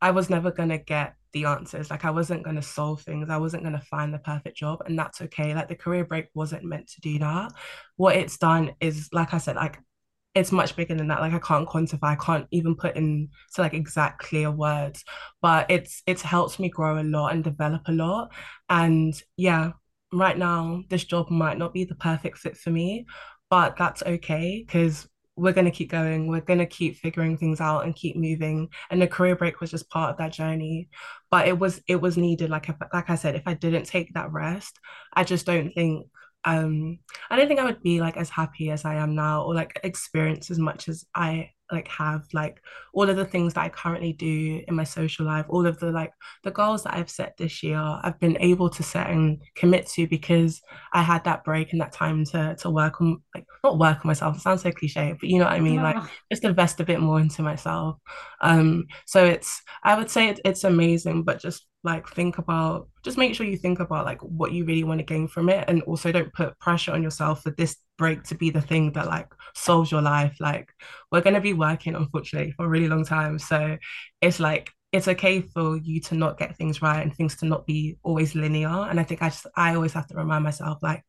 I 0.00 0.10
was 0.10 0.28
never 0.30 0.50
gonna 0.50 0.78
get 0.78 1.14
the 1.32 1.44
answers. 1.46 1.90
Like 1.90 2.04
I 2.04 2.10
wasn't 2.10 2.44
gonna 2.44 2.62
solve 2.62 3.02
things. 3.02 3.30
I 3.30 3.38
wasn't 3.38 3.64
gonna 3.64 3.80
find 3.80 4.12
the 4.12 4.18
perfect 4.18 4.56
job, 4.56 4.82
and 4.86 4.98
that's 4.98 5.20
okay. 5.22 5.54
Like 5.54 5.68
the 5.68 5.74
career 5.76 6.04
break 6.04 6.28
wasn't 6.34 6.64
meant 6.64 6.88
to 6.88 7.00
do 7.00 7.18
that. 7.20 7.52
What 7.96 8.16
it's 8.16 8.38
done 8.38 8.72
is, 8.80 9.08
like 9.12 9.34
I 9.34 9.38
said, 9.38 9.56
like 9.56 9.78
it's 10.34 10.52
much 10.52 10.76
bigger 10.76 10.94
than 10.94 11.08
that. 11.08 11.20
Like 11.20 11.34
I 11.34 11.38
can't 11.38 11.68
quantify. 11.68 11.98
I 12.02 12.16
can't 12.16 12.46
even 12.50 12.74
put 12.74 12.96
in 12.96 13.28
to 13.54 13.62
like 13.62 13.74
exact 13.74 14.20
clear 14.20 14.50
words. 14.50 15.04
But 15.40 15.70
it's 15.70 16.02
it's 16.06 16.22
helped 16.22 16.58
me 16.58 16.68
grow 16.68 17.00
a 17.00 17.04
lot 17.04 17.32
and 17.32 17.44
develop 17.44 17.82
a 17.86 17.92
lot. 17.92 18.32
And 18.68 19.14
yeah, 19.36 19.72
right 20.12 20.36
now 20.36 20.82
this 20.88 21.04
job 21.04 21.30
might 21.30 21.58
not 21.58 21.74
be 21.74 21.84
the 21.84 21.94
perfect 21.94 22.38
fit 22.38 22.56
for 22.56 22.70
me, 22.70 23.06
but 23.50 23.76
that's 23.76 24.02
okay 24.02 24.64
because 24.66 25.06
we're 25.36 25.52
going 25.52 25.64
to 25.64 25.70
keep 25.70 25.90
going 25.90 26.28
we're 26.28 26.40
going 26.40 26.58
to 26.58 26.66
keep 26.66 26.96
figuring 26.96 27.38
things 27.38 27.60
out 27.60 27.84
and 27.84 27.96
keep 27.96 28.16
moving. 28.16 28.68
And 28.90 29.00
the 29.00 29.06
career 29.08 29.36
break 29.36 29.60
was 29.60 29.70
just 29.70 29.90
part 29.90 30.10
of 30.10 30.18
that 30.18 30.32
journey. 30.32 30.88
But 31.30 31.48
it 31.48 31.58
was 31.58 31.80
it 31.88 31.96
was 32.00 32.16
needed 32.16 32.50
like 32.50 32.68
like 32.92 33.10
i 33.10 33.14
said 33.14 33.34
if 33.34 33.42
i 33.46 33.54
didn't 33.54 33.86
take 33.86 34.12
that 34.14 34.30
rest 34.32 34.78
i 35.14 35.24
just 35.24 35.46
don't 35.46 35.70
think 35.70 36.06
um 36.44 36.98
i 37.30 37.36
don't 37.36 37.48
think 37.48 37.60
i 37.60 37.64
would 37.64 37.82
be 37.82 38.00
like 38.00 38.16
as 38.16 38.30
happy 38.30 38.70
as 38.70 38.84
i 38.84 38.94
am 38.94 39.14
now 39.14 39.42
or 39.42 39.54
like 39.54 39.78
experience 39.84 40.50
as 40.50 40.58
much 40.58 40.88
as 40.88 41.04
i 41.14 41.48
like 41.72 41.88
have 41.88 42.24
like 42.32 42.62
all 42.92 43.08
of 43.08 43.16
the 43.16 43.24
things 43.24 43.54
that 43.54 43.62
I 43.62 43.68
currently 43.70 44.12
do 44.12 44.62
in 44.68 44.74
my 44.74 44.84
social 44.84 45.26
life, 45.26 45.46
all 45.48 45.66
of 45.66 45.78
the 45.80 45.90
like 45.90 46.12
the 46.44 46.50
goals 46.50 46.84
that 46.84 46.94
I've 46.94 47.10
set 47.10 47.36
this 47.36 47.62
year, 47.62 47.78
I've 47.78 48.20
been 48.20 48.36
able 48.40 48.68
to 48.70 48.82
set 48.82 49.08
and 49.10 49.42
commit 49.56 49.86
to 49.88 50.06
because 50.06 50.60
I 50.92 51.02
had 51.02 51.24
that 51.24 51.44
break 51.44 51.72
and 51.72 51.80
that 51.80 51.92
time 51.92 52.24
to 52.26 52.54
to 52.56 52.70
work 52.70 53.00
on 53.00 53.22
like 53.34 53.46
not 53.64 53.78
work 53.78 54.04
on 54.04 54.08
myself. 54.08 54.36
It 54.36 54.42
sounds 54.42 54.62
so 54.62 54.70
cliche, 54.70 55.16
but 55.18 55.28
you 55.28 55.38
know 55.38 55.46
what 55.46 55.54
I 55.54 55.60
mean, 55.60 55.76
yeah. 55.76 55.92
like 55.94 56.10
just 56.30 56.44
invest 56.44 56.80
a 56.80 56.84
bit 56.84 57.00
more 57.00 57.18
into 57.18 57.42
myself. 57.42 57.96
Um, 58.42 58.84
so 59.06 59.24
it's 59.24 59.62
I 59.82 59.96
would 59.96 60.10
say 60.10 60.28
it, 60.28 60.40
it's 60.44 60.64
amazing, 60.64 61.24
but 61.24 61.40
just 61.40 61.66
like 61.84 62.08
think 62.08 62.38
about 62.38 62.88
just 63.04 63.18
make 63.18 63.34
sure 63.34 63.46
you 63.46 63.56
think 63.56 63.80
about 63.80 64.04
like 64.04 64.20
what 64.20 64.52
you 64.52 64.64
really 64.64 64.84
want 64.84 65.00
to 65.00 65.04
gain 65.04 65.26
from 65.26 65.48
it 65.48 65.64
and 65.68 65.82
also 65.82 66.12
don't 66.12 66.32
put 66.32 66.58
pressure 66.60 66.92
on 66.92 67.02
yourself 67.02 67.42
for 67.42 67.50
this 67.50 67.76
break 67.98 68.22
to 68.22 68.34
be 68.34 68.50
the 68.50 68.60
thing 68.60 68.92
that 68.92 69.06
like 69.06 69.28
solves 69.54 69.90
your 69.90 70.02
life. 70.02 70.36
Like 70.40 70.72
we're 71.10 71.20
going 71.20 71.34
to 71.34 71.40
be 71.40 71.52
working 71.52 71.94
unfortunately 71.94 72.52
for 72.52 72.66
a 72.66 72.68
really 72.68 72.88
long 72.88 73.04
time 73.04 73.38
so 73.38 73.76
it's 74.20 74.40
like 74.40 74.70
it's 74.92 75.08
okay 75.08 75.40
for 75.40 75.78
you 75.78 76.00
to 76.00 76.14
not 76.14 76.38
get 76.38 76.56
things 76.56 76.82
right 76.82 77.02
and 77.02 77.14
things 77.14 77.36
to 77.36 77.46
not 77.46 77.66
be 77.66 77.96
always 78.02 78.34
linear 78.34 78.68
and 78.68 79.00
i 79.00 79.02
think 79.02 79.22
i 79.22 79.28
just 79.28 79.46
i 79.56 79.74
always 79.74 79.92
have 79.92 80.06
to 80.06 80.14
remind 80.14 80.44
myself 80.44 80.78
like 80.82 81.02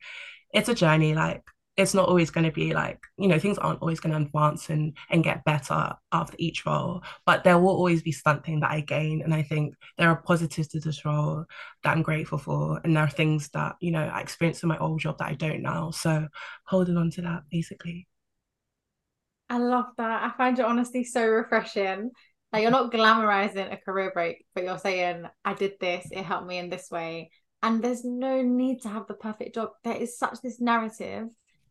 it's 0.53 0.69
a 0.69 0.75
journey 0.75 1.13
like 1.13 1.41
it's 1.75 1.93
not 1.93 2.07
always 2.07 2.29
going 2.29 2.43
to 2.43 2.51
be 2.51 2.73
like 2.73 2.99
you 3.17 3.27
know 3.27 3.39
things 3.39 3.57
aren't 3.57 3.81
always 3.81 3.99
going 3.99 4.13
to 4.13 4.21
advance 4.21 4.69
and 4.69 4.95
and 5.09 5.23
get 5.23 5.43
better 5.43 5.93
after 6.11 6.35
each 6.37 6.65
role 6.65 7.01
but 7.25 7.43
there 7.43 7.57
will 7.57 7.69
always 7.69 8.01
be 8.01 8.11
something 8.11 8.59
that 8.59 8.71
i 8.71 8.79
gain 8.79 9.21
and 9.21 9.33
i 9.33 9.41
think 9.41 9.73
there 9.97 10.09
are 10.09 10.21
positives 10.21 10.67
to 10.67 10.79
this 10.79 11.03
role 11.05 11.43
that 11.83 11.91
i'm 11.91 12.01
grateful 12.01 12.37
for 12.37 12.79
and 12.83 12.95
there 12.95 13.03
are 13.03 13.09
things 13.09 13.49
that 13.49 13.75
you 13.79 13.91
know 13.91 14.05
i 14.05 14.19
experienced 14.19 14.63
in 14.63 14.69
my 14.69 14.77
old 14.77 14.99
job 14.99 15.17
that 15.17 15.29
i 15.29 15.33
don't 15.33 15.61
now 15.61 15.89
so 15.89 16.27
holding 16.65 16.97
on 16.97 17.09
to 17.11 17.21
that 17.21 17.43
basically. 17.51 18.07
I 19.49 19.57
love 19.57 19.85
that. 19.97 20.23
I 20.23 20.35
find 20.35 20.57
your 20.57 20.65
honesty 20.65 21.03
so 21.03 21.23
refreshing. 21.27 22.09
Like 22.51 22.63
you're 22.63 22.71
not 22.71 22.91
glamorizing 22.91 23.71
a 23.71 23.77
career 23.77 24.11
break 24.13 24.45
but 24.53 24.63
you're 24.63 24.79
saying 24.79 25.25
i 25.43 25.53
did 25.53 25.73
this 25.79 26.07
it 26.11 26.23
helped 26.23 26.47
me 26.47 26.59
in 26.59 26.69
this 26.69 26.89
way 26.91 27.31
and 27.63 27.81
there's 27.81 28.03
no 28.03 28.41
need 28.41 28.81
to 28.81 28.89
have 28.89 29.07
the 29.07 29.13
perfect 29.13 29.55
job. 29.55 29.69
There 29.85 29.95
is 29.95 30.19
such 30.19 30.41
this 30.41 30.59
narrative 30.59 31.29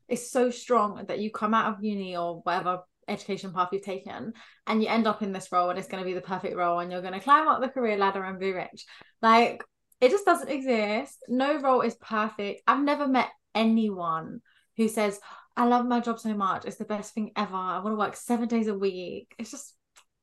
is 0.08 0.30
so 0.30 0.50
strong 0.50 1.04
that 1.06 1.18
you 1.20 1.30
come 1.30 1.54
out 1.54 1.72
of 1.72 1.84
uni 1.84 2.16
or 2.16 2.40
whatever 2.40 2.80
education 3.08 3.52
path 3.52 3.68
you've 3.72 3.82
taken 3.82 4.32
and 4.66 4.82
you 4.82 4.88
end 4.88 5.06
up 5.06 5.22
in 5.22 5.32
this 5.32 5.50
role 5.52 5.70
and 5.70 5.78
it's 5.78 5.88
going 5.88 6.02
to 6.02 6.06
be 6.06 6.14
the 6.14 6.20
perfect 6.20 6.56
role 6.56 6.78
and 6.78 6.90
you're 6.90 7.02
going 7.02 7.12
to 7.12 7.20
climb 7.20 7.48
up 7.48 7.60
the 7.60 7.68
career 7.68 7.96
ladder 7.96 8.22
and 8.22 8.38
be 8.38 8.52
rich. 8.52 8.86
Like 9.20 9.62
it 10.00 10.10
just 10.10 10.24
doesn't 10.24 10.50
exist. 10.50 11.18
No 11.28 11.60
role 11.60 11.82
is 11.82 11.94
perfect. 11.96 12.62
I've 12.66 12.82
never 12.82 13.06
met 13.06 13.28
anyone 13.54 14.40
who 14.76 14.88
says 14.88 15.20
i 15.54 15.66
love 15.66 15.84
my 15.84 16.00
job 16.00 16.18
so 16.18 16.32
much. 16.32 16.64
It's 16.64 16.78
the 16.78 16.86
best 16.86 17.12
thing 17.12 17.32
ever. 17.36 17.54
I 17.54 17.78
want 17.80 17.92
to 17.92 17.98
work 17.98 18.16
seven 18.16 18.48
days 18.48 18.68
a 18.68 18.74
week. 18.74 19.34
It's 19.38 19.50
just 19.50 19.74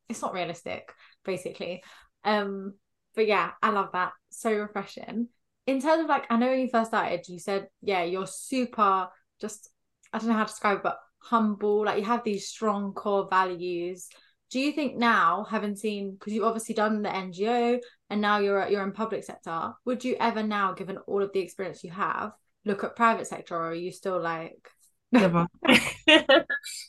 it's 0.08 0.22
not 0.22 0.34
realistic 0.34 0.92
basically. 1.24 1.84
Um 2.24 2.74
but 3.16 3.28
yeah 3.28 3.52
i 3.62 3.70
love 3.70 3.90
that. 3.94 4.14
So 4.32 4.52
refreshing. 4.52 5.28
In 5.68 5.82
terms 5.82 6.04
of 6.04 6.10
like 6.10 6.26
i 6.32 6.38
know 6.38 6.50
when 6.50 6.62
you 6.62 6.70
first 6.70 6.90
started 6.90 7.28
you 7.28 7.40
said 7.40 7.68
yeah 7.82 8.04
you're 8.04 8.26
super 8.26 9.10
just 9.40 9.70
I 10.14 10.18
don't 10.18 10.28
know 10.28 10.34
how 10.34 10.44
to 10.44 10.50
describe 10.50 10.78
it, 10.78 10.84
but 10.84 11.00
humble. 11.20 11.86
Like 11.86 12.00
you 12.00 12.06
have 12.06 12.24
these 12.24 12.48
strong 12.48 12.94
core 12.94 13.28
values. 13.30 14.08
Do 14.52 14.60
you 14.60 14.72
think 14.72 14.98
now, 14.98 15.46
having 15.48 15.76
seen, 15.76 16.14
because 16.14 16.34
you've 16.34 16.44
obviously 16.44 16.74
done 16.74 17.04
the 17.04 17.10
NGO 17.10 17.80
and 18.10 18.20
now 18.22 18.40
you're 18.40 18.68
you're 18.68 18.84
in 18.84 18.92
public 18.92 19.24
sector, 19.24 19.74
would 19.86 20.04
you 20.04 20.16
ever 20.20 20.42
now, 20.42 20.74
given 20.74 20.98
all 20.98 21.22
of 21.22 21.32
the 21.34 21.40
experience 21.40 21.84
you 21.84 21.92
have, 21.92 22.32
look 22.66 22.84
at 22.84 22.96
private 22.96 23.28
sector, 23.28 23.56
or 23.56 23.70
are 23.70 23.76
you 23.76 23.92
still 23.92 24.20
like 24.20 24.68
never? 25.12 25.46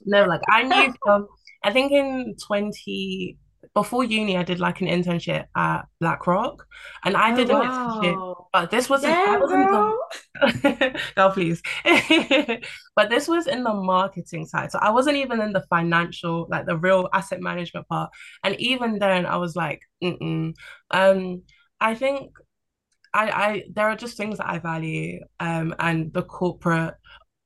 no, 0.07 0.25
like 0.25 0.41
I 0.49 0.63
knew 0.63 0.95
from 1.05 1.29
I 1.63 1.73
think 1.73 1.93
in 1.93 2.37
twenty 2.43 3.37
before 3.75 4.05
uni, 4.05 4.37
I 4.37 4.43
did 4.43 4.59
like 4.59 4.81
an 4.81 4.89
internship 4.89 5.45
at 5.57 5.83
BlackRock, 6.01 6.67
and 7.05 7.17
I 7.17 7.33
oh, 7.33 7.37
did 7.37 7.51
an 7.51 7.59
wow. 7.59 8.01
internship. 8.03 8.30
But 8.53 8.71
this 8.71 8.91
wasn't. 8.91 9.13
Yeah, 9.13 9.39
wasn't 9.39 9.71
the, 9.71 11.01
girl, 11.15 11.31
please. 11.33 11.63
but 12.97 13.09
this 13.09 13.29
was 13.29 13.47
in 13.47 13.63
the 13.63 13.73
marketing 13.73 14.47
side, 14.47 14.73
so 14.73 14.79
I 14.81 14.91
wasn't 14.91 15.19
even 15.19 15.41
in 15.41 15.53
the 15.53 15.65
financial, 15.71 16.49
like 16.51 16.67
the 16.67 16.77
real 16.77 17.09
asset 17.13 17.41
management 17.41 17.87
part. 17.89 18.11
And 18.43 18.57
even 18.61 18.99
then, 18.99 19.25
I 19.25 19.37
was 19.37 19.55
like, 19.55 19.81
Mm-mm. 20.03 20.55
um, 20.91 21.43
I 21.81 21.95
think 21.95 22.33
I, 23.15 23.31
I 23.31 23.65
there 23.73 23.89
are 23.89 23.97
just 23.97 24.17
things 24.17 24.39
that 24.39 24.49
I 24.49 24.59
value, 24.59 25.21
um, 25.39 25.75
and 25.79 26.13
the 26.13 26.23
corporate 26.23 26.95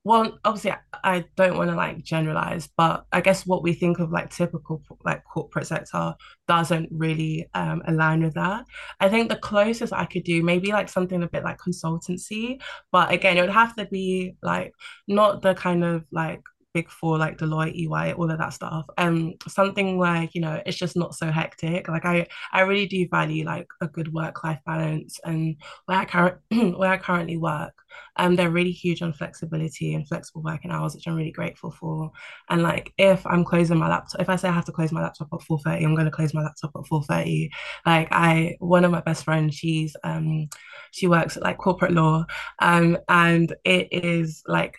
well 0.04 0.38
obviously 0.44 0.72
i 1.02 1.24
don't 1.34 1.56
want 1.56 1.70
to 1.70 1.76
like 1.76 2.02
generalize 2.04 2.68
but 2.76 3.06
i 3.12 3.20
guess 3.20 3.46
what 3.46 3.62
we 3.62 3.72
think 3.72 3.98
of 3.98 4.12
like 4.12 4.30
typical 4.30 4.82
like 5.04 5.24
corporate 5.24 5.66
sector 5.66 6.14
doesn't 6.46 6.88
really 6.92 7.48
um, 7.54 7.82
align 7.86 8.22
with 8.22 8.34
that. 8.34 8.66
I 9.00 9.08
think 9.08 9.30
the 9.30 9.36
closest 9.36 9.92
i 9.92 10.04
could 10.04 10.24
do 10.24 10.42
maybe 10.42 10.72
like 10.72 10.88
something 10.88 11.22
a 11.22 11.28
bit 11.28 11.42
like 11.42 11.58
consultancy 11.58 12.60
but 12.92 13.12
again 13.12 13.38
it 13.38 13.40
would 13.40 13.50
have 13.50 13.74
to 13.76 13.86
be 13.86 14.36
like 14.42 14.72
not 15.08 15.42
the 15.42 15.54
kind 15.54 15.82
of 15.82 16.04
like 16.12 16.42
big 16.74 16.90
four 16.90 17.16
like 17.16 17.38
Deloitte, 17.38 17.74
EY, 17.76 18.12
all 18.14 18.30
of 18.30 18.38
that 18.38 18.52
stuff. 18.52 18.84
Um, 18.98 19.34
something 19.48 19.96
where 19.96 20.28
you 20.32 20.40
know 20.40 20.60
it's 20.66 20.76
just 20.76 20.96
not 20.96 21.14
so 21.14 21.30
hectic. 21.30 21.88
Like 21.88 22.04
I, 22.04 22.26
I 22.52 22.62
really 22.62 22.86
do 22.86 23.08
value 23.08 23.44
like 23.44 23.68
a 23.80 23.86
good 23.86 24.12
work 24.12 24.42
life 24.44 24.58
balance, 24.66 25.18
and 25.24 25.56
where 25.86 25.98
I 25.98 26.04
current 26.04 26.38
where 26.76 26.90
I 26.90 26.98
currently 26.98 27.36
work, 27.36 27.72
um, 28.16 28.36
they're 28.36 28.50
really 28.50 28.72
huge 28.72 29.02
on 29.02 29.12
flexibility 29.12 29.94
and 29.94 30.06
flexible 30.06 30.42
working 30.42 30.70
hours, 30.70 30.94
which 30.94 31.06
I'm 31.06 31.14
really 31.16 31.32
grateful 31.32 31.70
for. 31.70 32.10
And 32.50 32.62
like 32.62 32.92
if 32.98 33.24
I'm 33.26 33.44
closing 33.44 33.78
my 33.78 33.88
laptop, 33.88 34.20
if 34.20 34.28
I 34.28 34.36
say 34.36 34.48
I 34.48 34.52
have 34.52 34.66
to 34.66 34.72
close 34.72 34.92
my 34.92 35.02
laptop 35.02 35.28
at 35.32 35.42
four 35.42 35.60
thirty, 35.60 35.84
I'm 35.84 35.94
going 35.94 36.06
to 36.06 36.10
close 36.10 36.34
my 36.34 36.42
laptop 36.42 36.72
at 36.76 36.86
four 36.86 37.02
thirty. 37.04 37.50
Like 37.86 38.08
I, 38.10 38.56
one 38.58 38.84
of 38.84 38.90
my 38.90 39.00
best 39.00 39.24
friends, 39.24 39.54
she's 39.54 39.96
um, 40.04 40.48
she 40.90 41.06
works 41.06 41.36
at 41.36 41.44
like 41.44 41.58
corporate 41.58 41.92
law, 41.92 42.24
um, 42.60 42.98
and 43.08 43.54
it 43.64 43.88
is 43.92 44.42
like 44.46 44.78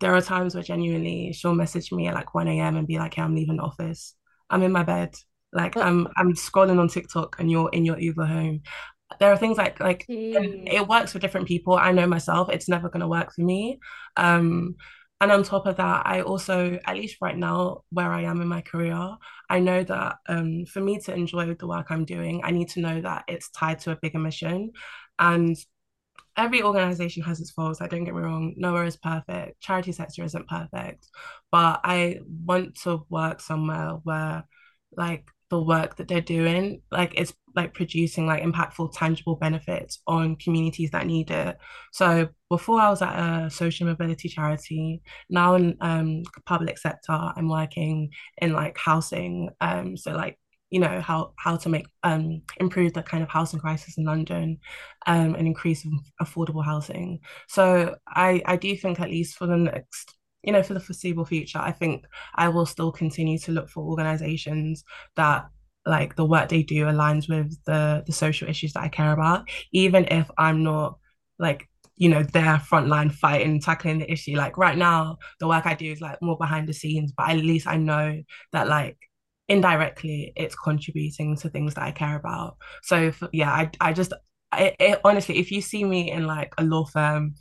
there 0.00 0.14
are 0.14 0.20
times 0.20 0.54
where 0.54 0.64
genuinely 0.64 1.32
she'll 1.32 1.54
message 1.54 1.92
me 1.92 2.08
at 2.08 2.14
like 2.14 2.34
1 2.34 2.48
a.m. 2.48 2.76
and 2.76 2.86
be 2.86 2.98
like, 2.98 3.14
hey, 3.14 3.22
I'm 3.22 3.34
leaving 3.34 3.56
the 3.56 3.62
office. 3.62 4.14
I'm 4.50 4.62
in 4.62 4.72
my 4.72 4.82
bed. 4.82 5.14
Like 5.52 5.76
I'm 5.76 6.08
I'm 6.16 6.34
scrolling 6.34 6.78
on 6.78 6.88
TikTok 6.88 7.36
and 7.38 7.50
you're 7.50 7.70
in 7.70 7.84
your 7.84 7.98
Uber 7.98 8.26
home. 8.26 8.62
there 9.20 9.32
are 9.32 9.36
things 9.36 9.56
like 9.58 9.80
like 9.80 10.04
it 10.08 10.86
works 10.88 11.12
for 11.12 11.18
different 11.18 11.48
people. 11.48 11.74
I 11.74 11.92
know 11.92 12.06
myself, 12.06 12.50
it's 12.50 12.68
never 12.68 12.88
gonna 12.88 13.08
work 13.08 13.32
for 13.34 13.42
me. 13.42 13.78
Um, 14.16 14.76
and 15.20 15.32
on 15.32 15.42
top 15.44 15.66
of 15.66 15.76
that, 15.76 16.06
I 16.06 16.20
also, 16.20 16.78
at 16.84 16.96
least 16.96 17.16
right 17.22 17.36
now, 17.36 17.84
where 17.90 18.12
I 18.12 18.24
am 18.24 18.42
in 18.42 18.48
my 18.48 18.60
career, 18.60 19.16
I 19.48 19.60
know 19.60 19.82
that 19.82 20.16
um, 20.28 20.66
for 20.66 20.80
me 20.80 20.98
to 21.00 21.14
enjoy 21.14 21.54
the 21.54 21.66
work 21.66 21.86
I'm 21.88 22.04
doing, 22.04 22.42
I 22.44 22.50
need 22.50 22.68
to 22.70 22.80
know 22.80 23.00
that 23.00 23.24
it's 23.26 23.48
tied 23.50 23.78
to 23.80 23.92
a 23.92 23.96
bigger 23.96 24.18
mission. 24.18 24.72
And 25.18 25.56
every 26.36 26.62
organization 26.62 27.22
has 27.24 27.40
its 27.40 27.50
faults. 27.50 27.80
Like, 27.80 27.90
don't 27.90 28.04
get 28.04 28.14
me 28.14 28.22
wrong, 28.22 28.54
nowhere 28.56 28.84
is 28.84 28.96
perfect. 28.96 29.60
Charity 29.60 29.92
sector 29.92 30.24
isn't 30.24 30.48
perfect, 30.48 31.08
but 31.50 31.80
I 31.84 32.20
want 32.44 32.76
to 32.82 33.06
work 33.08 33.40
somewhere 33.40 33.92
where, 34.04 34.44
like, 34.96 35.28
the 35.50 35.62
work 35.62 35.96
that 35.96 36.08
they're 36.08 36.20
doing, 36.20 36.82
like, 36.90 37.14
it's 37.16 37.32
like 37.54 37.72
producing 37.72 38.26
like 38.26 38.42
impactful, 38.42 38.92
tangible 38.92 39.36
benefits 39.36 40.02
on 40.06 40.36
communities 40.36 40.90
that 40.90 41.06
need 41.06 41.30
it. 41.30 41.56
So 41.90 42.28
before 42.50 42.80
I 42.80 42.90
was 42.90 43.00
at 43.00 43.18
a 43.18 43.50
social 43.50 43.86
mobility 43.86 44.28
charity, 44.28 45.02
now 45.30 45.54
in 45.54 45.76
um 45.80 46.22
public 46.44 46.78
sector, 46.78 47.12
I'm 47.12 47.48
working 47.48 48.10
in 48.38 48.52
like 48.52 48.76
housing. 48.76 49.48
Um, 49.60 49.96
so 49.96 50.12
like 50.12 50.38
you 50.70 50.80
know 50.80 51.00
how 51.00 51.32
how 51.36 51.56
to 51.56 51.68
make 51.68 51.86
um 52.02 52.42
improve 52.58 52.92
the 52.92 53.02
kind 53.02 53.22
of 53.22 53.28
housing 53.28 53.60
crisis 53.60 53.98
in 53.98 54.04
London 54.04 54.58
um 55.06 55.34
and 55.34 55.46
increase 55.46 55.86
affordable 56.20 56.64
housing. 56.64 57.20
So 57.48 57.96
I 58.08 58.42
I 58.46 58.56
do 58.56 58.76
think 58.76 59.00
at 59.00 59.10
least 59.10 59.36
for 59.36 59.46
the 59.46 59.56
next 59.56 60.14
you 60.42 60.52
know 60.52 60.62
for 60.62 60.74
the 60.74 60.80
foreseeable 60.80 61.24
future 61.24 61.58
I 61.58 61.72
think 61.72 62.04
I 62.34 62.48
will 62.48 62.66
still 62.66 62.92
continue 62.92 63.38
to 63.40 63.52
look 63.52 63.68
for 63.68 63.82
organizations 63.84 64.84
that 65.16 65.46
like 65.84 66.16
the 66.16 66.24
work 66.24 66.48
they 66.48 66.62
do 66.62 66.84
aligns 66.86 67.28
with 67.28 67.56
the 67.64 68.02
the 68.06 68.12
social 68.12 68.48
issues 68.48 68.72
that 68.72 68.82
I 68.82 68.88
care 68.88 69.12
about 69.12 69.48
even 69.72 70.06
if 70.06 70.30
I'm 70.36 70.62
not 70.64 70.98
like 71.38 71.68
you 71.96 72.08
know 72.08 72.22
their 72.22 72.56
frontline 72.58 73.12
fighting 73.12 73.60
tackling 73.60 73.98
the 74.00 74.10
issue 74.10 74.36
like 74.36 74.58
right 74.58 74.76
now 74.76 75.18
the 75.40 75.48
work 75.48 75.66
I 75.66 75.74
do 75.74 75.90
is 75.90 76.00
like 76.00 76.20
more 76.20 76.36
behind 76.36 76.68
the 76.68 76.74
scenes 76.74 77.12
but 77.16 77.30
at 77.30 77.36
least 77.36 77.66
I 77.66 77.76
know 77.76 78.22
that 78.52 78.68
like 78.68 78.98
indirectly 79.48 80.32
it's 80.36 80.54
contributing 80.56 81.36
to 81.36 81.48
things 81.48 81.74
that 81.74 81.84
I 81.84 81.92
care 81.92 82.16
about. 82.16 82.56
So 82.82 83.12
yeah, 83.32 83.50
I 83.50 83.70
I 83.80 83.92
just 83.92 84.12
I, 84.52 84.74
it, 84.78 85.00
honestly, 85.04 85.38
if 85.38 85.50
you 85.50 85.60
see 85.60 85.84
me 85.84 86.10
in 86.10 86.26
like 86.26 86.52
a 86.58 86.64
law 86.64 86.84
firm, 86.84 87.34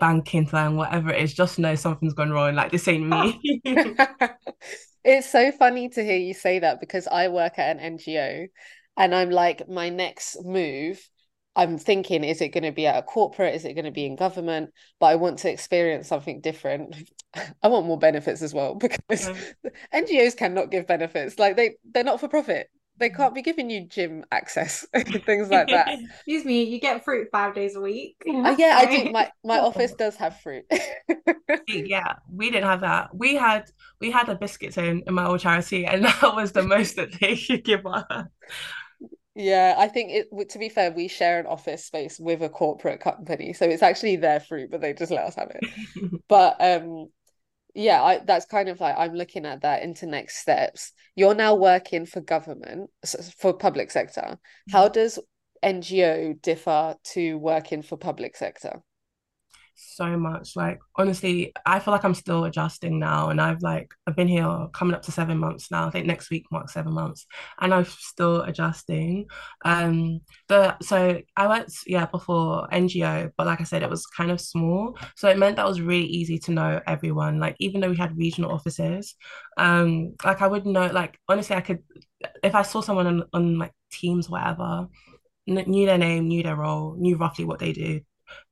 banking 0.00 0.46
firm, 0.46 0.76
whatever 0.76 1.10
it 1.10 1.22
is, 1.22 1.34
just 1.34 1.58
know 1.58 1.74
something's 1.74 2.14
gone 2.14 2.30
wrong. 2.30 2.54
Like 2.54 2.70
this 2.72 2.88
ain't 2.88 3.08
me. 3.08 3.40
it's 5.04 5.30
so 5.30 5.52
funny 5.52 5.88
to 5.90 6.04
hear 6.04 6.18
you 6.18 6.34
say 6.34 6.58
that 6.60 6.80
because 6.80 7.06
I 7.06 7.28
work 7.28 7.58
at 7.58 7.76
an 7.76 7.96
NGO, 7.98 8.48
and 8.96 9.14
I'm 9.14 9.30
like 9.30 9.68
my 9.68 9.88
next 9.88 10.44
move 10.44 11.00
I'm 11.54 11.76
thinking, 11.76 12.24
is 12.24 12.40
it 12.40 12.48
going 12.48 12.64
to 12.64 12.72
be 12.72 12.86
at 12.86 12.98
a 12.98 13.02
corporate? 13.02 13.54
Is 13.54 13.64
it 13.64 13.74
going 13.74 13.84
to 13.84 13.90
be 13.90 14.06
in 14.06 14.16
government? 14.16 14.70
But 14.98 15.06
I 15.06 15.16
want 15.16 15.38
to 15.40 15.50
experience 15.50 16.08
something 16.08 16.40
different. 16.40 16.96
I 17.62 17.68
want 17.68 17.86
more 17.86 17.98
benefits 17.98 18.42
as 18.42 18.54
well 18.54 18.74
because 19.08 19.30
NGOs 19.94 20.36
cannot 20.36 20.70
give 20.70 20.86
benefits. 20.86 21.38
Like 21.38 21.56
they 21.56 21.76
they're 21.84 22.04
not 22.04 22.20
for 22.20 22.28
profit. 22.28 22.70
They 22.98 23.08
mm. 23.08 23.16
can't 23.16 23.34
be 23.34 23.42
giving 23.42 23.70
you 23.70 23.86
gym 23.86 24.24
access, 24.30 24.86
things 24.94 25.48
like 25.48 25.68
that. 25.68 25.88
Excuse 26.16 26.44
me, 26.44 26.62
you 26.62 26.78
get 26.78 27.04
fruit 27.04 27.28
five 27.32 27.54
days 27.54 27.74
a 27.74 27.80
week. 27.80 28.16
Uh, 28.28 28.54
yeah, 28.58 28.78
I 28.78 29.04
do. 29.04 29.10
My 29.10 29.30
my 29.44 29.58
office 29.58 29.92
does 29.92 30.16
have 30.16 30.40
fruit. 30.40 30.64
yeah, 31.68 32.14
we 32.30 32.50
didn't 32.50 32.68
have 32.68 32.82
that. 32.82 33.14
We 33.14 33.34
had 33.34 33.70
we 34.00 34.10
had 34.10 34.28
a 34.28 34.34
biscuit 34.34 34.72
tin 34.74 35.02
in 35.06 35.14
my 35.14 35.26
old 35.26 35.40
charity, 35.40 35.84
and 35.86 36.04
that 36.04 36.34
was 36.34 36.52
the 36.52 36.62
most 36.62 36.96
that 36.96 37.18
they 37.20 37.36
could 37.36 37.64
give 37.64 37.86
us. 37.86 38.04
Yeah, 39.34 39.74
I 39.78 39.88
think 39.88 40.10
it. 40.10 40.48
To 40.50 40.58
be 40.58 40.68
fair, 40.68 40.92
we 40.92 41.08
share 41.08 41.40
an 41.40 41.46
office 41.46 41.86
space 41.86 42.18
with 42.20 42.42
a 42.42 42.50
corporate 42.50 43.00
company, 43.00 43.54
so 43.54 43.64
it's 43.64 43.82
actually 43.82 44.16
their 44.16 44.40
fruit, 44.40 44.70
but 44.70 44.82
they 44.82 44.92
just 44.92 45.10
let 45.10 45.24
us 45.24 45.36
have 45.36 45.50
it. 45.54 46.22
but 46.28 46.56
um, 46.60 47.06
yeah, 47.74 48.02
I, 48.02 48.18
that's 48.18 48.44
kind 48.44 48.68
of 48.68 48.78
like 48.80 48.94
I'm 48.98 49.14
looking 49.14 49.46
at 49.46 49.62
that 49.62 49.82
into 49.82 50.06
next 50.06 50.38
steps. 50.38 50.92
You're 51.16 51.34
now 51.34 51.54
working 51.54 52.04
for 52.04 52.20
government, 52.20 52.90
for 53.38 53.54
public 53.54 53.90
sector. 53.90 54.38
How 54.70 54.84
mm-hmm. 54.84 54.92
does 54.92 55.18
NGO 55.64 56.40
differ 56.42 56.96
to 57.14 57.38
working 57.38 57.80
for 57.80 57.96
public 57.96 58.36
sector? 58.36 58.82
So 59.74 60.16
much. 60.16 60.56
Like 60.56 60.78
honestly, 60.96 61.52
I 61.66 61.78
feel 61.78 61.92
like 61.92 62.04
I'm 62.04 62.14
still 62.14 62.44
adjusting 62.44 62.98
now, 62.98 63.30
and 63.30 63.40
I've 63.40 63.62
like 63.62 63.92
I've 64.06 64.16
been 64.16 64.28
here 64.28 64.68
coming 64.72 64.94
up 64.94 65.02
to 65.02 65.12
seven 65.12 65.38
months 65.38 65.70
now. 65.70 65.86
I 65.86 65.90
think 65.90 66.06
next 66.06 66.30
week 66.30 66.46
marks 66.50 66.74
seven 66.74 66.92
months, 66.94 67.26
and 67.60 67.72
I'm 67.74 67.84
still 67.84 68.42
adjusting. 68.42 69.26
Um, 69.64 70.20
the 70.48 70.78
so 70.80 71.20
I 71.36 71.48
worked 71.48 71.72
yeah 71.86 72.06
before 72.06 72.68
NGO, 72.70 73.30
but 73.36 73.46
like 73.46 73.60
I 73.60 73.64
said, 73.64 73.82
it 73.82 73.90
was 73.90 74.06
kind 74.06 74.30
of 74.30 74.40
small, 74.40 74.96
so 75.16 75.28
it 75.28 75.38
meant 75.38 75.56
that 75.56 75.64
it 75.64 75.68
was 75.68 75.80
really 75.80 76.06
easy 76.06 76.38
to 76.40 76.52
know 76.52 76.80
everyone. 76.86 77.40
Like 77.40 77.56
even 77.58 77.80
though 77.80 77.90
we 77.90 77.96
had 77.96 78.16
regional 78.16 78.52
offices, 78.52 79.14
um, 79.56 80.14
like 80.24 80.42
I 80.42 80.46
would 80.46 80.66
know 80.66 80.86
like 80.86 81.18
honestly, 81.28 81.56
I 81.56 81.60
could 81.60 81.80
if 82.42 82.54
I 82.54 82.62
saw 82.62 82.80
someone 82.80 83.06
on, 83.06 83.24
on 83.32 83.58
like 83.58 83.72
Teams, 83.90 84.28
whatever, 84.30 84.88
knew 85.46 85.86
their 85.86 85.98
name, 85.98 86.28
knew 86.28 86.42
their 86.42 86.56
role, 86.56 86.96
knew 86.98 87.16
roughly 87.16 87.44
what 87.44 87.58
they 87.58 87.72
do, 87.72 88.00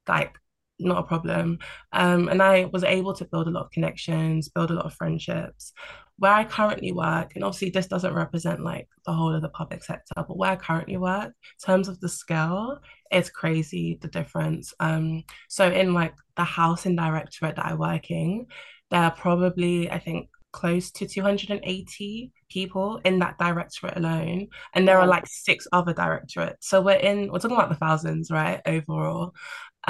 like 0.08 0.34
not 0.80 0.98
a 0.98 1.02
problem. 1.06 1.58
Um, 1.92 2.28
and 2.28 2.42
I 2.42 2.66
was 2.66 2.84
able 2.84 3.14
to 3.14 3.24
build 3.24 3.48
a 3.48 3.50
lot 3.50 3.64
of 3.66 3.70
connections, 3.70 4.48
build 4.48 4.70
a 4.70 4.74
lot 4.74 4.86
of 4.86 4.94
friendships. 4.94 5.72
Where 6.18 6.32
I 6.32 6.44
currently 6.44 6.92
work, 6.92 7.34
and 7.34 7.44
obviously 7.44 7.70
this 7.70 7.86
doesn't 7.86 8.12
represent 8.12 8.60
like 8.60 8.88
the 9.06 9.12
whole 9.12 9.34
of 9.34 9.40
the 9.40 9.48
public 9.48 9.82
sector, 9.82 10.12
but 10.16 10.36
where 10.36 10.50
I 10.50 10.56
currently 10.56 10.98
work, 10.98 11.28
in 11.28 11.66
terms 11.66 11.88
of 11.88 11.98
the 12.00 12.10
scale, 12.10 12.78
it's 13.10 13.30
crazy 13.30 13.98
the 14.02 14.08
difference. 14.08 14.74
Um, 14.80 15.24
so 15.48 15.70
in 15.70 15.94
like 15.94 16.14
the 16.36 16.44
housing 16.44 16.96
directorate 16.96 17.56
that 17.56 17.66
I 17.66 17.74
work 17.74 18.10
in, 18.10 18.46
there 18.90 19.00
are 19.00 19.10
probably, 19.10 19.90
I 19.90 19.98
think, 19.98 20.28
close 20.52 20.90
to 20.90 21.06
280 21.06 22.32
people 22.50 23.00
in 23.04 23.18
that 23.20 23.38
directorate 23.38 23.96
alone 23.96 24.48
and 24.74 24.86
there 24.86 24.98
are 24.98 25.06
like 25.06 25.24
six 25.26 25.66
other 25.72 25.92
directorates 25.92 26.68
so 26.68 26.80
we're 26.80 26.96
in 26.96 27.30
we're 27.30 27.38
talking 27.38 27.56
about 27.56 27.68
the 27.68 27.76
thousands 27.76 28.30
right 28.30 28.60
overall 28.66 29.32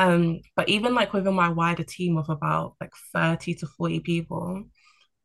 um, 0.00 0.40
but 0.56 0.68
even 0.70 0.94
like 0.94 1.12
within 1.12 1.34
my 1.34 1.50
wider 1.50 1.84
team 1.84 2.16
of 2.16 2.30
about 2.30 2.74
like 2.80 2.92
30 3.12 3.54
to 3.56 3.66
40 3.66 4.00
people, 4.00 4.64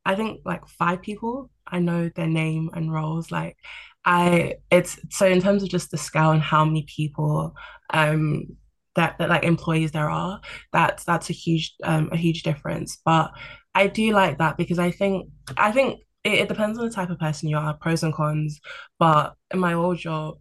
I 0.05 0.15
think 0.15 0.41
like 0.45 0.67
five 0.67 1.01
people 1.01 1.49
I 1.67 1.79
know 1.79 2.09
their 2.09 2.27
name 2.27 2.69
and 2.73 2.91
roles. 2.91 3.31
Like 3.31 3.57
I 4.05 4.55
it's 4.71 4.99
so 5.11 5.27
in 5.27 5.41
terms 5.41 5.63
of 5.63 5.69
just 5.69 5.91
the 5.91 5.97
scale 5.97 6.31
and 6.31 6.41
how 6.41 6.65
many 6.65 6.85
people 6.93 7.53
um 7.93 8.47
that, 8.95 9.17
that 9.19 9.29
like 9.29 9.43
employees 9.43 9.91
there 9.91 10.09
are, 10.09 10.41
that's 10.73 11.05
that's 11.05 11.29
a 11.29 11.33
huge 11.33 11.73
um 11.83 12.09
a 12.11 12.17
huge 12.17 12.43
difference. 12.43 12.97
But 13.05 13.31
I 13.73 13.87
do 13.87 14.11
like 14.11 14.39
that 14.39 14.57
because 14.57 14.79
I 14.79 14.91
think 14.91 15.29
I 15.57 15.71
think 15.71 16.01
it, 16.25 16.33
it 16.33 16.49
depends 16.49 16.77
on 16.79 16.85
the 16.85 16.93
type 16.93 17.09
of 17.09 17.19
person 17.19 17.49
you 17.49 17.57
are, 17.57 17.73
pros 17.75 18.03
and 18.03 18.13
cons. 18.13 18.59
But 18.99 19.35
in 19.53 19.59
my 19.59 19.73
old 19.73 19.99
job, 19.99 20.35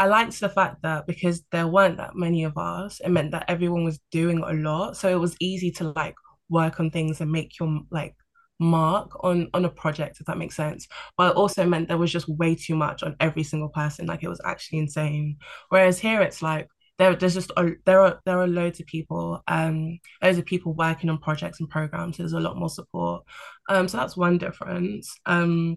I 0.00 0.06
liked 0.06 0.40
the 0.40 0.48
fact 0.48 0.80
that 0.82 1.06
because 1.06 1.42
there 1.52 1.66
weren't 1.66 1.98
that 1.98 2.16
many 2.16 2.44
of 2.44 2.56
us, 2.56 3.00
it 3.04 3.10
meant 3.10 3.32
that 3.32 3.44
everyone 3.48 3.84
was 3.84 4.00
doing 4.10 4.38
a 4.38 4.54
lot. 4.54 4.96
So 4.96 5.10
it 5.10 5.20
was 5.20 5.36
easy 5.40 5.70
to 5.72 5.92
like 5.94 6.14
work 6.48 6.80
on 6.80 6.90
things 6.90 7.20
and 7.20 7.30
make 7.30 7.58
your 7.60 7.80
like 7.90 8.14
mark 8.58 9.10
on 9.22 9.50
on 9.52 9.66
a 9.66 9.68
project, 9.68 10.16
if 10.18 10.24
that 10.26 10.38
makes 10.38 10.56
sense. 10.56 10.88
But 11.18 11.32
it 11.32 11.36
also 11.36 11.66
meant 11.66 11.88
there 11.88 11.98
was 11.98 12.10
just 12.10 12.30
way 12.30 12.54
too 12.54 12.76
much 12.76 13.02
on 13.02 13.14
every 13.20 13.42
single 13.42 13.68
person. 13.68 14.06
Like 14.06 14.22
it 14.22 14.30
was 14.30 14.40
actually 14.42 14.78
insane. 14.78 15.36
Whereas 15.68 15.98
here 15.98 16.22
it's 16.22 16.40
like 16.40 16.66
there, 16.96 17.14
there's 17.14 17.34
just 17.34 17.52
a, 17.58 17.72
there 17.84 18.00
are 18.00 18.20
there 18.24 18.40
are 18.40 18.48
loads 18.48 18.80
of 18.80 18.86
people, 18.86 19.42
um, 19.48 19.98
loads 20.22 20.38
of 20.38 20.46
people 20.46 20.72
working 20.72 21.10
on 21.10 21.18
projects 21.18 21.60
and 21.60 21.68
programs. 21.68 22.16
so 22.16 22.22
There's 22.22 22.32
a 22.32 22.40
lot 22.40 22.56
more 22.56 22.70
support. 22.70 23.24
Um, 23.68 23.86
so 23.86 23.98
that's 23.98 24.16
one 24.16 24.38
difference. 24.38 25.14
Um, 25.26 25.76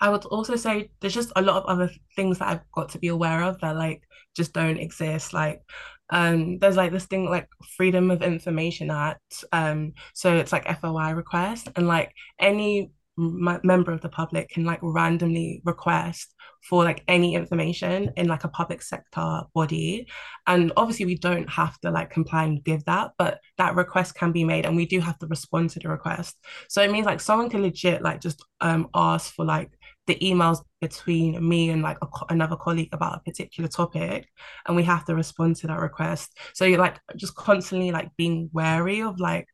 I 0.00 0.08
would 0.10 0.24
also 0.26 0.56
say 0.56 0.90
there's 1.00 1.14
just 1.14 1.32
a 1.36 1.42
lot 1.42 1.56
of 1.62 1.64
other 1.66 1.90
things 2.16 2.38
that 2.38 2.48
I've 2.48 2.70
got 2.72 2.90
to 2.90 2.98
be 2.98 3.08
aware 3.08 3.42
of 3.42 3.60
that 3.60 3.76
like 3.76 4.02
just 4.36 4.52
don't 4.52 4.78
exist. 4.78 5.32
Like 5.32 5.62
um 6.10 6.58
there's 6.58 6.76
like 6.76 6.92
this 6.92 7.06
thing 7.06 7.28
like 7.28 7.48
Freedom 7.76 8.10
of 8.10 8.22
Information 8.22 8.90
Act. 8.90 9.44
Um 9.52 9.92
so 10.14 10.34
it's 10.36 10.52
like 10.52 10.68
FOI 10.68 11.10
request 11.10 11.68
and 11.76 11.86
like 11.86 12.12
any 12.38 12.90
m- 13.18 13.60
member 13.62 13.92
of 13.92 14.00
the 14.00 14.08
public 14.08 14.48
can 14.50 14.64
like 14.64 14.80
randomly 14.82 15.60
request 15.64 16.34
for 16.68 16.84
like 16.84 17.02
any 17.08 17.34
information 17.34 18.10
in 18.16 18.28
like 18.28 18.44
a 18.44 18.48
public 18.48 18.82
sector 18.82 19.42
body 19.54 20.06
and 20.46 20.72
obviously 20.76 21.06
we 21.06 21.16
don't 21.16 21.48
have 21.48 21.78
to 21.80 21.90
like 21.90 22.10
comply 22.10 22.44
and 22.44 22.62
give 22.64 22.84
that 22.84 23.12
but 23.18 23.40
that 23.56 23.74
request 23.74 24.14
can 24.14 24.30
be 24.30 24.44
made 24.44 24.66
and 24.66 24.76
we 24.76 24.84
do 24.84 25.00
have 25.00 25.18
to 25.18 25.26
respond 25.28 25.70
to 25.70 25.78
the 25.80 25.88
request 25.88 26.36
so 26.68 26.82
it 26.82 26.90
means 26.90 27.06
like 27.06 27.20
someone 27.20 27.48
can 27.48 27.62
legit 27.62 28.02
like 28.02 28.20
just 28.20 28.44
um 28.60 28.88
ask 28.94 29.32
for 29.32 29.44
like 29.44 29.70
the 30.06 30.16
emails 30.16 30.58
between 30.80 31.46
me 31.46 31.70
and 31.70 31.82
like 31.82 31.98
a, 32.02 32.06
another 32.30 32.56
colleague 32.56 32.88
about 32.92 33.16
a 33.16 33.20
particular 33.20 33.68
topic 33.68 34.28
and 34.66 34.76
we 34.76 34.82
have 34.82 35.04
to 35.04 35.14
respond 35.14 35.56
to 35.56 35.66
that 35.66 35.80
request. 35.80 36.38
So 36.54 36.64
you're 36.64 36.78
like 36.78 36.98
just 37.16 37.34
constantly 37.34 37.90
like 37.92 38.10
being 38.16 38.50
wary 38.52 39.02
of 39.02 39.20
like 39.20 39.46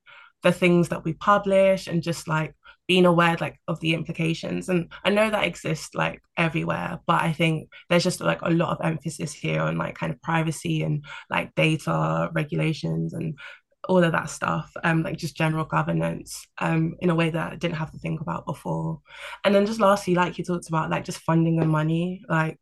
the 0.43 0.53
things 0.53 0.89
that 0.89 1.05
we 1.05 1.15
publish 1.15 1.87
and 1.89 2.03
just 2.03 2.29
like 2.29 2.55
being 2.87 3.05
aware 3.05 3.37
like 3.41 3.59
of 3.67 3.81
the 3.81 3.95
implications. 3.95 4.69
And 4.69 4.93
i 5.05 5.11
know 5.11 5.29
that 5.29 5.45
exists 5.45 5.95
like 5.95 6.23
everywhere 6.37 7.01
but 7.07 7.21
i 7.23 7.33
think 7.33 7.69
there's 7.89 8.05
just 8.05 8.21
like 8.21 8.43
a 8.43 8.51
lot 8.51 8.79
of 8.79 8.85
emphasis 8.85 9.33
here 9.33 9.61
on 9.63 9.77
like 9.77 9.97
kind 9.97 10.13
of 10.13 10.23
privacy 10.23 10.83
and 10.83 11.05
like 11.31 11.55
data 11.55 12.31
regulations 12.33 13.13
and 13.13 13.37
all 13.89 14.03
of 14.03 14.13
that 14.13 14.31
stuff 14.31 14.73
um 14.85 15.03
like 15.03 15.17
just 15.17 15.37
general 15.37 15.65
governance 15.65 16.47
um 16.59 16.95
in 17.01 17.11
a 17.11 17.15
way 17.15 17.31
that 17.31 17.53
I 17.53 17.57
didn't 17.57 17.77
have 17.77 17.93
to 17.93 17.99
think 17.99 18.21
about 18.21 18.47
before. 18.47 19.01
And 19.45 19.55
then 19.55 19.67
just 19.67 19.81
lastly 19.81 20.15
like 20.15 20.39
you 20.39 20.45
talked 20.45 20.69
about 20.69 20.91
like 20.91 21.05
just 21.05 21.21
funding 21.21 21.61
and 21.61 21.71
money 21.71 22.23
like 22.29 22.59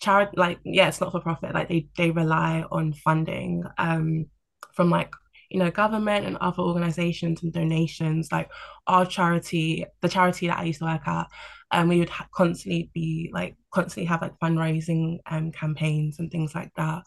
charity 0.00 0.32
like 0.36 0.58
yeah 0.64 0.88
it's 0.88 1.00
not 1.00 1.12
for 1.12 1.20
profit 1.20 1.54
like 1.54 1.68
they 1.68 1.88
they 1.96 2.10
rely 2.10 2.64
on 2.70 2.92
funding 2.92 3.64
um 3.78 4.26
from 4.72 4.90
like 4.90 5.10
you 5.50 5.58
know 5.58 5.70
government 5.70 6.26
and 6.26 6.36
other 6.38 6.62
organizations 6.62 7.42
and 7.42 7.52
donations 7.52 8.30
like 8.32 8.50
our 8.86 9.06
charity 9.06 9.84
the 10.02 10.08
charity 10.08 10.48
that 10.48 10.58
I 10.58 10.64
used 10.64 10.80
to 10.80 10.86
work 10.86 11.06
at 11.06 11.26
and 11.72 11.82
um, 11.82 11.88
we 11.88 11.98
would 11.98 12.08
ha- 12.08 12.28
constantly 12.32 12.90
be 12.94 13.30
like 13.32 13.56
constantly 13.72 14.06
have 14.06 14.22
like 14.22 14.38
fundraising 14.38 15.18
um 15.30 15.50
campaigns 15.52 16.18
and 16.18 16.30
things 16.30 16.54
like 16.54 16.70
that. 16.76 17.02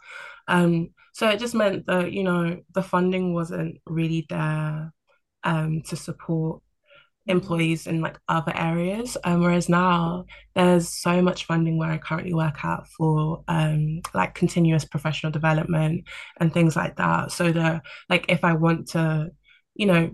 Um 0.47 0.89
so 1.13 1.29
it 1.29 1.39
just 1.39 1.55
meant 1.55 1.85
that 1.87 2.11
you 2.11 2.23
know 2.23 2.59
the 2.73 2.83
funding 2.83 3.33
wasn't 3.33 3.77
really 3.85 4.25
there 4.29 4.93
um 5.43 5.81
to 5.83 5.95
support 5.95 6.61
employees 7.27 7.87
in 7.87 8.01
like 8.01 8.17
other 8.27 8.51
areas. 8.55 9.17
Um, 9.23 9.41
whereas 9.41 9.69
now 9.69 10.25
there's 10.55 10.89
so 10.89 11.21
much 11.21 11.45
funding 11.45 11.77
where 11.77 11.91
I 11.91 11.97
currently 11.97 12.33
work 12.33 12.63
at 12.63 12.87
for 12.87 13.43
um, 13.47 14.01
like 14.13 14.33
continuous 14.35 14.85
professional 14.85 15.31
development 15.31 16.05
and 16.39 16.53
things 16.53 16.75
like 16.75 16.97
that. 16.97 17.31
So 17.31 17.51
that 17.51 17.83
like 18.09 18.25
if 18.29 18.43
I 18.43 18.53
want 18.53 18.89
to, 18.89 19.31
you 19.75 19.85
know, 19.85 20.11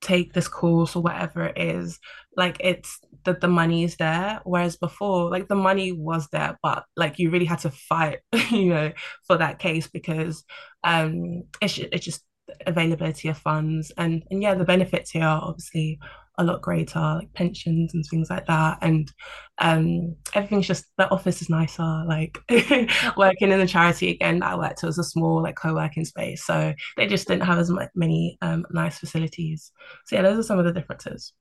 take 0.00 0.34
this 0.34 0.48
course 0.48 0.96
or 0.96 1.02
whatever 1.02 1.46
it 1.46 1.58
is, 1.58 1.98
like 2.36 2.56
it's 2.60 3.00
that 3.24 3.40
the 3.40 3.48
money 3.48 3.84
is 3.84 3.96
there. 3.96 4.40
Whereas 4.44 4.76
before, 4.76 5.30
like 5.30 5.48
the 5.48 5.54
money 5.54 5.92
was 5.92 6.28
there, 6.28 6.58
but 6.62 6.84
like 6.96 7.18
you 7.18 7.30
really 7.30 7.46
had 7.46 7.60
to 7.60 7.70
fight, 7.70 8.20
you 8.50 8.66
know, 8.66 8.92
for 9.26 9.36
that 9.38 9.58
case 9.58 9.86
because 9.86 10.44
um 10.82 11.44
it's 11.62 11.78
it's 11.78 12.04
just 12.04 12.22
availability 12.66 13.28
of 13.28 13.38
funds 13.38 13.90
and 13.96 14.22
and 14.30 14.42
yeah 14.42 14.54
the 14.54 14.64
benefits 14.64 15.10
here 15.10 15.24
are 15.24 15.40
obviously 15.42 15.98
a 16.38 16.44
lot 16.44 16.62
greater, 16.62 16.98
like 16.98 17.32
pensions 17.32 17.94
and 17.94 18.04
things 18.10 18.28
like 18.30 18.46
that. 18.46 18.78
And 18.82 19.10
um, 19.58 20.16
everything's 20.34 20.66
just 20.66 20.86
the 20.98 21.08
office 21.10 21.42
is 21.42 21.50
nicer. 21.50 22.04
Like 22.06 22.38
working 23.16 23.50
in 23.52 23.58
the 23.58 23.66
charity 23.66 24.10
again, 24.10 24.42
I 24.42 24.56
worked 24.56 24.82
it 24.82 24.86
was 24.86 24.98
a 24.98 25.04
small 25.04 25.42
like 25.42 25.56
co-working 25.56 26.04
space, 26.04 26.44
so 26.44 26.74
they 26.96 27.06
just 27.06 27.28
didn't 27.28 27.44
have 27.46 27.58
as 27.58 27.72
many 27.94 28.38
um, 28.42 28.64
nice 28.70 28.98
facilities. 28.98 29.72
So 30.06 30.16
yeah, 30.16 30.22
those 30.22 30.38
are 30.38 30.42
some 30.42 30.58
of 30.58 30.64
the 30.64 30.72
differences. 30.72 31.32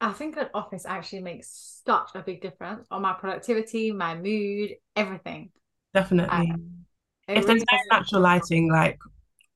I 0.00 0.12
think 0.12 0.36
an 0.36 0.48
office 0.52 0.84
actually 0.86 1.22
makes 1.22 1.80
such 1.84 2.10
a 2.14 2.20
big 2.20 2.42
difference 2.42 2.86
on 2.90 3.02
my 3.02 3.14
productivity, 3.14 3.92
my 3.92 4.14
mood, 4.14 4.74
everything. 4.94 5.50
Definitely. 5.94 6.50
Um, 6.50 6.84
if 7.28 7.46
there's 7.46 7.64
no 7.72 7.78
natural 7.90 8.20
lighting, 8.20 8.70
like 8.70 8.98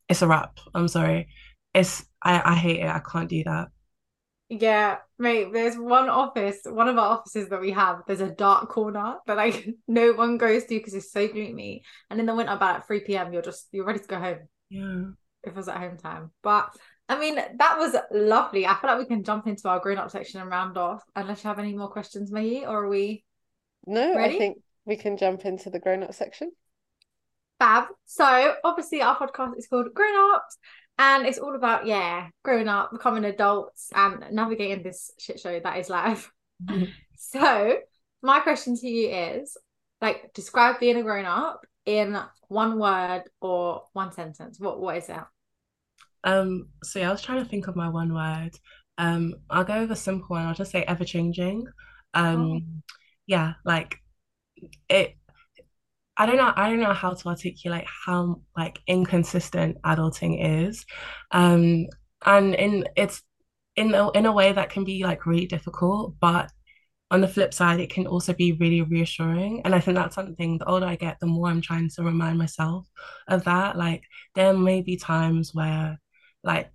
it's 0.08 0.22
a 0.22 0.26
wrap. 0.26 0.58
I'm 0.74 0.88
sorry. 0.88 1.28
It's 1.74 2.04
I, 2.22 2.42
I 2.44 2.54
hate 2.54 2.80
it. 2.80 2.88
I 2.88 3.00
can't 3.00 3.28
do 3.28 3.44
that. 3.44 3.68
Yeah, 4.52 4.96
mate, 5.16 5.52
there's 5.52 5.76
one 5.76 6.08
office, 6.08 6.58
one 6.64 6.88
of 6.88 6.98
our 6.98 7.18
offices 7.18 7.48
that 7.50 7.60
we 7.60 7.70
have, 7.70 8.02
there's 8.08 8.20
a 8.20 8.30
dark 8.34 8.68
corner 8.68 9.14
that 9.26 9.36
like 9.36 9.68
no 9.88 10.12
one 10.12 10.38
goes 10.38 10.64
to 10.64 10.68
because 10.70 10.92
it's 10.92 11.12
so 11.12 11.28
gloomy. 11.28 11.84
And 12.10 12.18
in 12.18 12.26
the 12.26 12.34
winter 12.34 12.52
about 12.52 12.76
at 12.76 12.86
3 12.86 13.16
p.m. 13.16 13.32
you're 13.32 13.42
just 13.42 13.68
you're 13.70 13.86
ready 13.86 14.00
to 14.00 14.06
go 14.08 14.18
home. 14.18 14.48
Yeah. 14.68 15.12
If 15.44 15.52
it 15.52 15.56
was 15.56 15.68
at 15.68 15.76
home 15.78 15.96
time. 15.98 16.32
But 16.42 16.74
I 17.08 17.18
mean, 17.18 17.36
that 17.36 17.78
was 17.78 17.94
lovely. 18.10 18.66
I 18.66 18.74
feel 18.74 18.90
like 18.90 18.98
we 18.98 19.06
can 19.06 19.22
jump 19.24 19.46
into 19.46 19.68
our 19.68 19.78
grown 19.78 19.98
up 19.98 20.10
section 20.10 20.40
and 20.40 20.50
round 20.50 20.76
off 20.76 21.02
unless 21.14 21.44
you 21.44 21.48
have 21.48 21.58
any 21.60 21.74
more 21.74 21.88
questions, 21.88 22.32
Maggie, 22.32 22.66
or 22.66 22.84
are 22.84 22.88
we 22.88 23.24
No, 23.86 24.14
ready? 24.16 24.34
I 24.36 24.38
think 24.38 24.58
we 24.86 24.96
can 24.96 25.18
jump 25.18 25.44
into 25.44 25.68
the 25.70 25.78
grown 25.80 26.02
up 26.02 26.14
section. 26.14 26.52
Fab. 27.58 27.88
So 28.06 28.54
obviously 28.64 29.02
our 29.02 29.16
podcast 29.16 29.58
is 29.58 29.66
called 29.66 29.92
Grown 29.94 30.34
Ups 30.34 30.58
and 31.00 31.26
it's 31.26 31.38
all 31.38 31.56
about 31.56 31.86
yeah 31.86 32.28
growing 32.44 32.68
up 32.68 32.92
becoming 32.92 33.24
adults 33.24 33.88
and 33.94 34.22
navigating 34.30 34.82
this 34.84 35.10
shit 35.18 35.40
show 35.40 35.58
that 35.58 35.78
is 35.78 35.88
life. 35.88 36.30
Mm-hmm. 36.64 36.84
so 37.16 37.78
my 38.22 38.40
question 38.40 38.76
to 38.76 38.86
you 38.86 39.08
is 39.08 39.56
like 40.02 40.32
describe 40.34 40.78
being 40.78 40.98
a 40.98 41.02
grown 41.02 41.24
up 41.24 41.66
in 41.86 42.18
one 42.48 42.78
word 42.78 43.24
or 43.40 43.84
one 43.94 44.12
sentence. 44.12 44.60
What 44.60 44.78
what 44.78 44.98
is 44.98 45.06
that? 45.06 45.26
Um 46.22 46.68
so 46.84 46.98
yeah, 46.98 47.08
i 47.08 47.12
was 47.12 47.22
trying 47.22 47.42
to 47.42 47.48
think 47.48 47.66
of 47.66 47.76
my 47.76 47.88
one 47.88 48.14
word. 48.14 48.50
Um 48.98 49.34
i'll 49.48 49.64
go 49.64 49.80
with 49.80 49.92
a 49.92 49.96
simple 49.96 50.28
one. 50.28 50.46
I'll 50.46 50.54
just 50.54 50.70
say 50.70 50.82
ever 50.82 51.04
changing 51.04 51.66
um 52.12 52.42
oh. 52.42 52.60
yeah 53.26 53.54
like 53.64 53.96
it 54.90 55.16
I 56.20 56.26
don't 56.26 56.36
know 56.36 56.52
I 56.54 56.68
don't 56.68 56.80
know 56.80 56.92
how 56.92 57.14
to 57.14 57.28
articulate 57.28 57.86
how 58.06 58.42
like 58.54 58.78
inconsistent 58.86 59.78
adulting 59.86 60.66
is. 60.68 60.84
Um 61.30 61.86
and 62.26 62.54
in 62.54 62.84
it's 62.94 63.22
in 63.76 63.94
a, 63.94 64.10
in 64.10 64.26
a 64.26 64.32
way 64.32 64.52
that 64.52 64.68
can 64.68 64.84
be 64.84 65.02
like 65.02 65.24
really 65.24 65.46
difficult, 65.46 66.16
but 66.20 66.50
on 67.10 67.22
the 67.22 67.28
flip 67.28 67.54
side, 67.54 67.80
it 67.80 67.90
can 67.90 68.06
also 68.06 68.34
be 68.34 68.52
really 68.52 68.82
reassuring. 68.82 69.62
And 69.64 69.74
I 69.74 69.80
think 69.80 69.96
that's 69.96 70.14
something 70.14 70.58
the 70.58 70.68
older 70.68 70.84
I 70.86 70.96
get, 70.96 71.18
the 71.20 71.26
more 71.26 71.48
I'm 71.48 71.62
trying 71.62 71.88
to 71.96 72.02
remind 72.02 72.38
myself 72.38 72.86
of 73.26 73.44
that. 73.44 73.78
Like 73.78 74.02
there 74.34 74.52
may 74.52 74.82
be 74.82 74.96
times 74.98 75.54
where 75.54 75.98
like 76.44 76.70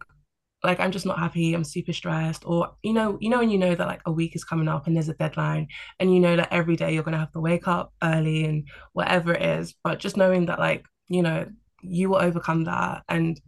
like 0.66 0.80
I'm 0.80 0.91
just 0.91 1.05
not 1.05 1.20
happy, 1.20 1.53
I'm 1.53 1.63
super 1.63 1.93
stressed, 1.93 2.43
or 2.45 2.72
you 2.84 2.93
know, 2.93 3.18
you 3.22 3.30
know 3.30 3.39
when 3.39 3.49
you 3.49 3.57
know 3.57 3.76
that 3.76 3.88
like 3.88 4.01
a 4.05 4.11
week 4.11 4.36
is 4.36 4.43
coming 4.43 4.68
up 4.68 4.88
and 4.88 4.95
there's 4.95 5.09
a 5.09 5.13
deadline 5.13 5.68
and 5.99 6.13
you 6.13 6.20
know 6.20 6.36
that 6.36 6.51
every 6.51 6.76
day 6.76 6.93
you're 6.93 7.03
gonna 7.03 7.18
have 7.18 7.32
to 7.34 7.39
wake 7.39 7.68
up 7.68 7.93
early 8.03 8.45
and 8.45 8.68
whatever 8.93 9.34
it 9.34 9.41
is, 9.41 9.76
but 9.84 9.99
just 9.99 10.18
knowing 10.18 10.45
that 10.47 10.59
like, 10.59 10.86
you 11.07 11.22
know, 11.22 11.45
you 11.82 12.09
will 12.09 12.18
overcome 12.18 12.63
that 12.66 13.03
and 13.09 13.39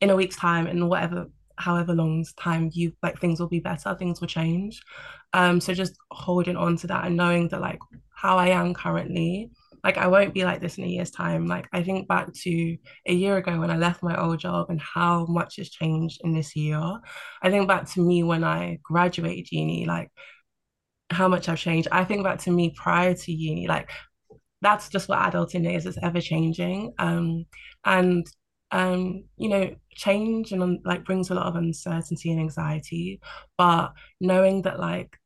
in 0.00 0.10
a 0.10 0.16
week's 0.16 0.36
time 0.36 0.66
and 0.66 0.88
whatever 0.88 1.26
however 1.56 1.92
long's 1.92 2.32
time 2.34 2.70
you 2.72 2.92
like 3.02 3.20
things 3.20 3.40
will 3.40 3.48
be 3.48 3.60
better, 3.60 3.94
things 3.94 4.20
will 4.20 4.28
change. 4.28 4.80
Um 5.32 5.60
so 5.60 5.74
just 5.74 5.94
holding 6.10 6.56
on 6.56 6.76
to 6.78 6.86
that 6.86 7.04
and 7.06 7.16
knowing 7.16 7.48
that 7.48 7.60
like 7.60 7.80
how 8.14 8.38
I 8.38 8.48
am 8.48 8.74
currently 8.74 9.50
like 9.84 9.96
I 9.98 10.06
won't 10.06 10.34
be 10.34 10.44
like 10.44 10.60
this 10.60 10.78
in 10.78 10.84
a 10.84 10.88
year's 10.88 11.10
time. 11.10 11.46
Like 11.46 11.68
I 11.72 11.82
think 11.82 12.08
back 12.08 12.32
to 12.32 12.76
a 13.06 13.12
year 13.12 13.36
ago 13.36 13.58
when 13.58 13.70
I 13.70 13.76
left 13.76 14.02
my 14.02 14.20
old 14.20 14.38
job 14.38 14.66
and 14.70 14.80
how 14.80 15.26
much 15.26 15.56
has 15.56 15.70
changed 15.70 16.20
in 16.24 16.32
this 16.32 16.56
year. 16.56 16.80
I 17.42 17.50
think 17.50 17.68
back 17.68 17.88
to 17.92 18.00
me 18.00 18.22
when 18.22 18.44
I 18.44 18.78
graduated 18.82 19.50
uni, 19.52 19.86
like 19.86 20.10
how 21.10 21.28
much 21.28 21.48
I've 21.48 21.58
changed. 21.58 21.88
I 21.92 22.04
think 22.04 22.24
back 22.24 22.38
to 22.40 22.50
me 22.50 22.74
prior 22.76 23.14
to 23.14 23.32
uni, 23.32 23.66
like 23.66 23.90
that's 24.60 24.88
just 24.88 25.08
what 25.08 25.18
adulting 25.20 25.72
is, 25.74 25.86
it's 25.86 25.98
ever 26.02 26.20
changing. 26.20 26.94
Um 26.98 27.46
and 27.84 28.26
um 28.70 29.24
you 29.36 29.48
know 29.48 29.74
change 29.94 30.52
and 30.52 30.80
like 30.84 31.04
brings 31.04 31.30
a 31.30 31.34
lot 31.34 31.46
of 31.46 31.56
uncertainty 31.56 32.30
and 32.30 32.40
anxiety 32.40 33.18
but 33.56 33.92
knowing 34.20 34.62
that 34.62 34.78
like 34.78 35.18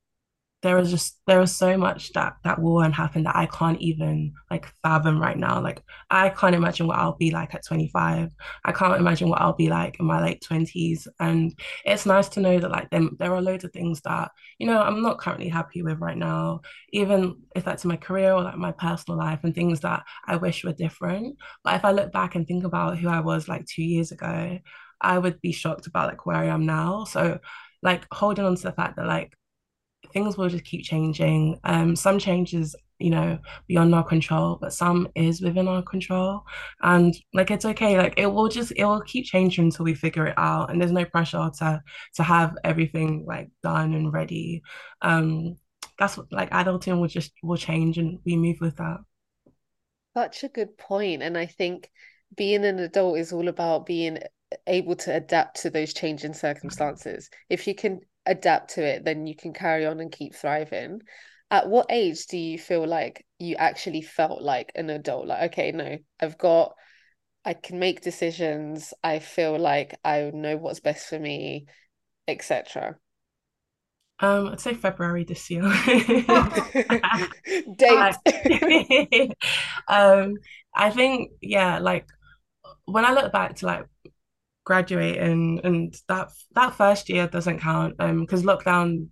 there 0.63 0.79
is 0.79 0.91
just 0.91 1.19
there 1.27 1.41
is 1.41 1.55
so 1.55 1.77
much 1.77 2.13
that 2.13 2.37
that 2.45 2.63
will 2.63 2.81
happen 2.83 3.25
that 3.25 3.35
I 3.35 3.47
can't 3.47 3.81
even 3.81 4.33
like 4.49 4.73
fathom 4.83 5.21
right 5.21 5.37
now. 5.37 5.61
Like 5.61 5.83
I 6.09 6.29
can't 6.29 6.55
imagine 6.55 6.87
what 6.87 6.99
I'll 6.99 7.17
be 7.17 7.33
like 7.33 7.53
at 7.55 7.65
25. 7.67 8.31
I 8.65 8.73
can't 8.73 8.97
imagine 8.97 9.29
what 9.29 9.41
I'll 9.41 9.55
be 9.55 9.69
like 9.69 9.99
in 9.99 10.07
my 10.07 10.23
late 10.23 10.41
20s. 10.41 11.09
And 11.19 11.53
it's 11.85 12.07
nice 12.07 12.29
to 12.31 12.41
know 12.41 12.61
that 12.61 12.71
like 12.71 12.91
there, 12.91 13.03
there 13.19 13.35
are 13.35 13.43
loads 13.43 13.65
of 13.65 13.73
things 13.73 14.01
that, 14.03 14.31
you 14.59 14.69
know, 14.69 14.81
I'm 14.81 15.03
not 15.03 15.19
currently 15.19 15.49
happy 15.49 15.83
with 15.83 15.99
right 15.99 16.17
now, 16.17 16.61
even 16.93 17.43
if 17.57 17.65
that's 17.65 17.85
my 17.85 17.97
career 17.97 18.33
or 18.33 18.43
like 18.43 18.57
my 18.57 18.73
personal 18.73 19.19
life 19.19 19.41
and 19.43 19.55
things 19.55 19.81
that 19.81 20.05
I 20.27 20.37
wish 20.37 20.65
were 20.65 20.73
different. 20.73 21.39
But 21.65 21.75
if 21.75 21.85
I 21.85 21.91
look 21.91 22.13
back 22.13 22.37
and 22.37 22.47
think 22.47 22.65
about 22.65 22.99
who 22.99 23.09
I 23.09 23.21
was 23.21 23.49
like 23.49 23.67
two 23.67 23.83
years 23.83 24.13
ago, 24.13 24.61
I 25.01 25.19
would 25.19 25.41
be 25.41 25.51
shocked 25.51 25.89
about 25.89 26.09
like 26.09 26.25
where 26.25 26.37
I 26.37 26.47
am 26.47 26.67
now. 26.67 27.03
So 27.03 27.41
like 27.83 28.07
holding 28.13 28.45
on 28.45 28.55
to 28.55 28.63
the 28.63 28.73
fact 28.73 28.95
that 28.97 29.07
like 29.07 29.37
things 30.13 30.37
will 30.37 30.49
just 30.49 30.65
keep 30.65 30.85
changing. 30.85 31.59
Um, 31.65 31.97
some 31.97 32.19
changes, 32.19 32.75
you 32.99 33.11
know, 33.11 33.39
beyond 33.67 33.95
our 33.95 34.05
control, 34.05 34.59
but 34.61 34.73
some 34.73 35.09
is 35.15 35.41
within 35.41 35.69
our 35.69 35.83
control. 35.83 36.43
And 36.83 37.15
like 37.35 37.51
it's 37.51 37.65
okay. 37.65 37.99
Like 37.99 38.15
it 38.17 38.27
will 38.27 38.49
just 38.49 38.73
it 38.77 38.85
will 38.85 39.01
keep 39.03 39.27
changing 39.27 39.65
until 39.65 39.85
we 39.85 39.95
figure 39.95 40.27
it 40.27 40.35
out. 40.37 40.71
And 40.71 40.81
there's 40.81 40.93
no 40.93 41.05
pressure 41.05 41.51
to 41.59 41.83
to 42.15 42.23
have 42.23 42.57
everything 42.65 43.25
like 43.27 43.51
done 43.63 43.95
and 43.95 44.13
ready. 44.13 44.63
Um, 45.01 45.57
that's 45.99 46.17
what 46.17 46.33
like 46.33 46.51
adulting 46.51 47.01
will 47.01 47.09
just 47.09 47.33
will 47.43 47.57
change 47.57 47.99
and 47.99 48.19
we 48.25 48.37
move 48.37 48.57
with 48.61 48.77
that. 48.77 48.99
Such 50.15 50.45
a 50.45 50.49
good 50.49 50.77
point. 50.77 51.23
And 51.23 51.39
I 51.39 51.47
think 51.47 51.91
being 52.37 52.65
an 52.65 52.79
adult 52.79 53.19
is 53.19 53.33
all 53.33 53.49
about 53.49 53.87
being 53.87 54.19
able 54.67 54.97
to 54.97 55.15
adapt 55.15 55.63
to 55.63 55.71
those 55.71 55.95
changing 55.95 56.35
circumstances. 56.35 57.31
If 57.49 57.67
you 57.67 57.75
can 57.75 58.01
adapt 58.27 58.75
to 58.75 58.85
it, 58.85 59.05
then 59.05 59.27
you 59.27 59.37
can 59.37 59.53
carry 59.53 59.87
on 59.87 60.01
and 60.01 60.11
keep 60.13 60.35
thriving. 60.35 61.01
At 61.51 61.69
what 61.69 61.87
age 61.91 62.27
do 62.27 62.39
you 62.39 62.59
feel 62.59 62.87
like 62.87 63.27
you 63.39 63.57
actually 63.57 64.03
felt 64.03 64.43
like 64.43 64.73
an 64.75 64.91
adult? 64.91 65.27
Like, 65.27 65.53
okay, 65.53 65.73
no, 65.73 65.99
I've 66.21 66.39
got, 66.39 66.75
I 67.45 67.55
can 67.55 67.79
make 67.79 68.01
decisions. 68.01 68.95
I 69.03 69.19
feel 69.19 69.59
like 69.59 69.99
I 70.05 70.31
know 70.33 70.57
what's 70.57 70.81
best 70.81 71.09
for 71.09 71.19
me, 71.19 71.67
etc. 72.27 72.97
Um, 74.21 74.49
I'd 74.49 74.61
say 74.61 74.75
February 74.75 75.25
this 75.25 75.51
year. 75.51 75.63
Date. 77.77 78.15
um, 79.89 80.35
I 80.75 80.91
think 80.91 81.33
yeah, 81.41 81.81
like 81.81 82.07
when 82.85 83.05
I 83.05 83.13
look 83.13 83.33
back 83.33 83.57
to 83.57 83.67
like 83.67 83.87
graduating 84.65 85.61
and 85.65 85.95
that 86.09 86.31
that 86.55 86.75
first 86.75 87.09
year 87.09 87.27
doesn't 87.29 87.61
count 87.61 87.95
um 87.99 88.21
because 88.21 88.43
lockdown 88.45 89.09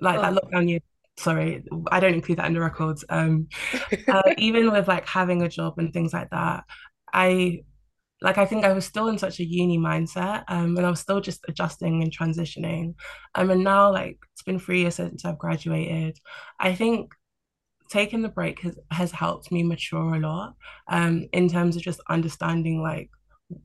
like 0.00 0.20
that 0.20 0.32
Oh. 0.32 0.36
lockdown 0.36 0.68
year 0.68 0.80
sorry 1.18 1.64
I 1.90 2.00
don't 2.00 2.14
include 2.14 2.38
that 2.38 2.46
in 2.46 2.54
the 2.54 2.60
records 2.60 3.04
um 3.08 3.48
uh, 4.08 4.22
even 4.38 4.70
with 4.72 4.88
like 4.88 5.06
having 5.08 5.42
a 5.42 5.48
job 5.48 5.74
and 5.78 5.92
things 5.92 6.12
like 6.12 6.30
that 6.30 6.64
I 7.12 7.60
like 8.22 8.38
I 8.38 8.46
think 8.46 8.64
I 8.64 8.72
was 8.72 8.86
still 8.86 9.08
in 9.08 9.18
such 9.18 9.40
a 9.40 9.44
uni 9.44 9.78
mindset 9.78 10.44
um 10.48 10.76
and 10.76 10.86
I 10.86 10.90
was 10.90 11.00
still 11.00 11.20
just 11.20 11.44
adjusting 11.48 12.02
and 12.02 12.16
transitioning 12.16 12.94
um 13.34 13.50
and 13.50 13.64
now 13.64 13.92
like 13.92 14.18
it's 14.32 14.42
been 14.42 14.58
three 14.58 14.82
years 14.82 14.96
since 14.96 15.24
I've 15.24 15.38
graduated 15.38 16.18
I 16.60 16.74
think 16.74 17.12
taking 17.90 18.22
the 18.22 18.28
break 18.28 18.60
has, 18.62 18.76
has 18.90 19.12
helped 19.12 19.52
me 19.52 19.62
mature 19.62 20.14
a 20.14 20.20
lot 20.20 20.54
um 20.88 21.26
in 21.32 21.48
terms 21.48 21.76
of 21.76 21.82
just 21.82 22.00
understanding 22.08 22.82
like 22.82 23.10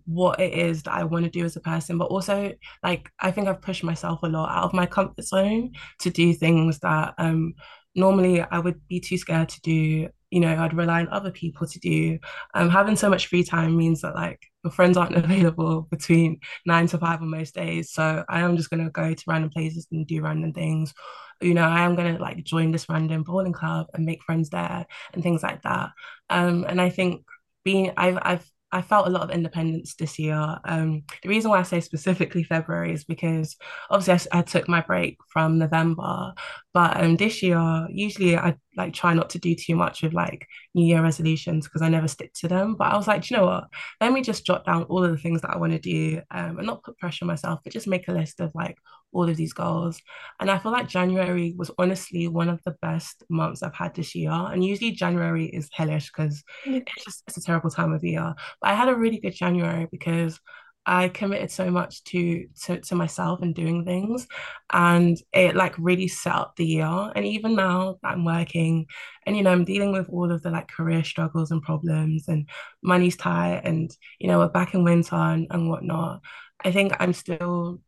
what 0.06 0.40
it 0.40 0.54
is 0.54 0.84
that 0.84 0.94
I 0.94 1.04
want 1.04 1.26
to 1.26 1.32
do 1.32 1.46
as 1.46 1.56
a 1.56 1.62
person, 1.62 1.98
but 1.98 2.06
also 2.06 2.54
like 2.84 3.10
I 3.20 3.32
think 3.32 3.48
I've 3.48 3.62
pushed 3.62 3.84
myself 3.84 4.20
a 4.24 4.28
lot 4.28 4.50
out 4.56 4.66
of 4.66 4.74
my 4.74 4.86
comfort 4.86 5.24
zone 5.26 5.72
to 6.00 6.10
do 6.10 6.34
things 6.34 6.80
that 6.80 7.14
um 7.18 7.54
normally 7.96 8.42
I 8.42 8.60
would 8.60 8.88
be 8.88 9.00
too 9.00 9.18
scared 9.18 9.50
to 9.50 9.62
do. 9.62 10.10
You 10.30 10.40
know, 10.40 10.56
I'd 10.56 10.74
rely 10.74 11.02
on 11.02 11.10
other 11.10 11.32
people 11.32 11.68
to 11.68 11.80
do. 11.80 12.18
Um, 12.54 12.70
having 12.70 12.96
so 12.96 13.10
much 13.10 13.28
free 13.28 13.44
time 13.44 13.76
means 13.76 14.02
that 14.02 14.16
like 14.16 14.40
your 14.64 14.72
friends 14.72 14.96
aren't 14.98 15.16
available 15.24 15.82
between 15.92 16.40
nine 16.66 16.88
to 16.88 16.98
five 16.98 17.22
on 17.22 17.30
most 17.30 17.56
days. 17.56 17.92
So 17.92 18.24
I 18.30 18.42
am 18.42 18.56
just 18.58 18.70
gonna 18.70 18.90
go 18.92 19.14
to 19.14 19.24
random 19.28 19.50
places 19.50 19.88
and 19.92 20.08
do 20.08 20.22
random 20.22 20.54
things. 20.54 20.94
You 21.42 21.54
know, 21.54 21.64
I 21.64 21.82
am 21.82 21.96
gonna 21.96 22.18
like 22.20 22.44
join 22.44 22.72
this 22.72 22.88
random 22.88 23.24
bowling 23.24 23.54
club 23.54 23.88
and 23.94 24.06
make 24.06 24.24
friends 24.24 24.50
there 24.52 24.86
and 25.14 25.24
things 25.24 25.44
like 25.44 25.64
that. 25.64 25.90
Um, 26.30 26.66
and 26.68 26.80
I 26.80 26.90
think 26.90 27.26
being 27.64 27.92
I've 27.98 28.18
I've 28.22 28.51
I 28.72 28.82
felt 28.82 29.08
a 29.08 29.10
lot 29.10 29.24
of 29.24 29.32
independence 29.32 29.96
this 29.96 30.18
year. 30.18 30.58
Um, 30.66 31.04
the 31.24 31.30
reason 31.30 31.52
why 31.52 31.60
I 31.60 31.64
say 31.64 31.82
specifically 31.82 32.44
February 32.44 32.94
is 32.94 33.04
because 33.04 33.58
obviously 33.90 34.30
I 34.32 34.42
took 34.42 34.68
my 34.70 34.82
break 34.82 35.18
from 35.28 35.58
November, 35.58 36.34
but 36.74 37.02
um, 37.02 37.18
this 37.18 37.44
year 37.44 37.88
usually 37.90 38.38
I 38.38 38.56
like 38.78 38.94
try 38.94 39.14
not 39.14 39.30
to 39.32 39.40
do 39.40 39.56
too 39.56 39.76
much 39.76 40.02
with 40.02 40.14
like 40.14 40.48
New 40.74 40.86
Year 40.86 41.02
resolutions 41.02 41.68
because 41.68 41.82
I 41.82 41.90
never 41.90 42.08
stick 42.08 42.34
to 42.36 42.48
them. 42.48 42.76
But 42.76 42.92
I 42.92 42.98
was 42.98 43.08
like, 43.08 43.24
"Do 43.24 43.34
you 43.34 43.38
know 43.40 43.46
what? 43.46 43.66
Let 44.00 44.14
me 44.14 44.22
just 44.22 44.46
jot 44.46 44.66
down 44.66 44.84
all 44.84 45.04
of 45.04 45.12
the 45.12 45.18
things 45.18 45.42
that 45.42 45.52
I 45.52 45.58
want 45.58 45.74
to 45.74 45.80
do, 45.80 46.22
um, 46.32 46.58
and 46.58 46.68
not 46.68 46.84
put 46.84 46.98
pressure 46.98 47.26
on 47.26 47.28
myself, 47.28 47.60
but 47.64 47.74
just 47.74 47.88
make 47.88 48.08
a 48.08 48.14
list 48.14 48.40
of 48.40 48.52
like 48.56 48.78
all 49.14 49.30
of 49.30 49.36
these 49.38 49.54
goals. 49.54 50.02
And 50.40 50.50
I 50.50 50.58
feel 50.58 50.72
like 50.72 50.88
January 50.88 51.54
was 51.58 51.72
honestly 51.78 52.28
one 52.28 52.50
of 52.50 52.62
the 52.66 52.76
best 52.82 53.24
months 53.30 53.62
I've 53.64 53.76
had 53.76 53.94
this 53.96 54.16
year. 54.16 54.32
And 54.32 54.64
usually 54.64 54.92
January 54.92 55.46
is 55.46 55.70
hellish 55.72 56.12
because 56.12 56.44
it's 56.66 57.04
just 57.06 57.24
it's 57.28 57.38
a 57.38 57.42
terrible 57.42 57.70
time 57.70 57.94
of 57.94 58.04
year. 58.04 58.34
But 58.62 58.70
I 58.70 58.74
had 58.76 58.90
a 58.90 58.96
really 58.96 59.20
good 59.20 59.36
January 59.36 59.88
because 59.92 60.40
I 60.86 61.10
committed 61.10 61.52
so 61.52 61.70
much 61.70 62.04
to 62.06 62.48
to 62.64 62.80
to 62.82 62.96
myself 62.96 63.42
and 63.42 63.54
doing 63.54 63.86
things, 63.86 64.28
and 64.72 65.18
it 65.32 65.56
like 65.56 65.76
really 65.78 66.08
set 66.08 66.34
up 66.34 66.56
the 66.56 66.66
year. 66.66 67.12
And 67.16 67.26
even 67.26 67.56
now 67.56 67.98
I'm 68.04 68.26
working, 68.26 68.88
and 69.26 69.38
you 69.38 69.44
know 69.44 69.52
I'm 69.52 69.66
dealing 69.66 69.92
with 69.92 70.10
all 70.10 70.32
of 70.32 70.42
the 70.42 70.50
like 70.50 70.70
career 70.70 71.04
struggles 71.04 71.52
and 71.52 71.62
problems, 71.62 72.28
and 72.28 72.50
money's 72.84 73.18
tight, 73.18 73.62
and 73.64 73.96
you 74.20 74.28
know 74.28 74.40
we're 74.40 74.50
back 74.50 74.74
in 74.74 74.84
winter 74.84 75.16
and, 75.16 75.48
and 75.52 75.70
whatnot. 75.70 76.22
I 76.64 76.72
think 76.72 76.94
I'm 77.00 77.14
still 77.14 77.82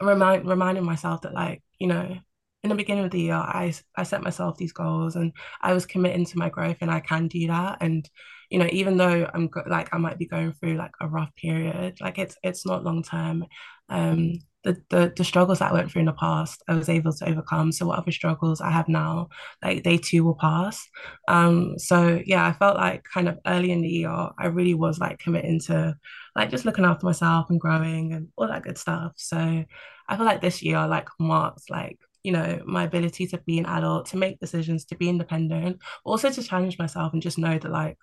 remind 0.00 0.46
reminding 0.48 0.84
myself 0.84 1.22
that 1.22 1.34
like 1.34 1.62
you 1.78 1.86
know 1.86 2.16
in 2.62 2.68
the 2.68 2.74
beginning 2.74 3.04
of 3.04 3.10
the 3.10 3.20
year 3.20 3.34
I 3.34 3.72
I 3.96 4.04
set 4.04 4.22
myself 4.22 4.56
these 4.56 4.72
goals 4.72 5.16
and 5.16 5.32
I 5.60 5.72
was 5.72 5.86
committing 5.86 6.26
to 6.26 6.38
my 6.38 6.48
growth 6.48 6.78
and 6.80 6.90
I 6.90 7.00
can 7.00 7.28
do 7.28 7.48
that 7.48 7.78
and 7.80 8.08
you 8.52 8.58
know 8.58 8.68
even 8.72 8.96
though 8.96 9.28
I'm 9.34 9.48
go- 9.48 9.64
like 9.66 9.88
I 9.94 9.98
might 9.98 10.18
be 10.18 10.26
going 10.26 10.52
through 10.52 10.74
like 10.76 10.92
a 11.00 11.08
rough 11.08 11.34
period 11.36 11.96
like 12.00 12.18
it's 12.18 12.36
it's 12.42 12.66
not 12.66 12.84
long 12.84 13.02
term. 13.02 13.46
Um 13.88 14.34
the, 14.64 14.76
the 14.90 15.12
the 15.16 15.24
struggles 15.24 15.58
that 15.58 15.72
I 15.72 15.74
went 15.74 15.90
through 15.90 16.00
in 16.00 16.06
the 16.06 16.12
past 16.12 16.62
I 16.68 16.74
was 16.74 16.88
able 16.88 17.12
to 17.12 17.28
overcome. 17.28 17.72
So 17.72 17.86
whatever 17.86 18.12
struggles 18.12 18.60
I 18.60 18.70
have 18.70 18.88
now 18.88 19.28
like 19.62 19.82
they 19.84 19.98
too 19.98 20.24
will 20.24 20.36
pass. 20.36 20.86
Um 21.28 21.78
so 21.78 22.20
yeah 22.24 22.46
I 22.46 22.52
felt 22.52 22.76
like 22.76 23.04
kind 23.12 23.28
of 23.28 23.38
early 23.46 23.72
in 23.72 23.82
the 23.82 23.88
year 23.88 24.10
I 24.38 24.46
really 24.46 24.74
was 24.74 24.98
like 25.00 25.18
committing 25.18 25.60
to 25.66 25.96
like 26.36 26.50
just 26.50 26.64
looking 26.64 26.84
after 26.84 27.06
myself 27.06 27.46
and 27.50 27.60
growing 27.60 28.12
and 28.12 28.28
all 28.36 28.48
that 28.48 28.62
good 28.62 28.78
stuff. 28.78 29.12
So 29.16 29.64
I 30.08 30.16
feel 30.16 30.26
like 30.26 30.40
this 30.40 30.62
year 30.62 30.86
like 30.86 31.08
marks 31.18 31.64
like 31.70 31.98
you 32.22 32.32
know 32.32 32.62
my 32.66 32.84
ability 32.84 33.26
to 33.28 33.38
be 33.38 33.58
an 33.58 33.66
adult, 33.66 34.06
to 34.06 34.16
make 34.16 34.38
decisions, 34.40 34.84
to 34.86 34.96
be 34.96 35.08
independent, 35.08 35.78
also 36.04 36.30
to 36.30 36.42
challenge 36.42 36.78
myself 36.78 37.12
and 37.12 37.22
just 37.22 37.38
know 37.38 37.58
that 37.58 37.70
like 37.70 37.98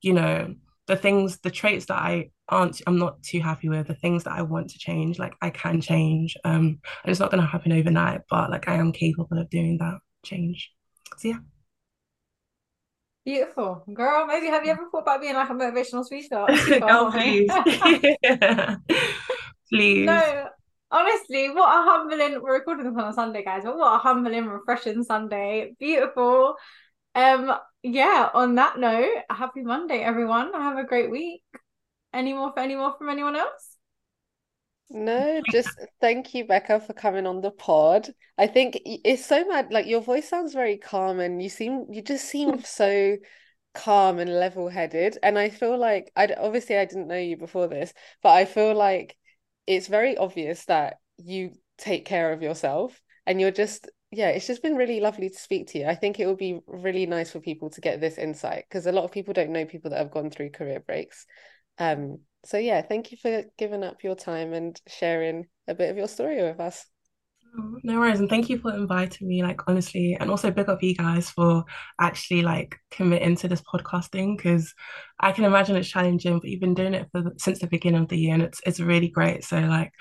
you 0.00 0.12
know 0.12 0.54
the 0.86 0.96
things, 0.96 1.38
the 1.38 1.50
traits 1.50 1.86
that 1.86 1.98
I 1.98 2.30
aren't, 2.48 2.82
I'm 2.86 2.98
not 2.98 3.22
too 3.22 3.40
happy 3.40 3.68
with, 3.68 3.86
the 3.86 3.94
things 3.94 4.24
that 4.24 4.32
I 4.32 4.42
want 4.42 4.70
to 4.70 4.78
change, 4.78 5.18
like 5.18 5.34
I 5.40 5.50
can 5.50 5.80
change. 5.80 6.36
Um, 6.44 6.80
and 7.04 7.10
it's 7.10 7.20
not 7.20 7.30
going 7.30 7.40
to 7.40 7.46
happen 7.46 7.72
overnight, 7.72 8.22
but 8.28 8.50
like 8.50 8.68
I 8.68 8.74
am 8.74 8.92
capable 8.92 9.38
of 9.38 9.48
doing 9.50 9.78
that 9.78 9.98
change. 10.24 10.72
So 11.18 11.28
yeah. 11.28 11.38
Beautiful. 13.24 13.84
Girl, 13.94 14.26
maybe 14.26 14.46
have 14.46 14.64
you 14.64 14.72
ever 14.72 14.88
thought 14.90 15.02
about 15.02 15.20
being 15.20 15.34
like 15.34 15.50
a 15.50 15.52
motivational 15.52 16.04
speaker? 16.06 16.46
Girl, 16.80 17.12
please. 17.12 17.50
Please. 19.70 20.06
No, 20.06 20.48
honestly, 20.90 21.50
what 21.50 21.68
a 21.68 21.82
humbling. 21.88 22.42
We're 22.42 22.54
recording 22.54 22.86
this 22.86 23.00
on 23.00 23.08
a 23.08 23.12
Sunday, 23.12 23.44
guys, 23.44 23.62
but 23.62 23.76
what 23.76 23.94
a 23.94 23.98
humbling, 23.98 24.46
refreshing 24.46 25.04
Sunday. 25.04 25.76
Beautiful. 25.78 26.56
Um, 27.14 27.54
yeah, 27.82 28.28
on 28.34 28.56
that 28.56 28.78
note, 28.78 29.22
happy 29.30 29.62
Monday, 29.62 30.00
everyone. 30.00 30.52
Have 30.52 30.78
a 30.78 30.84
great 30.84 31.10
week. 31.10 31.42
Any 32.12 32.32
more 32.32 32.52
for 32.52 32.60
any 32.60 32.76
more 32.76 32.94
from 32.98 33.08
anyone 33.08 33.36
else? 33.36 33.76
No, 34.90 35.40
just 35.52 35.70
thank 36.00 36.34
you, 36.34 36.44
Becca, 36.44 36.80
for 36.80 36.92
coming 36.92 37.26
on 37.26 37.40
the 37.40 37.52
pod. 37.52 38.08
I 38.36 38.48
think 38.48 38.80
it's 38.84 39.24
so 39.24 39.44
mad. 39.44 39.72
Like 39.72 39.86
your 39.86 40.00
voice 40.00 40.28
sounds 40.28 40.52
very 40.52 40.76
calm, 40.76 41.20
and 41.20 41.40
you 41.40 41.48
seem 41.48 41.86
you 41.90 42.02
just 42.02 42.26
seem 42.26 42.60
so 42.64 43.16
calm 43.72 44.18
and 44.18 44.30
level-headed. 44.30 45.18
And 45.22 45.38
I 45.38 45.48
feel 45.48 45.78
like 45.78 46.10
I 46.16 46.34
obviously 46.36 46.76
I 46.76 46.86
didn't 46.86 47.06
know 47.06 47.16
you 47.16 47.36
before 47.36 47.68
this, 47.68 47.94
but 48.22 48.30
I 48.30 48.44
feel 48.44 48.74
like 48.74 49.16
it's 49.66 49.86
very 49.86 50.16
obvious 50.16 50.64
that 50.64 50.96
you 51.18 51.52
take 51.78 52.04
care 52.04 52.32
of 52.32 52.42
yourself, 52.42 53.00
and 53.26 53.40
you're 53.40 53.52
just 53.52 53.88
yeah. 54.10 54.28
It's 54.30 54.46
just 54.46 54.62
been 54.62 54.76
really 54.76 55.00
lovely 55.00 55.28
to 55.28 55.38
speak 55.38 55.68
to 55.68 55.78
you. 55.78 55.86
I 55.86 55.94
think 55.94 56.18
it 56.18 56.26
would 56.26 56.38
be 56.38 56.60
really 56.66 57.06
nice 57.06 57.30
for 57.30 57.40
people 57.40 57.70
to 57.70 57.80
get 57.80 58.00
this 58.00 58.18
insight 58.18 58.64
because 58.68 58.86
a 58.86 58.92
lot 58.92 59.04
of 59.04 59.12
people 59.12 59.34
don't 59.34 59.50
know 59.50 59.64
people 59.64 59.90
that 59.90 59.98
have 59.98 60.10
gone 60.10 60.30
through 60.30 60.50
career 60.50 60.80
breaks. 60.80 61.26
Um, 61.78 62.20
so 62.44 62.58
yeah, 62.58 62.82
thank 62.82 63.12
you 63.12 63.18
for 63.18 63.44
giving 63.58 63.84
up 63.84 64.02
your 64.02 64.16
time 64.16 64.52
and 64.52 64.80
sharing 64.88 65.46
a 65.68 65.74
bit 65.74 65.90
of 65.90 65.96
your 65.96 66.08
story 66.08 66.42
with 66.42 66.60
us. 66.60 66.86
Oh, 67.58 67.78
No 67.82 67.98
worries, 67.98 68.20
and 68.20 68.28
thank 68.28 68.48
you 68.48 68.58
for 68.58 68.72
inviting 68.72 69.26
me, 69.26 69.42
like 69.42 69.60
honestly, 69.66 70.16
and 70.18 70.30
also 70.30 70.50
big 70.52 70.68
up 70.68 70.82
you 70.82 70.94
guys 70.94 71.30
for 71.30 71.64
actually 72.00 72.42
like 72.42 72.76
committing 72.90 73.34
to 73.36 73.48
this 73.48 73.62
podcasting 73.62 74.36
because 74.36 74.72
I 75.18 75.32
can 75.32 75.44
imagine 75.44 75.76
it's 75.76 75.88
challenging, 75.88 76.38
but 76.38 76.48
you've 76.48 76.60
been 76.60 76.74
doing 76.74 76.94
it 76.94 77.08
for 77.10 77.24
since 77.38 77.58
the 77.58 77.66
beginning 77.66 78.02
of 78.02 78.08
the 78.08 78.18
year, 78.18 78.34
and 78.34 78.42
it's 78.42 78.60
it's 78.64 78.78
really 78.80 79.08
great. 79.08 79.42
So 79.44 79.58
like, 79.58 79.92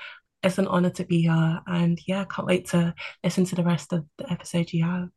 it's 0.43 0.57
an 0.57 0.67
honor 0.67 0.89
to 0.91 1.03
be 1.05 1.21
here, 1.23 1.59
and 1.67 1.99
yeah, 2.07 2.25
can't 2.25 2.47
wait 2.47 2.69
to 2.69 2.93
listen 3.23 3.45
to 3.45 3.55
the 3.55 3.63
rest 3.63 3.93
of 3.93 4.05
the 4.17 4.31
episode 4.31 4.71
you 4.71 4.83
have. 4.85 5.09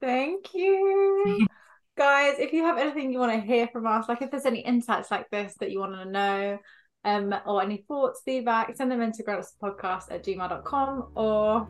Thank 0.00 0.54
you. 0.54 1.46
Guys, 1.96 2.36
if 2.38 2.52
you 2.52 2.64
have 2.64 2.78
anything 2.78 3.12
you 3.12 3.18
want 3.18 3.32
to 3.32 3.40
hear 3.40 3.68
from 3.68 3.86
us, 3.86 4.08
like 4.08 4.22
if 4.22 4.30
there's 4.30 4.46
any 4.46 4.60
insights 4.60 5.10
like 5.10 5.28
this 5.30 5.54
that 5.60 5.70
you 5.70 5.80
want 5.80 5.94
to 5.94 6.04
know, 6.06 6.58
um, 7.04 7.34
or 7.46 7.62
any 7.62 7.84
thoughts, 7.88 8.22
feedback, 8.24 8.74
send 8.76 8.90
them 8.90 9.00
into 9.00 9.22
grownups 9.22 9.54
podcast 9.62 10.10
at 10.10 10.24
gmail.com 10.24 11.08
or 11.14 11.68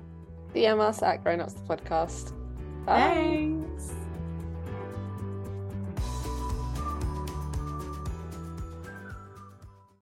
DM 0.54 0.80
us 0.80 1.02
at 1.02 1.22
Grown 1.22 1.40
Ups 1.40 1.54
the 1.54 1.62
Podcast. 1.62 2.32
Bye. 2.84 2.98
thanks. 2.98 3.59